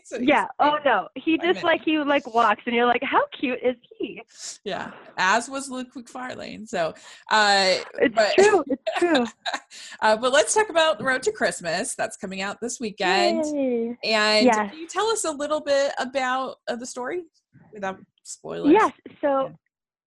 So 0.04 0.18
yeah 0.20 0.46
oh 0.60 0.78
no 0.84 1.08
he 1.16 1.38
just 1.38 1.64
like 1.64 1.80
he 1.82 1.98
like 1.98 2.32
walks 2.34 2.62
and 2.66 2.74
you're 2.74 2.86
like 2.86 3.02
how 3.02 3.22
cute 3.40 3.58
is 3.62 3.76
he 3.98 4.20
yeah. 4.64 4.90
As 5.16 5.48
was 5.48 5.70
Luke 5.70 5.88
McFarlane. 5.94 6.68
So, 6.68 6.94
uh, 7.30 7.74
it's 8.00 8.14
but, 8.14 8.34
true 8.34 8.64
it's 8.66 8.82
true 8.98 9.21
uh, 10.00 10.16
but 10.16 10.32
let's 10.32 10.54
talk 10.54 10.68
about 10.68 10.98
the 10.98 11.04
Road 11.04 11.22
to 11.24 11.32
Christmas. 11.32 11.94
That's 11.94 12.16
coming 12.16 12.40
out 12.40 12.60
this 12.60 12.78
weekend. 12.80 13.44
Yay. 13.44 13.96
And 14.04 14.46
Yes. 14.46 14.70
can 14.70 14.78
you 14.78 14.86
tell 14.88 15.06
us 15.08 15.24
a 15.24 15.30
little 15.30 15.60
bit 15.60 15.92
about 15.98 16.56
uh, 16.68 16.76
the 16.76 16.86
story 16.86 17.24
without 17.72 17.98
spoilers? 18.22 18.72
Yes. 18.72 18.92
So 19.20 19.44
Yeah. 19.44 19.52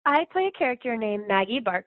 I 0.04 0.24
play 0.32 0.46
a 0.46 0.58
character 0.58 0.96
named 0.96 1.26
Maggie 1.28 1.60
Bark 1.60 1.86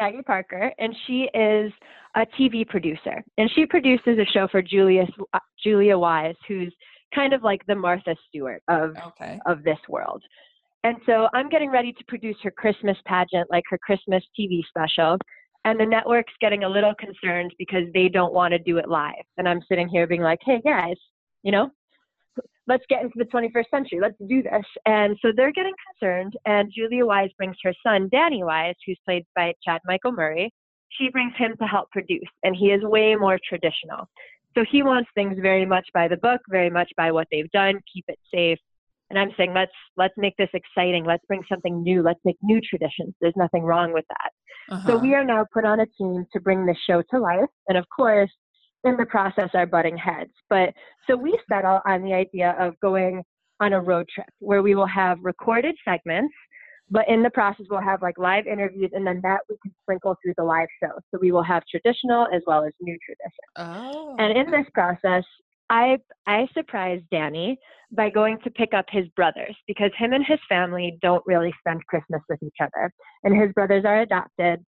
Maggie 0.00 0.22
Parker, 0.22 0.72
and 0.78 0.94
she 1.06 1.28
is 1.34 1.72
a 2.16 2.26
TV 2.38 2.66
producer, 2.66 3.22
and 3.38 3.48
she 3.54 3.64
produces 3.66 4.18
a 4.18 4.24
show 4.32 4.48
for 4.48 4.60
Julius 4.60 5.08
uh, 5.32 5.38
Julia 5.62 5.96
Wise, 5.96 6.34
who's 6.48 6.74
kind 7.14 7.32
of 7.32 7.42
like 7.44 7.64
the 7.66 7.74
Martha 7.76 8.16
Stewart 8.28 8.62
of 8.68 8.96
Okay. 9.08 9.38
of 9.46 9.62
this 9.62 9.78
world. 9.88 10.22
And 10.82 10.96
so 11.06 11.28
I'm 11.32 11.48
getting 11.48 11.70
ready 11.70 11.92
to 11.92 12.04
produce 12.08 12.36
her 12.42 12.50
Christmas 12.50 12.96
pageant, 13.06 13.48
like 13.50 13.64
her 13.70 13.78
Christmas 13.78 14.22
TV 14.38 14.60
special. 14.68 15.16
And 15.64 15.80
the 15.80 15.86
network's 15.86 16.32
getting 16.40 16.64
a 16.64 16.68
little 16.68 16.94
concerned 16.94 17.52
because 17.58 17.84
they 17.94 18.08
don't 18.08 18.34
want 18.34 18.52
to 18.52 18.58
do 18.58 18.78
it 18.78 18.88
live. 18.88 19.24
And 19.38 19.48
I'm 19.48 19.62
sitting 19.68 19.88
here 19.88 20.06
being 20.06 20.20
like, 20.20 20.40
hey 20.44 20.60
guys, 20.62 20.96
you 21.42 21.52
know, 21.52 21.70
let's 22.66 22.84
get 22.88 23.02
into 23.02 23.14
the 23.16 23.24
21st 23.24 23.70
century. 23.70 23.98
Let's 24.00 24.16
do 24.28 24.42
this. 24.42 24.64
And 24.86 25.16
so 25.22 25.32
they're 25.34 25.52
getting 25.52 25.74
concerned. 25.90 26.34
And 26.46 26.72
Julia 26.74 27.06
Wise 27.06 27.30
brings 27.36 27.56
her 27.62 27.74
son, 27.86 28.08
Danny 28.10 28.42
Wise, 28.42 28.74
who's 28.86 28.98
played 29.04 29.24
by 29.34 29.54
Chad 29.64 29.80
Michael 29.86 30.12
Murray. 30.12 30.52
She 30.90 31.08
brings 31.10 31.32
him 31.36 31.54
to 31.60 31.66
help 31.66 31.90
produce. 31.90 32.20
And 32.42 32.54
he 32.54 32.66
is 32.66 32.82
way 32.82 33.14
more 33.16 33.38
traditional. 33.48 34.08
So 34.56 34.64
he 34.70 34.82
wants 34.82 35.10
things 35.14 35.36
very 35.40 35.66
much 35.66 35.88
by 35.92 36.08
the 36.08 36.16
book, 36.16 36.40
very 36.48 36.70
much 36.70 36.90
by 36.96 37.10
what 37.10 37.26
they've 37.32 37.50
done, 37.50 37.80
keep 37.92 38.04
it 38.08 38.18
safe. 38.32 38.58
And 39.10 39.18
I'm 39.18 39.30
saying 39.36 39.52
let's 39.54 39.72
let's 39.96 40.14
make 40.16 40.36
this 40.38 40.48
exciting. 40.54 41.04
Let's 41.04 41.24
bring 41.26 41.42
something 41.48 41.82
new. 41.82 42.02
Let's 42.02 42.20
make 42.24 42.36
new 42.42 42.60
traditions. 42.60 43.14
There's 43.20 43.36
nothing 43.36 43.62
wrong 43.62 43.92
with 43.92 44.04
that. 44.08 44.30
So 44.70 44.74
Uh-huh. 44.74 44.98
we 44.98 45.14
are 45.14 45.24
now 45.24 45.46
put 45.52 45.64
on 45.64 45.80
a 45.80 45.86
team 45.86 46.26
to 46.32 46.40
bring 46.40 46.64
this 46.66 46.78
show 46.88 47.02
to 47.10 47.18
life. 47.18 47.48
And 47.68 47.76
of 47.78 47.84
course, 47.94 48.30
in 48.84 48.96
the 48.96 49.06
process 49.06 49.50
are 49.54 49.66
butting 49.66 49.96
heads. 49.96 50.32
But 50.50 50.74
so 51.06 51.16
we 51.16 51.38
settle 51.48 51.80
on 51.86 52.02
the 52.02 52.12
idea 52.14 52.54
of 52.58 52.78
going 52.80 53.22
on 53.60 53.72
a 53.72 53.80
road 53.80 54.06
trip 54.14 54.26
where 54.40 54.62
we 54.62 54.74
will 54.74 54.86
have 54.86 55.18
recorded 55.22 55.74
segments, 55.84 56.34
but 56.90 57.08
in 57.08 57.22
the 57.22 57.30
process 57.30 57.66
we'll 57.70 57.80
have 57.80 58.02
like 58.02 58.18
live 58.18 58.46
interviews 58.46 58.90
and 58.92 59.06
then 59.06 59.20
that 59.22 59.40
we 59.48 59.56
can 59.62 59.72
sprinkle 59.82 60.16
through 60.22 60.34
the 60.36 60.44
live 60.44 60.68
show. 60.82 60.90
So 61.10 61.18
we 61.20 61.32
will 61.32 61.42
have 61.42 61.62
traditional 61.70 62.26
as 62.34 62.42
well 62.46 62.64
as 62.64 62.72
new 62.80 62.96
tradition. 63.06 63.46
oh. 63.56 64.16
And 64.18 64.36
in 64.36 64.50
this 64.50 64.66
process, 64.74 65.24
I 65.70 65.98
I 66.26 66.46
surprised 66.54 67.04
Danny 67.10 67.58
by 67.92 68.10
going 68.10 68.38
to 68.44 68.50
pick 68.50 68.74
up 68.74 68.86
his 68.90 69.06
brothers 69.16 69.56
because 69.66 69.90
him 69.96 70.12
and 70.12 70.24
his 70.26 70.40
family 70.48 70.98
don't 71.00 71.22
really 71.26 71.54
spend 71.60 71.86
Christmas 71.86 72.22
with 72.28 72.42
each 72.42 72.56
other. 72.60 72.92
And 73.22 73.40
his 73.40 73.52
brothers 73.52 73.84
are 73.84 74.00
adopted, 74.00 74.60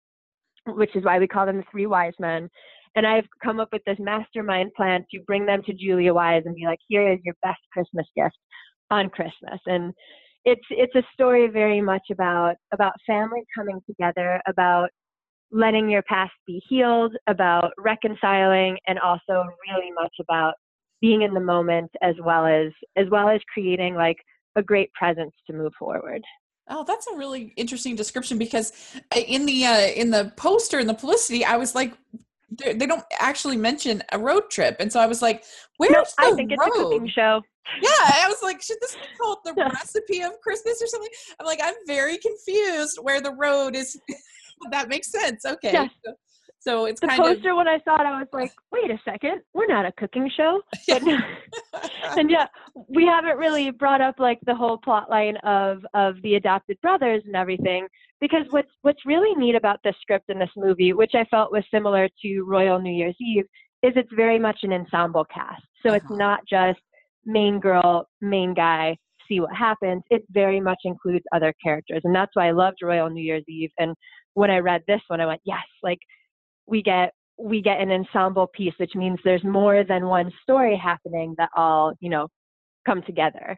which 0.66 0.94
is 0.94 1.04
why 1.04 1.18
we 1.18 1.26
call 1.26 1.46
them 1.46 1.58
the 1.58 1.64
three 1.70 1.86
wise 1.86 2.14
men. 2.18 2.48
And 2.96 3.06
I've 3.06 3.26
come 3.42 3.58
up 3.58 3.70
with 3.72 3.82
this 3.86 3.98
mastermind 3.98 4.72
plan 4.76 5.04
to 5.12 5.20
bring 5.26 5.46
them 5.46 5.62
to 5.64 5.72
Julia 5.72 6.14
Wise 6.14 6.42
and 6.46 6.54
be 6.54 6.64
like, 6.64 6.78
here 6.86 7.10
is 7.10 7.18
your 7.24 7.34
best 7.42 7.60
Christmas 7.72 8.06
gift 8.14 8.36
on 8.90 9.10
Christmas. 9.10 9.60
And 9.66 9.92
it's 10.44 10.66
it's 10.70 10.94
a 10.94 11.02
story 11.12 11.48
very 11.48 11.80
much 11.80 12.02
about 12.12 12.54
about 12.72 12.92
family 13.06 13.42
coming 13.56 13.80
together, 13.86 14.40
about 14.46 14.90
letting 15.50 15.88
your 15.88 16.02
past 16.02 16.32
be 16.46 16.62
healed, 16.68 17.14
about 17.26 17.72
reconciling, 17.78 18.76
and 18.86 18.98
also 18.98 19.44
really 19.68 19.90
much 19.94 20.14
about 20.20 20.54
being 21.04 21.20
in 21.20 21.34
the 21.34 21.40
moment 21.40 21.90
as 22.00 22.14
well 22.24 22.46
as 22.46 22.72
as 22.96 23.06
well 23.10 23.28
as 23.28 23.38
creating 23.52 23.94
like 23.94 24.16
a 24.56 24.62
great 24.62 24.90
presence 24.94 25.34
to 25.46 25.52
move 25.52 25.72
forward. 25.78 26.22
Oh, 26.70 26.82
that's 26.82 27.06
a 27.08 27.14
really 27.14 27.52
interesting 27.58 27.94
description 27.94 28.38
because 28.38 28.72
uh, 29.14 29.20
in 29.20 29.44
the 29.44 29.66
uh, 29.66 29.86
in 30.02 30.10
the 30.10 30.32
poster 30.38 30.78
in 30.78 30.86
the 30.86 30.94
publicity, 30.94 31.44
I 31.44 31.58
was 31.58 31.74
like, 31.74 31.92
they 32.50 32.86
don't 32.86 33.04
actually 33.18 33.58
mention 33.58 34.02
a 34.12 34.18
road 34.18 34.44
trip, 34.50 34.76
and 34.80 34.90
so 34.90 34.98
I 34.98 35.06
was 35.06 35.20
like, 35.20 35.44
"Where's 35.76 35.92
no, 35.92 36.04
the 36.30 36.32
I 36.32 36.36
think 36.36 36.52
road? 36.52 36.68
it's 36.68 36.78
a 36.78 36.82
cooking 36.82 37.08
show. 37.08 37.42
Yeah, 37.82 38.24
I 38.24 38.26
was 38.28 38.42
like, 38.42 38.62
should 38.62 38.78
this 38.80 38.94
be 38.94 39.08
called 39.20 39.38
the 39.44 39.52
recipe 39.74 40.22
of 40.22 40.40
Christmas 40.42 40.80
or 40.82 40.86
something? 40.86 41.10
I'm 41.38 41.46
like, 41.46 41.60
I'm 41.62 41.74
very 41.86 42.16
confused 42.16 42.98
where 43.02 43.20
the 43.20 43.32
road 43.32 43.76
is. 43.76 43.98
that 44.70 44.88
makes 44.88 45.10
sense. 45.10 45.44
Okay. 45.44 45.72
Yeah. 45.72 45.88
So, 46.04 46.14
so 46.66 46.86
it's 46.86 47.00
the 47.00 47.08
kind 47.08 47.22
poster 47.22 47.50
of 47.50 47.56
when 47.58 47.68
I 47.68 47.78
saw 47.84 47.96
it, 47.96 48.06
I 48.06 48.18
was 48.18 48.28
like, 48.32 48.52
wait 48.72 48.90
a 48.90 48.98
second, 49.04 49.42
we're 49.52 49.66
not 49.66 49.84
a 49.84 49.92
cooking 49.92 50.30
show. 50.34 50.62
And 52.16 52.30
yeah, 52.30 52.46
we 52.88 53.06
haven't 53.06 53.38
really 53.38 53.70
brought 53.70 54.00
up 54.00 54.16
like 54.18 54.38
the 54.46 54.54
whole 54.54 54.78
plot 54.78 55.10
line 55.10 55.36
of 55.38 55.84
of 55.94 56.20
the 56.22 56.36
adopted 56.36 56.80
brothers 56.80 57.22
and 57.26 57.34
everything. 57.34 57.86
Because 58.20 58.46
what's 58.50 58.70
what's 58.82 59.04
really 59.04 59.34
neat 59.34 59.56
about 59.56 59.80
this 59.82 59.96
script 60.00 60.30
in 60.30 60.38
this 60.38 60.50
movie, 60.56 60.92
which 60.92 61.12
I 61.14 61.24
felt 61.24 61.50
was 61.50 61.64
similar 61.72 62.08
to 62.22 62.42
Royal 62.42 62.80
New 62.80 62.92
Year's 62.92 63.16
Eve, 63.20 63.44
is 63.82 63.92
it's 63.96 64.12
very 64.14 64.38
much 64.38 64.60
an 64.62 64.72
ensemble 64.72 65.24
cast. 65.24 65.62
So 65.82 65.88
uh-huh. 65.88 65.96
it's 65.96 66.10
not 66.10 66.40
just 66.48 66.78
main 67.26 67.58
girl, 67.58 68.08
main 68.20 68.54
guy, 68.54 68.96
see 69.28 69.40
what 69.40 69.54
happens. 69.54 70.02
It 70.10 70.24
very 70.30 70.60
much 70.60 70.80
includes 70.84 71.24
other 71.32 71.52
characters. 71.62 72.02
And 72.04 72.14
that's 72.14 72.30
why 72.34 72.48
I 72.48 72.52
loved 72.52 72.78
Royal 72.82 73.10
New 73.10 73.22
Year's 73.22 73.44
Eve. 73.48 73.70
And 73.78 73.94
when 74.34 74.50
I 74.50 74.58
read 74.58 74.82
this 74.86 75.00
one, 75.08 75.20
I 75.20 75.26
went, 75.26 75.40
yes, 75.44 75.64
like 75.82 75.98
we 76.66 76.82
get 76.82 77.12
we 77.38 77.60
get 77.60 77.80
an 77.80 77.90
ensemble 77.90 78.46
piece, 78.46 78.74
which 78.78 78.94
means 78.94 79.18
there's 79.24 79.44
more 79.44 79.84
than 79.84 80.06
one 80.06 80.30
story 80.42 80.76
happening 80.76 81.34
that 81.36 81.50
all, 81.56 81.92
you 82.00 82.08
know, 82.08 82.28
come 82.86 83.02
together. 83.02 83.56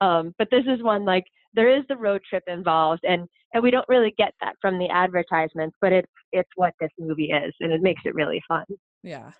Um, 0.00 0.34
but 0.38 0.48
this 0.50 0.64
is 0.66 0.82
one 0.82 1.04
like 1.04 1.24
there 1.54 1.76
is 1.76 1.84
the 1.88 1.96
road 1.96 2.22
trip 2.28 2.44
involved 2.46 3.02
and 3.04 3.26
and 3.54 3.62
we 3.62 3.70
don't 3.70 3.88
really 3.88 4.14
get 4.18 4.32
that 4.40 4.54
from 4.60 4.78
the 4.78 4.88
advertisements, 4.88 5.76
but 5.80 5.92
it's 5.92 6.12
it's 6.32 6.50
what 6.56 6.74
this 6.80 6.90
movie 6.98 7.30
is 7.30 7.54
and 7.60 7.72
it 7.72 7.82
makes 7.82 8.02
it 8.04 8.14
really 8.14 8.42
fun. 8.48 8.64
Yeah. 9.02 9.32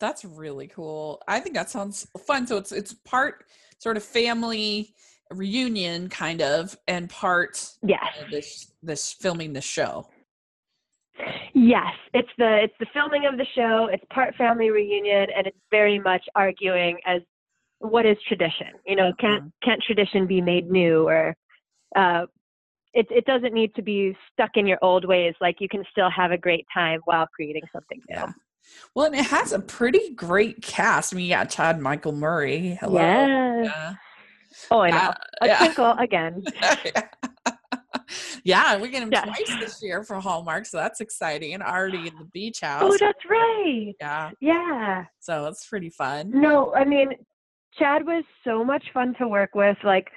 That's 0.00 0.24
really 0.24 0.68
cool. 0.68 1.20
I 1.26 1.40
think 1.40 1.56
that 1.56 1.70
sounds 1.70 2.06
fun. 2.26 2.46
So 2.46 2.56
it's 2.56 2.72
it's 2.72 2.94
part 3.04 3.44
sort 3.78 3.96
of 3.96 4.04
family 4.04 4.94
reunion 5.30 6.08
kind 6.08 6.40
of 6.40 6.76
and 6.86 7.10
part 7.10 7.70
yes. 7.82 8.00
this 8.30 8.72
this 8.82 9.12
filming 9.12 9.52
the 9.52 9.60
show. 9.60 10.08
Yes, 11.58 11.94
it's 12.14 12.28
the 12.38 12.60
it's 12.62 12.74
the 12.78 12.86
filming 12.92 13.26
of 13.26 13.36
the 13.36 13.46
show. 13.56 13.88
It's 13.92 14.04
part 14.12 14.34
family 14.36 14.70
reunion, 14.70 15.26
and 15.36 15.46
it's 15.46 15.58
very 15.70 15.98
much 15.98 16.22
arguing 16.36 16.98
as 17.04 17.20
what 17.80 18.06
is 18.06 18.16
tradition. 18.28 18.68
You 18.86 18.94
know, 18.94 19.12
can't 19.18 19.42
mm-hmm. 19.42 19.68
can't 19.68 19.82
tradition 19.82 20.26
be 20.26 20.40
made 20.40 20.70
new, 20.70 21.08
or 21.08 21.34
uh, 21.96 22.26
it 22.94 23.06
it 23.10 23.24
doesn't 23.24 23.52
need 23.52 23.74
to 23.74 23.82
be 23.82 24.16
stuck 24.32 24.50
in 24.54 24.68
your 24.68 24.78
old 24.82 25.04
ways. 25.04 25.34
Like 25.40 25.56
you 25.58 25.68
can 25.68 25.82
still 25.90 26.10
have 26.10 26.30
a 26.30 26.38
great 26.38 26.64
time 26.72 27.00
while 27.06 27.26
creating 27.34 27.62
something 27.72 28.00
new. 28.08 28.16
Yeah. 28.16 28.32
Well, 28.94 29.06
and 29.06 29.16
it 29.16 29.26
has 29.26 29.52
a 29.52 29.58
pretty 29.58 30.14
great 30.14 30.62
cast. 30.62 31.12
I 31.12 31.16
mean, 31.16 31.26
yeah, 31.26 31.44
Chad 31.44 31.80
Michael 31.80 32.12
Murray. 32.12 32.78
Hello. 32.80 33.00
Yeah. 33.00 33.62
yeah. 33.64 33.94
Oh, 34.70 34.80
I 34.80 34.90
know. 34.90 34.96
Uh, 34.96 35.14
a 35.42 35.46
yeah. 35.46 35.58
twinkle 35.58 35.92
again. 35.98 36.44
yeah, 36.62 37.08
we 38.80 38.88
get 38.88 39.02
him 39.02 39.10
yeah. 39.12 39.24
twice 39.24 39.56
this 39.60 39.82
year 39.82 40.02
for 40.02 40.20
Hallmark, 40.20 40.66
so 40.66 40.76
that's 40.76 41.00
exciting. 41.00 41.54
And 41.54 41.62
already 41.62 42.08
in 42.08 42.16
the 42.18 42.28
beach 42.32 42.60
oh, 42.62 42.66
house. 42.66 42.82
Oh, 42.84 42.96
that's 42.98 43.24
right. 43.28 43.92
Yeah. 44.00 44.30
Yeah. 44.40 45.04
So 45.20 45.46
it's 45.46 45.66
pretty 45.66 45.90
fun. 45.90 46.30
No, 46.32 46.74
I 46.74 46.84
mean, 46.84 47.10
Chad 47.78 48.04
was 48.04 48.24
so 48.44 48.64
much 48.64 48.84
fun 48.92 49.14
to 49.18 49.28
work 49.28 49.54
with. 49.54 49.76
Like, 49.84 50.08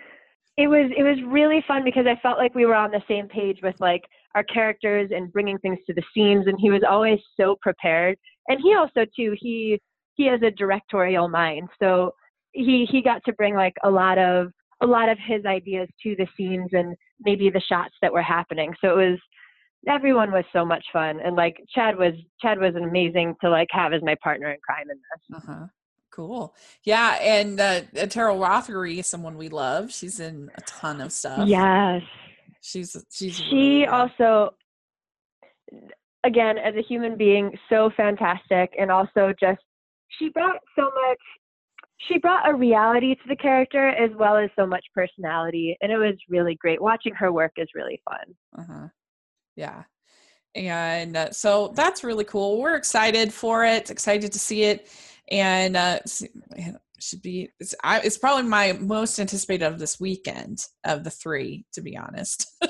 it 0.58 0.68
was 0.68 0.92
it 0.98 1.04
was 1.04 1.18
really 1.26 1.64
fun 1.68 1.84
because 1.84 2.06
I 2.06 2.20
felt 2.22 2.38
like 2.38 2.54
we 2.54 2.66
were 2.66 2.76
on 2.76 2.92
the 2.92 3.02
same 3.08 3.28
page 3.28 3.60
with 3.64 3.76
like 3.80 4.04
our 4.36 4.44
characters 4.44 5.10
and 5.14 5.32
bringing 5.32 5.58
things 5.60 5.80
to 5.88 5.94
the 5.94 6.04
scenes, 6.14 6.48
and 6.48 6.58
he 6.60 6.70
was 6.70 6.82
always 6.88 7.20
so 7.40 7.56
prepared. 7.62 8.18
And 8.48 8.60
he 8.62 8.76
also 8.76 9.06
too 9.16 9.36
he 9.40 9.80
he 10.16 10.26
has 10.26 10.42
a 10.42 10.52
directorial 10.52 11.30
mind, 11.30 11.70
so 11.82 12.14
he 12.52 12.86
he 12.90 13.02
got 13.02 13.24
to 13.26 13.34
bring 13.34 13.56
like 13.56 13.76
a 13.84 13.90
lot 13.90 14.18
of 14.18 14.52
a 14.82 14.86
lot 14.86 15.10
of 15.10 15.18
his 15.26 15.46
ideas 15.46 15.88
to 16.04 16.16
the 16.16 16.28
scenes 16.36 16.70
and 16.74 16.96
maybe 17.20 17.50
the 17.50 17.62
shots 17.62 17.94
that 18.02 18.12
were 18.12 18.22
happening. 18.22 18.74
So 18.82 19.00
it 19.00 19.10
was 19.10 19.20
everyone 19.88 20.32
was 20.32 20.46
so 20.54 20.64
much 20.64 20.86
fun 20.94 21.20
and 21.20 21.36
like 21.36 21.58
Chad 21.74 21.98
was 21.98 22.14
Chad 22.40 22.60
was 22.60 22.76
amazing 22.76 23.36
to 23.42 23.50
like 23.50 23.68
have 23.72 23.94
as 23.94 24.02
my 24.04 24.16
partner 24.24 24.52
in 24.52 24.58
crime 24.66 24.90
in 24.90 24.98
this. 24.98 25.38
Uh-huh. 25.38 25.66
Cool. 26.12 26.54
Yeah, 26.84 27.18
and 27.22 27.58
uh, 27.60 27.82
Teryl 27.94 28.46
Rothery 28.46 28.98
is 28.98 29.08
someone 29.08 29.38
we 29.38 29.48
love. 29.48 29.94
She's 29.94 30.20
in 30.20 30.52
a 30.56 30.62
ton 30.62 31.00
of 31.00 31.14
stuff. 31.14 31.48
Yes. 31.48 32.02
She's 32.62 32.96
she's 33.10 33.38
She 33.38 33.56
really 33.56 33.88
also 33.88 34.52
again 36.24 36.58
as 36.58 36.76
a 36.76 36.82
human 36.82 37.18
being 37.18 37.58
so 37.70 37.92
fantastic 37.96 38.74
and 38.78 38.92
also 38.92 39.34
just 39.40 39.62
she 40.20 40.30
brought 40.30 40.60
so 40.78 40.84
much 40.84 41.20
she 42.08 42.18
brought 42.18 42.50
a 42.50 42.54
reality 42.54 43.16
to 43.16 43.22
the 43.28 43.36
character 43.36 43.90
as 43.90 44.10
well 44.18 44.38
as 44.38 44.50
so 44.56 44.66
much 44.66 44.86
personality 44.94 45.78
and 45.82 45.92
it 45.92 45.98
was 45.98 46.16
really 46.30 46.56
great. 46.56 46.82
Watching 46.82 47.14
her 47.16 47.32
work 47.32 47.54
is 47.58 47.68
really 47.76 48.02
fun. 48.06 48.36
Uh-huh. 48.58 48.88
yeah. 49.56 49.84
And 50.54 51.16
uh, 51.16 51.32
so 51.32 51.72
that's 51.76 52.04
really 52.04 52.26
cool. 52.26 52.60
We're 52.60 52.76
excited 52.76 53.34
for 53.34 53.64
it 53.64 53.90
excited 53.90 54.32
to 54.34 54.40
see 54.40 54.64
it. 54.64 54.90
And 55.30 55.78
uh 55.78 56.00
should 57.02 57.22
be 57.22 57.50
it's, 57.60 57.74
I, 57.84 58.00
it's 58.02 58.18
probably 58.18 58.48
my 58.48 58.74
most 58.74 59.20
anticipated 59.20 59.66
of 59.66 59.80
this 59.80 60.00
weekend 60.00 60.66
of 60.84 61.04
the 61.04 61.10
three 61.10 61.66
to 61.74 61.82
be 61.82 61.98
honest 61.98 62.46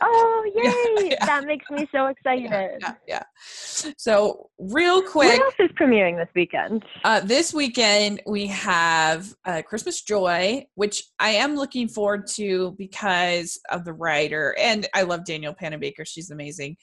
oh 0.00 0.52
yay! 0.98 1.10
Yeah, 1.10 1.26
That 1.26 1.44
makes 1.44 1.68
me 1.70 1.88
so 1.92 2.06
excited. 2.08 2.78
Yeah, 2.80 2.94
yeah, 3.06 3.22
So 3.36 4.50
real 4.58 5.02
quick, 5.02 5.38
what 5.38 5.40
else 5.40 5.54
is 5.58 5.70
premiering 5.80 6.16
this 6.16 6.28
weekend? 6.34 6.84
Uh, 7.04 7.20
this 7.20 7.52
weekend 7.54 8.22
we 8.26 8.46
have 8.46 9.34
uh, 9.44 9.62
Christmas 9.62 10.02
Joy, 10.02 10.66
which 10.74 11.04
I 11.18 11.30
am 11.30 11.56
looking 11.56 11.88
forward 11.88 12.26
to 12.34 12.74
because 12.78 13.58
of 13.70 13.84
the 13.84 13.92
writer, 13.92 14.56
and 14.58 14.86
I 14.94 15.02
love 15.02 15.24
Danielle 15.24 15.54
Panabaker. 15.54 16.06
She's 16.06 16.30
amazing. 16.30 16.76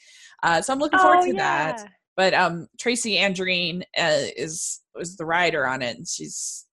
Uh, 0.43 0.61
so 0.61 0.74
I'm 0.74 0.80
looking 0.80 0.99
forward 0.99 1.20
oh, 1.22 1.26
to 1.26 1.36
yeah. 1.36 1.74
that. 1.74 1.89
But 2.18 2.34
um, 2.34 2.68
Tracy 2.80 3.18
Andreen 3.18 3.82
uh, 3.97 4.32
is 4.38 4.82
is 4.99 5.18
the 5.18 5.26
writer 5.26 5.68
on 5.68 5.82
it, 5.82 5.97
and 5.97 6.07
she's 6.07 6.64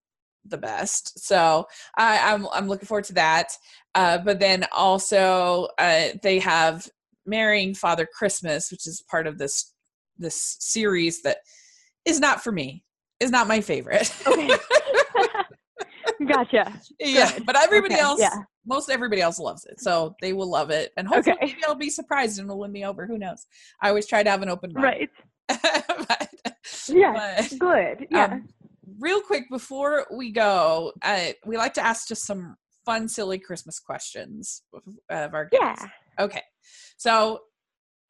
the 0.45 0.59
best. 0.59 1.19
So 1.25 1.67
I, 1.97 2.33
I'm 2.33 2.47
I'm 2.53 2.69
looking 2.69 2.87
forward 2.87 3.05
to 3.05 3.15
that. 3.15 3.53
Uh, 3.95 4.19
but 4.19 4.41
then 4.41 4.67
also 4.73 5.69
uh, 5.79 6.09
they 6.23 6.39
have 6.39 6.89
marrying 7.27 7.75
Father 7.75 8.07
Christmas, 8.07 8.71
which 8.71 8.87
is 8.87 9.03
part 9.11 9.27
of 9.27 9.39
this 9.39 9.73
this 10.19 10.57
series 10.61 11.23
that 11.23 11.39
is 12.05 12.21
not 12.21 12.43
for 12.43 12.53
me. 12.53 12.85
Is 13.21 13.31
not 13.31 13.47
my 13.47 13.61
favorite. 13.61 14.13
Okay. 14.27 14.51
gotcha. 16.27 16.73
Yeah, 16.99 17.33
Good. 17.33 17.47
but 17.47 17.57
everybody 17.57 17.95
okay. 17.95 18.03
else, 18.03 18.21
yeah. 18.21 18.37
most 18.67 18.91
everybody 18.91 19.21
else 19.21 19.39
loves 19.39 19.65
it, 19.67 19.81
so 19.81 20.15
they 20.21 20.33
will 20.33 20.51
love 20.51 20.71
it, 20.71 20.93
and 20.97 21.07
hopefully 21.07 21.37
okay. 21.37 21.47
maybe 21.47 21.65
I'll 21.67 21.75
be 21.75 21.91
surprised 21.91 22.39
and 22.39 22.47
it'll 22.47 22.59
win 22.59 22.73
me 22.73 22.85
over. 22.85 23.07
Who 23.07 23.19
knows? 23.19 23.47
I 23.81 23.89
always 23.89 24.07
try 24.07 24.23
to 24.23 24.31
have 24.31 24.43
an 24.43 24.49
open 24.49 24.73
mind. 24.73 24.85
Right. 24.85 25.11
but, 25.49 26.29
yeah. 26.89 27.47
But, 27.49 27.59
good. 27.59 28.07
Yeah. 28.11 28.25
Um, 28.25 28.49
real 29.03 29.21
quick 29.21 29.51
before 29.51 30.07
we 30.11 30.31
go, 30.31 30.93
uh, 31.03 31.33
we 31.45 31.59
like 31.59 31.75
to 31.75 31.85
ask 31.85 32.09
just 32.09 32.25
some 32.25 32.57
fun, 32.87 33.09
silly 33.09 33.39
Christmas 33.39 33.79
questions 33.79 34.63
of 35.11 35.35
our 35.35 35.47
guests. 35.47 35.85
Yeah. 35.85 36.25
Okay. 36.25 36.43
So, 36.97 37.41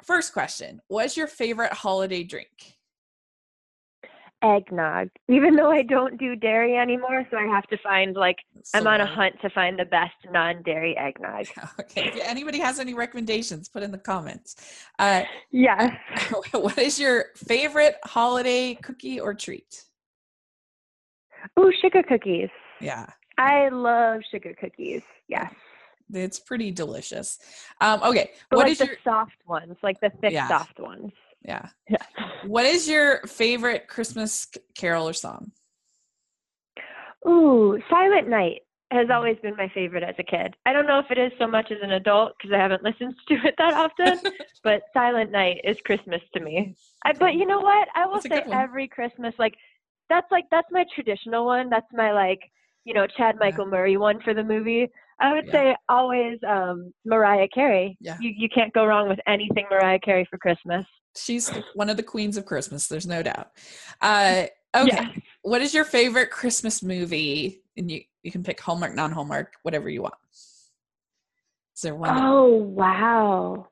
first 0.04 0.32
question 0.32 0.80
What's 0.88 1.16
your 1.16 1.26
favorite 1.26 1.72
holiday 1.72 2.22
drink? 2.22 2.76
Eggnog. 4.42 5.08
Even 5.28 5.54
though 5.54 5.70
I 5.70 5.82
don't 5.82 6.18
do 6.18 6.34
dairy 6.34 6.76
anymore, 6.76 7.24
so 7.30 7.36
I 7.36 7.44
have 7.44 7.64
to 7.68 7.78
find, 7.78 8.16
like, 8.16 8.38
so 8.64 8.80
I'm 8.80 8.88
on 8.88 9.00
a 9.00 9.06
hunt 9.06 9.36
to 9.40 9.50
find 9.50 9.78
the 9.78 9.84
best 9.84 10.16
non 10.32 10.62
dairy 10.62 10.96
eggnog. 10.96 11.46
Okay. 11.80 12.08
If 12.08 12.28
anybody 12.28 12.58
has 12.58 12.80
any 12.80 12.92
recommendations, 12.92 13.68
put 13.68 13.82
in 13.82 13.92
the 13.92 13.98
comments. 13.98 14.56
Uh, 14.98 15.22
yeah. 15.52 15.96
what 16.52 16.76
is 16.76 16.98
your 16.98 17.26
favorite 17.36 17.96
holiday 18.04 18.74
cookie 18.74 19.20
or 19.20 19.32
treat? 19.32 19.84
Oh, 21.56 21.70
sugar 21.80 22.02
cookies. 22.02 22.48
Yeah. 22.80 23.06
I 23.38 23.68
love 23.68 24.20
sugar 24.30 24.54
cookies. 24.58 25.02
Yes. 25.28 25.52
It's 26.12 26.38
pretty 26.38 26.70
delicious. 26.70 27.38
Um, 27.80 28.02
okay. 28.02 28.32
But 28.50 28.58
what 28.58 28.64
like 28.64 28.72
is 28.72 28.78
the 28.78 28.86
your 28.86 28.96
soft 29.02 29.36
ones, 29.46 29.76
like 29.82 30.00
the 30.00 30.10
thick 30.20 30.32
yeah. 30.32 30.48
soft 30.48 30.78
ones. 30.78 31.12
Yeah. 31.44 31.68
Yeah. 31.88 31.96
What 32.46 32.66
is 32.66 32.88
your 32.88 33.20
favorite 33.22 33.88
Christmas 33.88 34.48
carol 34.74 35.08
or 35.08 35.12
song? 35.12 35.52
Ooh, 37.26 37.80
Silent 37.88 38.28
Night 38.28 38.62
has 38.90 39.08
always 39.10 39.36
been 39.42 39.56
my 39.56 39.70
favorite 39.74 40.02
as 40.02 40.14
a 40.18 40.22
kid. 40.22 40.54
I 40.66 40.72
don't 40.72 40.86
know 40.86 40.98
if 40.98 41.10
it 41.10 41.18
is 41.18 41.32
so 41.38 41.46
much 41.46 41.70
as 41.70 41.78
an 41.82 41.92
adult 41.92 42.34
because 42.36 42.52
I 42.54 42.58
haven't 42.58 42.82
listened 42.82 43.14
to 43.28 43.34
it 43.34 43.54
that 43.58 43.72
often, 43.72 44.20
but 44.64 44.82
Silent 44.92 45.30
Night 45.30 45.60
is 45.64 45.78
Christmas 45.84 46.20
to 46.34 46.40
me. 46.40 46.76
I, 47.04 47.12
but 47.12 47.34
you 47.34 47.46
know 47.46 47.60
what? 47.60 47.88
I 47.94 48.06
will 48.06 48.20
That's 48.20 48.28
say 48.28 48.52
every 48.52 48.88
Christmas, 48.88 49.34
like 49.38 49.54
that's 50.12 50.30
like 50.30 50.44
that's 50.50 50.68
my 50.70 50.84
traditional 50.94 51.46
one. 51.46 51.70
That's 51.70 51.86
my 51.92 52.12
like 52.12 52.40
you 52.84 52.94
know 52.94 53.06
Chad 53.16 53.36
Michael 53.40 53.66
Murray 53.66 53.96
one 53.96 54.20
for 54.22 54.34
the 54.34 54.44
movie. 54.44 54.88
I 55.20 55.32
would 55.32 55.46
Yeah. 55.46 55.52
say 55.52 55.76
always 55.88 56.38
um, 56.46 56.92
Mariah 57.04 57.48
Carey. 57.54 57.96
Yeah. 58.00 58.16
You 58.20 58.32
you 58.36 58.48
can't 58.54 58.72
go 58.74 58.84
wrong 58.84 59.08
with 59.08 59.20
anything 59.26 59.66
Mariah 59.70 60.00
Carey 60.00 60.26
for 60.28 60.38
Christmas. 60.38 60.84
She's 61.16 61.50
one 61.74 61.90
of 61.90 61.96
the 61.96 62.02
queens 62.02 62.36
of 62.36 62.44
Christmas. 62.44 62.88
There's 62.88 63.06
no 63.06 63.22
doubt. 63.22 63.48
Uh, 64.00 64.46
okay. 64.76 64.88
Yeah. 64.88 65.08
What 65.42 65.62
is 65.62 65.74
your 65.74 65.84
favorite 65.84 66.30
Christmas 66.30 66.82
movie? 66.82 67.62
And 67.76 67.90
you, 67.90 68.02
you 68.22 68.30
can 68.30 68.42
pick 68.42 68.60
Hallmark, 68.60 68.94
non 68.94 69.12
Hallmark, 69.12 69.54
whatever 69.62 69.88
you 69.88 70.02
want. 70.02 70.14
Is 70.32 71.82
there 71.82 71.94
one? 71.94 72.10
Oh 72.18 72.46
wow. 72.54 73.68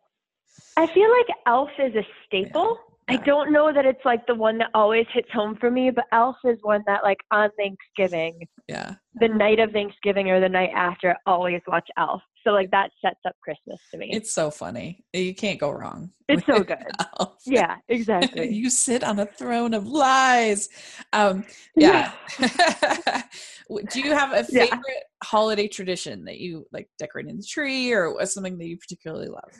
I 0.76 0.86
feel 0.94 1.10
like 1.10 1.26
Elf 1.46 1.70
is 1.78 1.94
a 1.94 2.06
staple. 2.26 2.78
I 3.10 3.16
don't 3.24 3.52
know 3.52 3.72
that 3.72 3.84
it's 3.84 4.04
like 4.04 4.24
the 4.26 4.34
one 4.36 4.56
that 4.58 4.70
always 4.72 5.04
hits 5.12 5.28
home 5.32 5.56
for 5.60 5.68
me, 5.70 5.90
but 5.90 6.04
Elf 6.12 6.36
is 6.44 6.58
one 6.62 6.82
that 6.86 7.02
like 7.02 7.18
on 7.32 7.50
Thanksgiving, 7.56 8.46
yeah. 8.68 8.94
the 9.14 9.26
night 9.28 9.58
of 9.58 9.72
Thanksgiving 9.72 10.30
or 10.30 10.40
the 10.40 10.48
night 10.48 10.70
after, 10.74 11.10
I 11.10 11.16
always 11.30 11.60
watch 11.66 11.88
Elf. 11.98 12.22
So 12.44 12.50
like 12.52 12.70
that 12.70 12.90
sets 13.04 13.18
up 13.26 13.34
Christmas 13.42 13.80
to 13.90 13.98
me. 13.98 14.10
It's 14.12 14.32
so 14.32 14.50
funny. 14.50 15.04
You 15.12 15.34
can't 15.34 15.58
go 15.58 15.70
wrong. 15.72 16.12
It's 16.28 16.46
so 16.46 16.62
good. 16.62 16.78
Elf. 17.20 17.38
yeah, 17.44 17.76
exactly. 17.88 18.48
you 18.54 18.70
sit 18.70 19.02
on 19.02 19.18
a 19.18 19.26
throne 19.26 19.74
of 19.74 19.88
lies. 19.88 20.68
Um, 21.12 21.44
yeah. 21.76 22.12
Do 22.38 24.00
you 24.00 24.12
have 24.12 24.32
a 24.32 24.46
Yeah. 24.50 24.66
favorite 24.66 25.04
holiday 25.24 25.66
tradition 25.66 26.24
that 26.26 26.38
you 26.38 26.64
like 26.72 26.88
decorating 26.98 27.36
the 27.36 27.42
tree 27.42 27.92
or 27.92 28.24
something 28.24 28.56
that 28.58 28.66
you 28.66 28.78
particularly 28.78 29.28
love? 29.28 29.50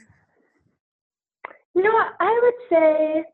You 1.75 1.83
know 1.83 1.93
what? 1.93 2.13
I 2.21 2.41
would 2.43 2.55
say 2.69 3.25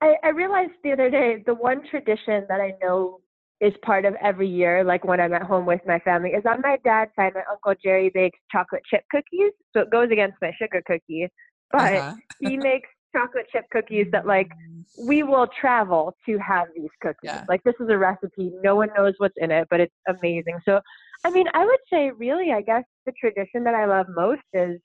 I, 0.00 0.14
I 0.22 0.28
realized 0.28 0.72
the 0.82 0.92
other 0.92 1.10
day 1.10 1.42
the 1.46 1.54
one 1.54 1.82
tradition 1.90 2.46
that 2.48 2.60
I 2.60 2.74
know 2.82 3.20
is 3.60 3.72
part 3.82 4.04
of 4.04 4.14
every 4.22 4.48
year, 4.48 4.84
like 4.84 5.04
when 5.04 5.20
I'm 5.20 5.34
at 5.34 5.42
home 5.42 5.66
with 5.66 5.80
my 5.86 5.98
family, 6.00 6.30
is 6.30 6.44
on 6.46 6.60
my 6.62 6.78
dad's 6.84 7.10
side, 7.16 7.32
my 7.34 7.42
Uncle 7.50 7.74
Jerry 7.82 8.10
bakes 8.14 8.38
chocolate 8.52 8.82
chip 8.88 9.02
cookies. 9.10 9.52
So 9.72 9.80
it 9.80 9.90
goes 9.90 10.10
against 10.12 10.36
my 10.40 10.52
sugar 10.60 10.82
cookie. 10.86 11.28
But 11.72 11.80
Uh-huh. 11.80 12.14
he 12.38 12.56
makes 12.70 12.88
chocolate 13.14 13.46
chip 13.50 13.64
cookies 13.72 14.06
that 14.12 14.26
like 14.26 14.50
we 14.96 15.22
will 15.24 15.48
travel 15.60 16.14
to 16.26 16.38
have 16.38 16.68
these 16.76 16.90
cookies. 17.00 17.16
Yeah. 17.24 17.44
Like 17.48 17.62
this 17.64 17.74
is 17.80 17.88
a 17.90 17.98
recipe. 17.98 18.52
No 18.62 18.76
one 18.76 18.90
knows 18.96 19.14
what's 19.18 19.34
in 19.38 19.50
it, 19.50 19.66
but 19.70 19.80
it's 19.80 19.94
amazing. 20.08 20.58
So 20.64 20.80
I 21.24 21.30
mean, 21.30 21.46
I 21.54 21.64
would 21.64 21.80
say 21.92 22.10
really 22.10 22.52
I 22.52 22.62
guess 22.62 22.84
the 23.06 23.12
tradition 23.12 23.64
that 23.64 23.74
I 23.74 23.86
love 23.86 24.06
most 24.14 24.42
is 24.52 24.80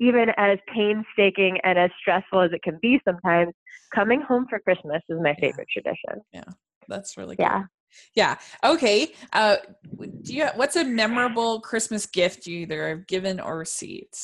even 0.00 0.28
as 0.36 0.58
painstaking 0.72 1.58
and 1.64 1.78
as 1.78 1.90
stressful 2.00 2.40
as 2.40 2.52
it 2.52 2.62
can 2.62 2.78
be 2.80 3.00
sometimes, 3.04 3.52
coming 3.94 4.20
home 4.20 4.46
for 4.48 4.58
Christmas 4.60 5.02
is 5.08 5.18
my 5.20 5.34
Yeah. 5.38 5.40
favorite 5.40 5.68
tradition. 5.72 6.22
Yeah. 6.32 6.44
That's 6.88 7.16
really 7.16 7.36
good. 7.36 7.42
Yeah. 7.42 7.64
Yeah. 8.14 8.36
Okay. 8.64 9.12
Uh, 9.32 9.56
do 10.22 10.34
you? 10.34 10.46
What's 10.54 10.76
a 10.76 10.84
memorable 10.84 11.60
Christmas 11.60 12.06
gift 12.06 12.46
you 12.46 12.60
either 12.60 12.88
have 12.88 13.06
given 13.06 13.40
or 13.40 13.58
received? 13.58 14.14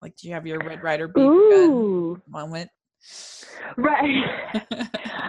Like, 0.00 0.16
do 0.16 0.28
you 0.28 0.34
have 0.34 0.46
your 0.46 0.58
Red 0.58 0.82
Ryder 0.82 1.12
Ooh. 1.18 2.20
moment? 2.28 2.70
Right. 3.76 4.24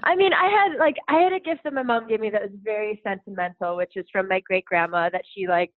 I 0.03 0.15
mean, 0.15 0.33
I 0.33 0.49
had 0.49 0.77
like 0.79 0.95
I 1.07 1.19
had 1.19 1.33
a 1.33 1.39
gift 1.39 1.61
that 1.63 1.73
my 1.73 1.83
mom 1.83 2.07
gave 2.07 2.19
me 2.19 2.29
that 2.29 2.41
was 2.41 2.51
very 2.63 3.01
sentimental, 3.03 3.75
which 3.75 3.93
is 3.95 4.05
from 4.11 4.27
my 4.27 4.39
great 4.41 4.65
grandma 4.65 5.09
that 5.09 5.23
she 5.33 5.47
like 5.47 5.71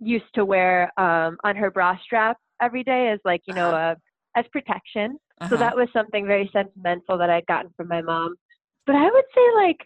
used 0.00 0.32
to 0.34 0.44
wear 0.44 0.92
um 0.98 1.36
on 1.44 1.54
her 1.56 1.70
bra 1.70 1.96
strap 2.04 2.38
every 2.60 2.82
day 2.84 3.08
as 3.12 3.20
like, 3.24 3.42
you 3.46 3.54
know, 3.54 3.72
uh, 3.72 3.94
as 4.36 4.44
protection. 4.52 5.18
So 5.48 5.56
Uh-huh. 5.56 5.58
that 5.58 5.76
was 5.76 5.88
something 5.92 6.26
very 6.26 6.50
sentimental 6.52 7.18
that 7.18 7.30
I'd 7.30 7.46
gotten 7.46 7.72
from 7.76 7.88
my 7.88 8.02
mom. 8.02 8.36
But 8.86 8.96
I 8.96 9.04
would 9.10 9.24
say 9.34 9.54
like 9.56 9.78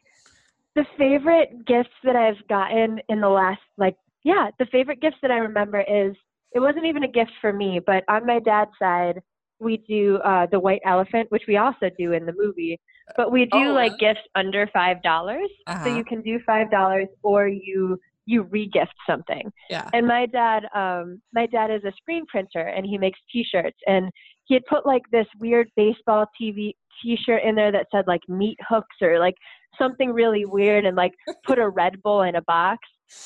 the 0.75 0.85
favorite 0.97 1.67
gifts 1.67 1.95
that 2.05 2.17
I've 2.17 2.47
gotten 2.49 3.01
in 3.09 3.21
the 3.21 3.29
last 3.29 3.61
like 3.77 3.97
yeah, 4.25 4.51
the 4.59 4.67
favorite 4.67 5.01
gifts 5.01 5.17
that 5.23 5.31
I 5.31 5.39
remember 5.39 5.81
is 5.81 6.15
it 6.53 6.61
wasn't 6.61 6.87
even 6.87 7.05
a 7.05 7.09
gift 7.09 7.33
for 7.41 7.53
me, 7.53 7.81
but 7.85 8.05
on 8.09 8.27
my 8.27 8.39
dad's 8.41 8.71
side 8.79 9.21
we 9.61 9.79
do 9.89 10.17
uh 10.19 10.47
the 10.51 10.61
white 10.61 10.81
elephant, 10.85 11.31
which 11.31 11.45
we 11.49 11.57
also 11.57 11.91
do 11.99 12.13
in 12.13 12.27
the 12.27 12.35
movie. 12.37 12.79
But 13.17 13.33
we 13.33 13.47
do 13.47 13.71
Oh, 13.71 13.73
like 13.73 13.93
really? 13.93 13.99
gifts 13.99 14.27
under 14.35 14.67
five 14.73 15.03
dollars. 15.03 15.51
So 15.83 15.89
Uh-huh. 15.89 15.97
you 15.97 16.05
can 16.05 16.23
do 16.23 16.39
five 16.47 16.71
dollars 16.71 17.09
or 17.23 17.49
you 17.49 17.99
you 18.29 18.43
re-gift 18.43 18.93
something. 19.09 19.51
yeah. 19.71 19.89
And 19.95 20.07
my 20.07 20.27
dad, 20.27 20.65
um, 20.75 21.23
my 21.33 21.47
dad 21.47 21.71
is 21.71 21.83
a 21.85 21.93
screen 21.97 22.27
printer 22.27 22.61
and 22.61 22.85
he 22.85 22.99
makes 22.99 23.19
T-shirts. 23.33 23.79
And 23.87 24.11
he 24.45 24.55
had 24.55 24.67
put 24.67 24.85
like 24.85 25.03
this 25.11 25.27
weird 25.41 25.71
baseball 25.77 26.27
TV 26.41 26.75
T-shirt 27.03 27.43
in 27.43 27.55
there 27.55 27.73
that 27.73 27.87
said 27.91 28.05
like 28.07 28.21
meat 28.29 28.59
hooks 28.69 28.97
or 29.01 29.19
like 29.19 29.35
something 29.79 30.13
really 30.13 30.45
weird, 30.45 30.85
and 30.85 30.97
like 30.97 31.13
put 31.47 31.59
a 31.59 31.69
Red 31.69 32.03
Bull 32.03 32.23
in 32.23 32.37
a 32.37 32.43
box. 32.43 32.81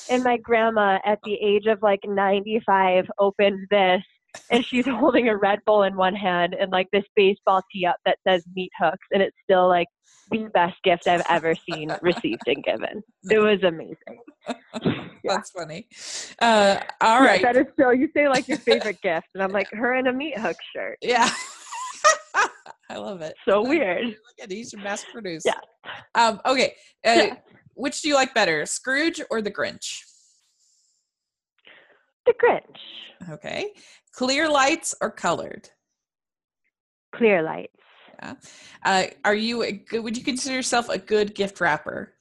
And 0.09 0.23
my 0.23 0.37
grandma, 0.37 0.99
at 1.05 1.19
the 1.25 1.33
age 1.33 1.65
of 1.65 1.79
like 1.81 1.99
95, 2.05 3.05
opened 3.19 3.67
this. 3.69 4.01
And 4.51 4.65
she's 4.65 4.85
holding 4.87 5.29
a 5.29 5.37
Red 5.37 5.59
Bull 5.65 5.83
in 5.83 5.95
one 5.95 6.15
hand 6.15 6.55
and 6.59 6.71
like 6.71 6.87
this 6.91 7.03
baseball 7.15 7.61
tee 7.71 7.85
up 7.85 7.97
that 8.05 8.17
says 8.27 8.43
meat 8.55 8.71
hooks. 8.79 9.05
And 9.11 9.21
it's 9.21 9.35
still 9.43 9.67
like 9.67 9.87
the 10.31 10.49
best 10.53 10.75
gift 10.83 11.07
I've 11.07 11.23
ever 11.29 11.53
seen 11.55 11.91
received 12.01 12.41
and 12.47 12.63
given. 12.63 13.03
It 13.29 13.39
was 13.39 13.61
amazing. 13.63 13.97
That's 15.23 15.51
funny. 15.51 15.87
Uh, 16.41 16.79
all 17.01 17.21
Yeah, 17.21 17.27
right. 17.27 17.41
that 17.43 17.55
is 17.57 17.65
so. 17.79 17.91
You 17.91 18.09
say 18.15 18.27
like 18.27 18.47
your 18.47 18.57
favorite 18.57 18.99
gift, 19.03 19.27
and 19.33 19.43
I'm 19.43 19.51
like 19.51 19.67
her 19.71 19.95
in 19.95 20.07
a 20.07 20.13
meat 20.13 20.37
hook 20.37 20.57
shirt. 20.75 20.97
yeah. 21.01 21.29
I 22.89 22.97
love 22.97 23.21
it. 23.21 23.33
So 23.47 23.61
Look 23.61 23.69
weird. 23.69 24.15
at 24.41 24.49
these 24.49 24.73
are 24.73 24.77
mass 24.77 25.05
produced. 25.11 25.45
Yeah. 25.45 25.59
Um, 26.15 26.41
okay. 26.45 26.75
Uh, 27.05 27.11
Yeah. 27.11 27.35
Which 27.75 28.01
do 28.01 28.09
you 28.09 28.13
like 28.15 28.33
better, 28.35 28.65
Scrooge 28.65 29.19
or 29.31 29.41
the 29.41 29.49
Grinch? 29.51 30.01
The 32.25 32.33
Grinch, 32.33 33.31
Okay. 33.33 33.73
Clear 34.13 34.49
lights 34.49 34.95
or 35.01 35.09
colored? 35.11 35.69
clear 37.15 37.43
lights. 37.43 37.69
Yeah. 38.19 38.33
Uh, 38.83 39.03
are 39.23 39.35
you 39.35 39.61
a 39.63 39.71
good, 39.71 40.03
would 40.03 40.17
you 40.17 40.23
consider 40.23 40.55
yourself 40.55 40.89
a 40.89 40.97
good 40.97 41.35
gift 41.35 41.61
wrapper? 41.61 42.13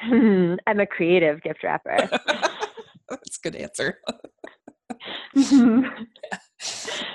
Hmm, 0.00 0.54
I'm 0.66 0.80
a 0.80 0.86
creative 0.86 1.42
gift 1.42 1.62
wrapper. 1.62 2.08
That's 3.10 3.38
a 3.38 3.40
good 3.42 3.56
answer. 3.56 3.98
yes. 5.34 5.94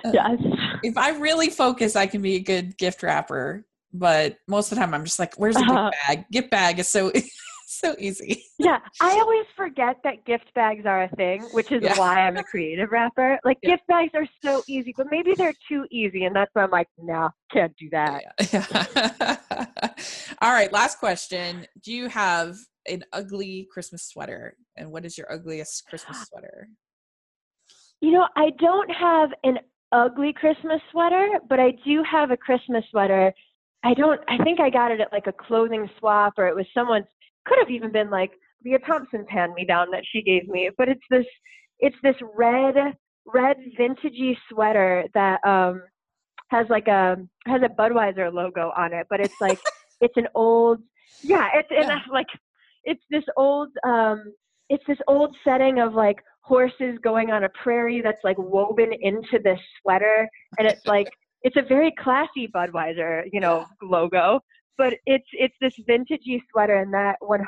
If 0.82 0.96
I 0.98 1.10
really 1.18 1.50
focus, 1.50 1.96
I 1.96 2.06
can 2.08 2.22
be 2.22 2.36
a 2.36 2.40
good 2.40 2.78
gift 2.78 3.04
wrapper. 3.04 3.66
But 3.92 4.38
most 4.48 4.72
of 4.72 4.78
the 4.78 4.82
time, 4.86 4.94
I'm 4.94 5.04
just 5.04 5.20
like, 5.20 5.34
"Where's 5.36 5.58
the 5.58 5.64
Uh-huh. 5.64 5.90
gift 5.92 6.08
bag? 6.08 6.26
Gift 6.32 6.52
bag 6.52 6.80
is 6.80 6.88
so 6.88 7.12
so 7.80 7.96
easy." 8.00 8.46
Yeah, 8.58 8.80
I 9.00 9.12
always 9.22 9.46
forget 9.56 9.98
that 10.04 10.26
gift 10.26 10.54
bags 10.54 10.86
are 10.86 11.04
a 11.04 11.10
thing, 11.16 11.44
which 11.52 11.72
is 11.72 11.82
Yeah. 11.82 11.98
why 11.98 12.20
I'm 12.20 12.36
a 12.38 12.44
creative 12.44 12.92
wrapper. 12.92 13.40
Like 13.46 13.58
Yeah. 13.64 13.72
gift 13.72 13.88
bags 13.88 14.12
are 14.16 14.28
so 14.44 14.64
easy, 14.68 14.94
but 14.98 15.08
maybe 15.10 15.34
they're 15.38 15.56
too 15.70 15.86
easy, 15.92 16.26
and 16.26 16.36
that's 16.36 16.50
why 16.54 16.64
I'm 16.64 16.72
like, 16.72 16.88
no, 16.98 17.30
can't 17.52 17.74
do 17.78 17.90
that. 17.92 18.24
Yeah. 18.52 19.38
All 20.42 20.52
right. 20.52 20.72
Last 20.74 21.00
question: 21.00 21.66
Do 21.84 21.94
you 21.94 22.10
have 22.10 22.58
an 22.88 23.04
ugly 23.14 23.68
Christmas 23.72 24.04
sweater? 24.04 24.58
And 24.76 24.92
what 24.92 25.06
is 25.06 25.18
your 25.18 25.32
ugliest 25.32 25.86
Christmas 25.88 26.28
sweater? 26.28 26.70
You 28.02 28.12
know, 28.12 28.28
I 28.36 28.52
don't 28.60 28.90
have 28.92 29.30
an 29.44 29.60
ugly 29.92 30.34
Christmas 30.34 30.82
sweater, 30.92 31.28
but 31.50 31.60
I 31.60 31.72
do 31.86 32.04
have 32.10 32.32
a 32.32 32.38
Christmas 32.38 32.84
sweater. 32.92 33.34
I 33.84 33.94
don't, 33.94 34.20
I 34.28 34.38
think 34.44 34.60
I 34.60 34.70
got 34.70 34.92
it 34.92 35.02
at 35.02 35.12
like 35.12 35.28
a 35.28 35.34
clothing 35.34 35.90
swap 36.00 36.34
or 36.38 36.48
it 36.48 36.56
was 36.56 36.66
someone's, 36.74 37.06
could 37.50 37.60
have 37.60 37.72
even 37.72 37.92
been 37.92 38.12
like 38.12 38.32
Lea 38.66 38.78
Thompson's 38.88 39.30
hand 39.30 39.56
me 39.56 39.66
down 39.66 39.92
that 39.92 40.04
she 40.10 40.22
gave 40.22 40.48
me, 40.48 40.70
but 40.78 40.90
it's 40.90 41.04
this, 41.10 41.26
it's 41.80 41.98
this 42.04 42.16
red, 42.38 42.76
red 43.26 43.58
vintagey 43.80 44.38
sweater 44.50 45.06
that, 45.16 45.40
um, 45.46 45.84
has 46.50 46.68
like 46.70 46.88
a, 46.88 47.18
has 47.48 47.62
a 47.64 47.70
Budweiser 47.70 48.34
logo 48.34 48.72
on 48.78 48.94
it, 48.94 49.08
but 49.10 49.20
it's 49.20 49.36
like, 49.42 49.60
it's 50.02 50.18
an 50.18 50.28
old, 50.36 50.80
yeah, 51.24 51.50
it's, 51.56 51.70
and 51.72 51.90
Yeah. 51.90 52.00
like, 52.12 52.28
it's 52.86 53.04
this 53.12 53.26
old, 53.38 53.70
um, 53.86 54.34
it's 54.70 54.84
this 54.88 55.00
old 55.08 55.36
setting 55.44 55.80
of 55.80 55.94
like 55.94 56.18
horses 56.42 56.98
going 57.04 57.32
on 57.32 57.44
a 57.44 57.50
prairie 57.64 58.02
that's 58.02 58.24
like 58.24 58.38
woven 58.38 58.92
into 59.02 59.40
this 59.44 59.60
sweater 59.82 60.28
and 60.58 60.68
it's 60.68 60.82
like 60.86 61.10
it's 61.44 61.58
a 61.58 61.62
very 61.68 61.94
classy 62.02 62.48
budweiser 62.48 63.24
you 63.32 63.40
know 63.40 63.66
logo 63.84 64.40
but 64.80 64.96
it's 65.06 65.28
it's 65.34 65.54
this 65.62 65.74
vintagey 65.88 66.42
sweater 66.52 66.78
and 66.78 66.92
that 66.92 67.18
100% 67.22 67.40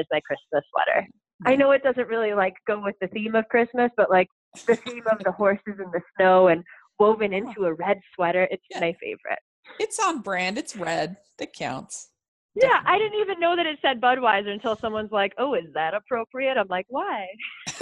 is 0.00 0.06
my 0.12 0.20
christmas 0.20 0.64
sweater 0.70 1.04
i 1.46 1.56
know 1.56 1.72
it 1.72 1.82
doesn't 1.82 2.06
really 2.06 2.34
like 2.34 2.54
go 2.68 2.80
with 2.80 2.94
the 3.00 3.08
theme 3.08 3.34
of 3.34 3.44
christmas 3.48 3.90
but 3.96 4.08
like 4.10 4.28
the 4.68 4.76
theme 4.84 5.02
of 5.10 5.18
the 5.24 5.32
horses 5.32 5.74
and 5.78 5.92
the 5.92 6.00
snow 6.16 6.48
and 6.48 6.62
woven 7.00 7.32
into 7.32 7.64
a 7.64 7.74
red 7.74 7.98
sweater. 8.14 8.46
It's 8.50 8.62
Yeah. 8.70 8.80
my 8.80 8.92
favorite. 9.00 9.38
It's 9.80 9.98
on 9.98 10.20
brand. 10.20 10.58
It's 10.58 10.76
red. 10.76 11.16
That 11.38 11.52
counts. 11.52 12.10
Yeah, 12.54 12.80
I 12.84 12.98
didn't 12.98 13.20
even 13.20 13.40
know 13.40 13.56
that 13.56 13.66
it 13.66 13.78
said 13.80 14.00
Budweiser 14.00 14.48
until 14.48 14.76
someone's 14.76 15.12
like, 15.12 15.32
"Oh, 15.38 15.54
is 15.54 15.72
that 15.74 15.94
appropriate?" 15.94 16.58
I'm 16.58 16.68
like, 16.68 16.86
"Why?" 16.88 17.26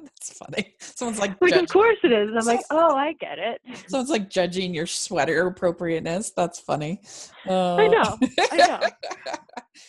That's 0.04 0.38
funny. 0.38 0.74
Someone's 0.80 1.18
like, 1.18 1.40
Like, 1.40 1.52
judge- 1.54 1.62
of 1.64 1.68
course 1.70 1.96
it 2.02 2.12
is. 2.12 2.30
I'm 2.36 2.44
like, 2.46 2.60
"Oh, 2.70 2.94
I 2.94 3.12
get 3.14 3.38
it." 3.38 3.60
someone's 3.88 4.10
like 4.10 4.28
judging 4.30 4.74
your 4.74 4.86
sweater 4.86 5.46
appropriateness. 5.46 6.30
That's 6.30 6.60
funny. 6.60 7.00
Uh, 7.48 7.76
I 7.76 7.88
know. 7.88 8.18
I 8.52 8.56
know. 8.56 8.80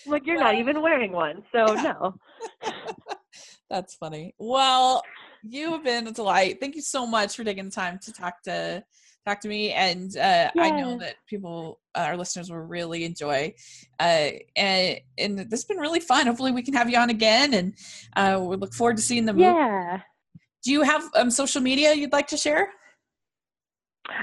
Like, 0.07 0.25
you're 0.25 0.39
not 0.39 0.55
even 0.55 0.81
wearing 0.81 1.11
one, 1.11 1.43
so 1.51 1.65
no. 1.75 2.15
That's 3.69 3.93
funny. 3.95 4.33
Well, 4.39 5.03
you 5.43 5.71
have 5.73 5.83
been 5.83 6.07
a 6.07 6.11
delight. 6.11 6.59
Thank 6.59 6.75
you 6.75 6.81
so 6.81 7.05
much 7.05 7.35
for 7.35 7.43
taking 7.43 7.65
the 7.65 7.71
time 7.71 7.99
to 8.03 8.13
talk 8.13 8.41
to 8.43 8.83
talk 9.25 9.41
to 9.41 9.47
me, 9.47 9.71
and 9.71 10.15
uh, 10.17 10.51
I 10.57 10.71
know 10.71 10.97
that 10.99 11.15
people, 11.27 11.79
uh, 11.95 11.99
our 11.99 12.17
listeners, 12.17 12.49
will 12.49 12.59
really 12.59 13.03
enjoy. 13.03 13.53
Uh, 13.99 14.31
and 14.55 14.99
and 15.17 15.39
this 15.39 15.61
has 15.61 15.65
been 15.65 15.77
really 15.77 15.99
fun. 15.99 16.27
Hopefully, 16.27 16.51
we 16.51 16.63
can 16.63 16.73
have 16.73 16.89
you 16.89 16.97
on 16.97 17.09
again, 17.09 17.53
and 17.53 17.73
uh, 18.15 18.39
we 18.41 18.55
look 18.55 18.73
forward 18.73 18.97
to 18.97 19.03
seeing 19.03 19.25
the 19.25 19.33
movie. 19.33 19.45
Yeah, 19.45 20.01
Do 20.63 20.71
you 20.71 20.81
have 20.81 21.03
um, 21.15 21.31
social 21.31 21.61
media 21.61 21.93
you'd 21.93 22.13
like 22.13 22.27
to 22.27 22.37
share? 22.37 22.69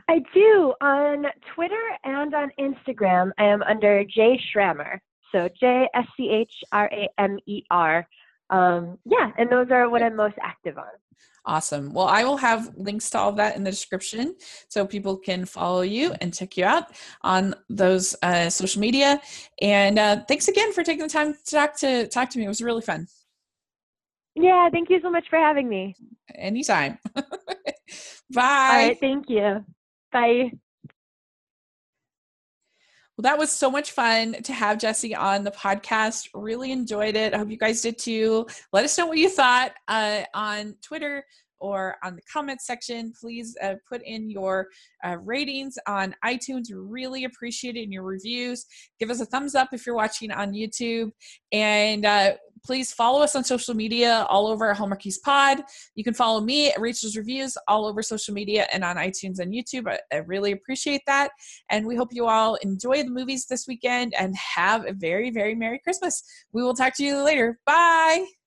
I 0.08 0.20
do 0.34 0.74
on 0.80 1.26
Twitter 1.54 1.82
and 2.04 2.34
on 2.34 2.50
Instagram. 2.58 3.30
I 3.38 3.44
am 3.44 3.62
under 3.62 4.04
J 4.04 4.40
schramer 4.52 5.00
so 5.32 5.48
J 5.60 5.88
S 5.94 6.06
C 6.16 6.28
H 6.30 6.52
R 6.72 6.90
A 6.92 7.08
M 7.18 7.38
E 7.46 7.62
R. 7.70 8.06
Um, 8.50 8.98
yeah, 9.04 9.30
and 9.36 9.50
those 9.50 9.70
are 9.70 9.88
what 9.88 10.02
I'm 10.02 10.16
most 10.16 10.36
active 10.42 10.78
on. 10.78 10.84
Awesome. 11.48 11.94
Well, 11.94 12.06
I 12.06 12.24
will 12.24 12.36
have 12.36 12.76
links 12.76 13.08
to 13.10 13.18
all 13.18 13.30
of 13.30 13.36
that 13.36 13.56
in 13.56 13.64
the 13.64 13.70
description 13.70 14.36
so 14.68 14.84
people 14.84 15.16
can 15.16 15.46
follow 15.46 15.80
you 15.80 16.12
and 16.20 16.34
check 16.34 16.58
you 16.58 16.66
out 16.66 16.88
on 17.22 17.54
those 17.70 18.14
uh, 18.22 18.50
social 18.50 18.82
media. 18.82 19.18
And 19.62 19.98
uh, 19.98 20.24
thanks 20.28 20.48
again 20.48 20.74
for 20.74 20.84
taking 20.84 21.04
the 21.04 21.08
time 21.08 21.32
to 21.32 21.50
talk 21.50 21.74
to 21.78 22.06
talk 22.08 22.28
to 22.30 22.38
me. 22.38 22.44
It 22.44 22.48
was 22.48 22.60
really 22.60 22.82
fun. 22.82 23.06
Yeah, 24.34 24.68
thank 24.70 24.90
you 24.90 25.00
so 25.00 25.10
much 25.10 25.24
for 25.30 25.38
having 25.38 25.70
me. 25.70 25.96
Anytime. 26.34 26.98
Bye. 27.16 27.24
right, 28.34 28.98
thank 29.00 29.30
you. 29.30 29.64
Bye. 30.12 30.52
Well, 33.18 33.24
that 33.24 33.38
was 33.38 33.50
so 33.50 33.68
much 33.68 33.90
fun 33.90 34.34
to 34.44 34.52
have 34.52 34.78
Jessy 34.78 35.12
on 35.12 35.42
the 35.42 35.50
podcast. 35.50 36.28
Really 36.34 36.70
enjoyed 36.70 37.16
it. 37.16 37.34
I 37.34 37.38
hope 37.38 37.50
you 37.50 37.58
guys 37.58 37.80
did 37.80 37.98
too. 37.98 38.46
Let 38.72 38.84
us 38.84 38.96
know 38.96 39.06
what 39.06 39.18
you 39.18 39.28
thought 39.28 39.72
uh, 39.88 40.22
on 40.34 40.76
Twitter 40.82 41.24
or 41.60 41.96
on 42.04 42.16
the 42.16 42.22
comments 42.32 42.66
section. 42.66 43.12
Please 43.18 43.56
uh, 43.62 43.74
put 43.88 44.02
in 44.02 44.30
your 44.30 44.68
uh, 45.04 45.16
ratings 45.18 45.78
on 45.86 46.14
iTunes. 46.24 46.66
Really 46.72 47.24
appreciate 47.24 47.76
it 47.76 47.82
in 47.82 47.92
your 47.92 48.02
reviews. 48.04 48.66
Give 48.98 49.10
us 49.10 49.20
a 49.20 49.26
thumbs 49.26 49.54
up 49.54 49.70
if 49.72 49.86
you're 49.86 49.96
watching 49.96 50.30
on 50.30 50.52
YouTube. 50.52 51.10
And 51.52 52.04
uh, 52.04 52.32
please 52.64 52.92
follow 52.92 53.22
us 53.22 53.34
on 53.36 53.44
social 53.44 53.74
media 53.74 54.26
all 54.28 54.46
over 54.46 54.74
Keys 54.98 55.18
Pod. 55.18 55.62
You 55.94 56.04
can 56.04 56.14
follow 56.14 56.40
me 56.40 56.70
at 56.70 56.80
Rachel's 56.80 57.16
Reviews 57.16 57.56
all 57.66 57.86
over 57.86 58.02
social 58.02 58.34
media 58.34 58.66
and 58.72 58.84
on 58.84 58.96
iTunes 58.96 59.38
and 59.38 59.52
YouTube. 59.52 59.88
I, 59.88 59.98
I 60.12 60.18
really 60.18 60.52
appreciate 60.52 61.02
that. 61.06 61.30
And 61.70 61.86
we 61.86 61.96
hope 61.96 62.08
you 62.12 62.26
all 62.26 62.56
enjoy 62.56 63.02
the 63.02 63.10
movies 63.10 63.46
this 63.46 63.66
weekend 63.66 64.14
and 64.18 64.34
have 64.36 64.86
a 64.86 64.92
very, 64.92 65.30
very 65.30 65.54
Merry 65.54 65.78
Christmas. 65.78 66.22
We 66.52 66.62
will 66.62 66.74
talk 66.74 66.94
to 66.96 67.04
you 67.04 67.22
later. 67.22 67.58
Bye. 67.66 68.37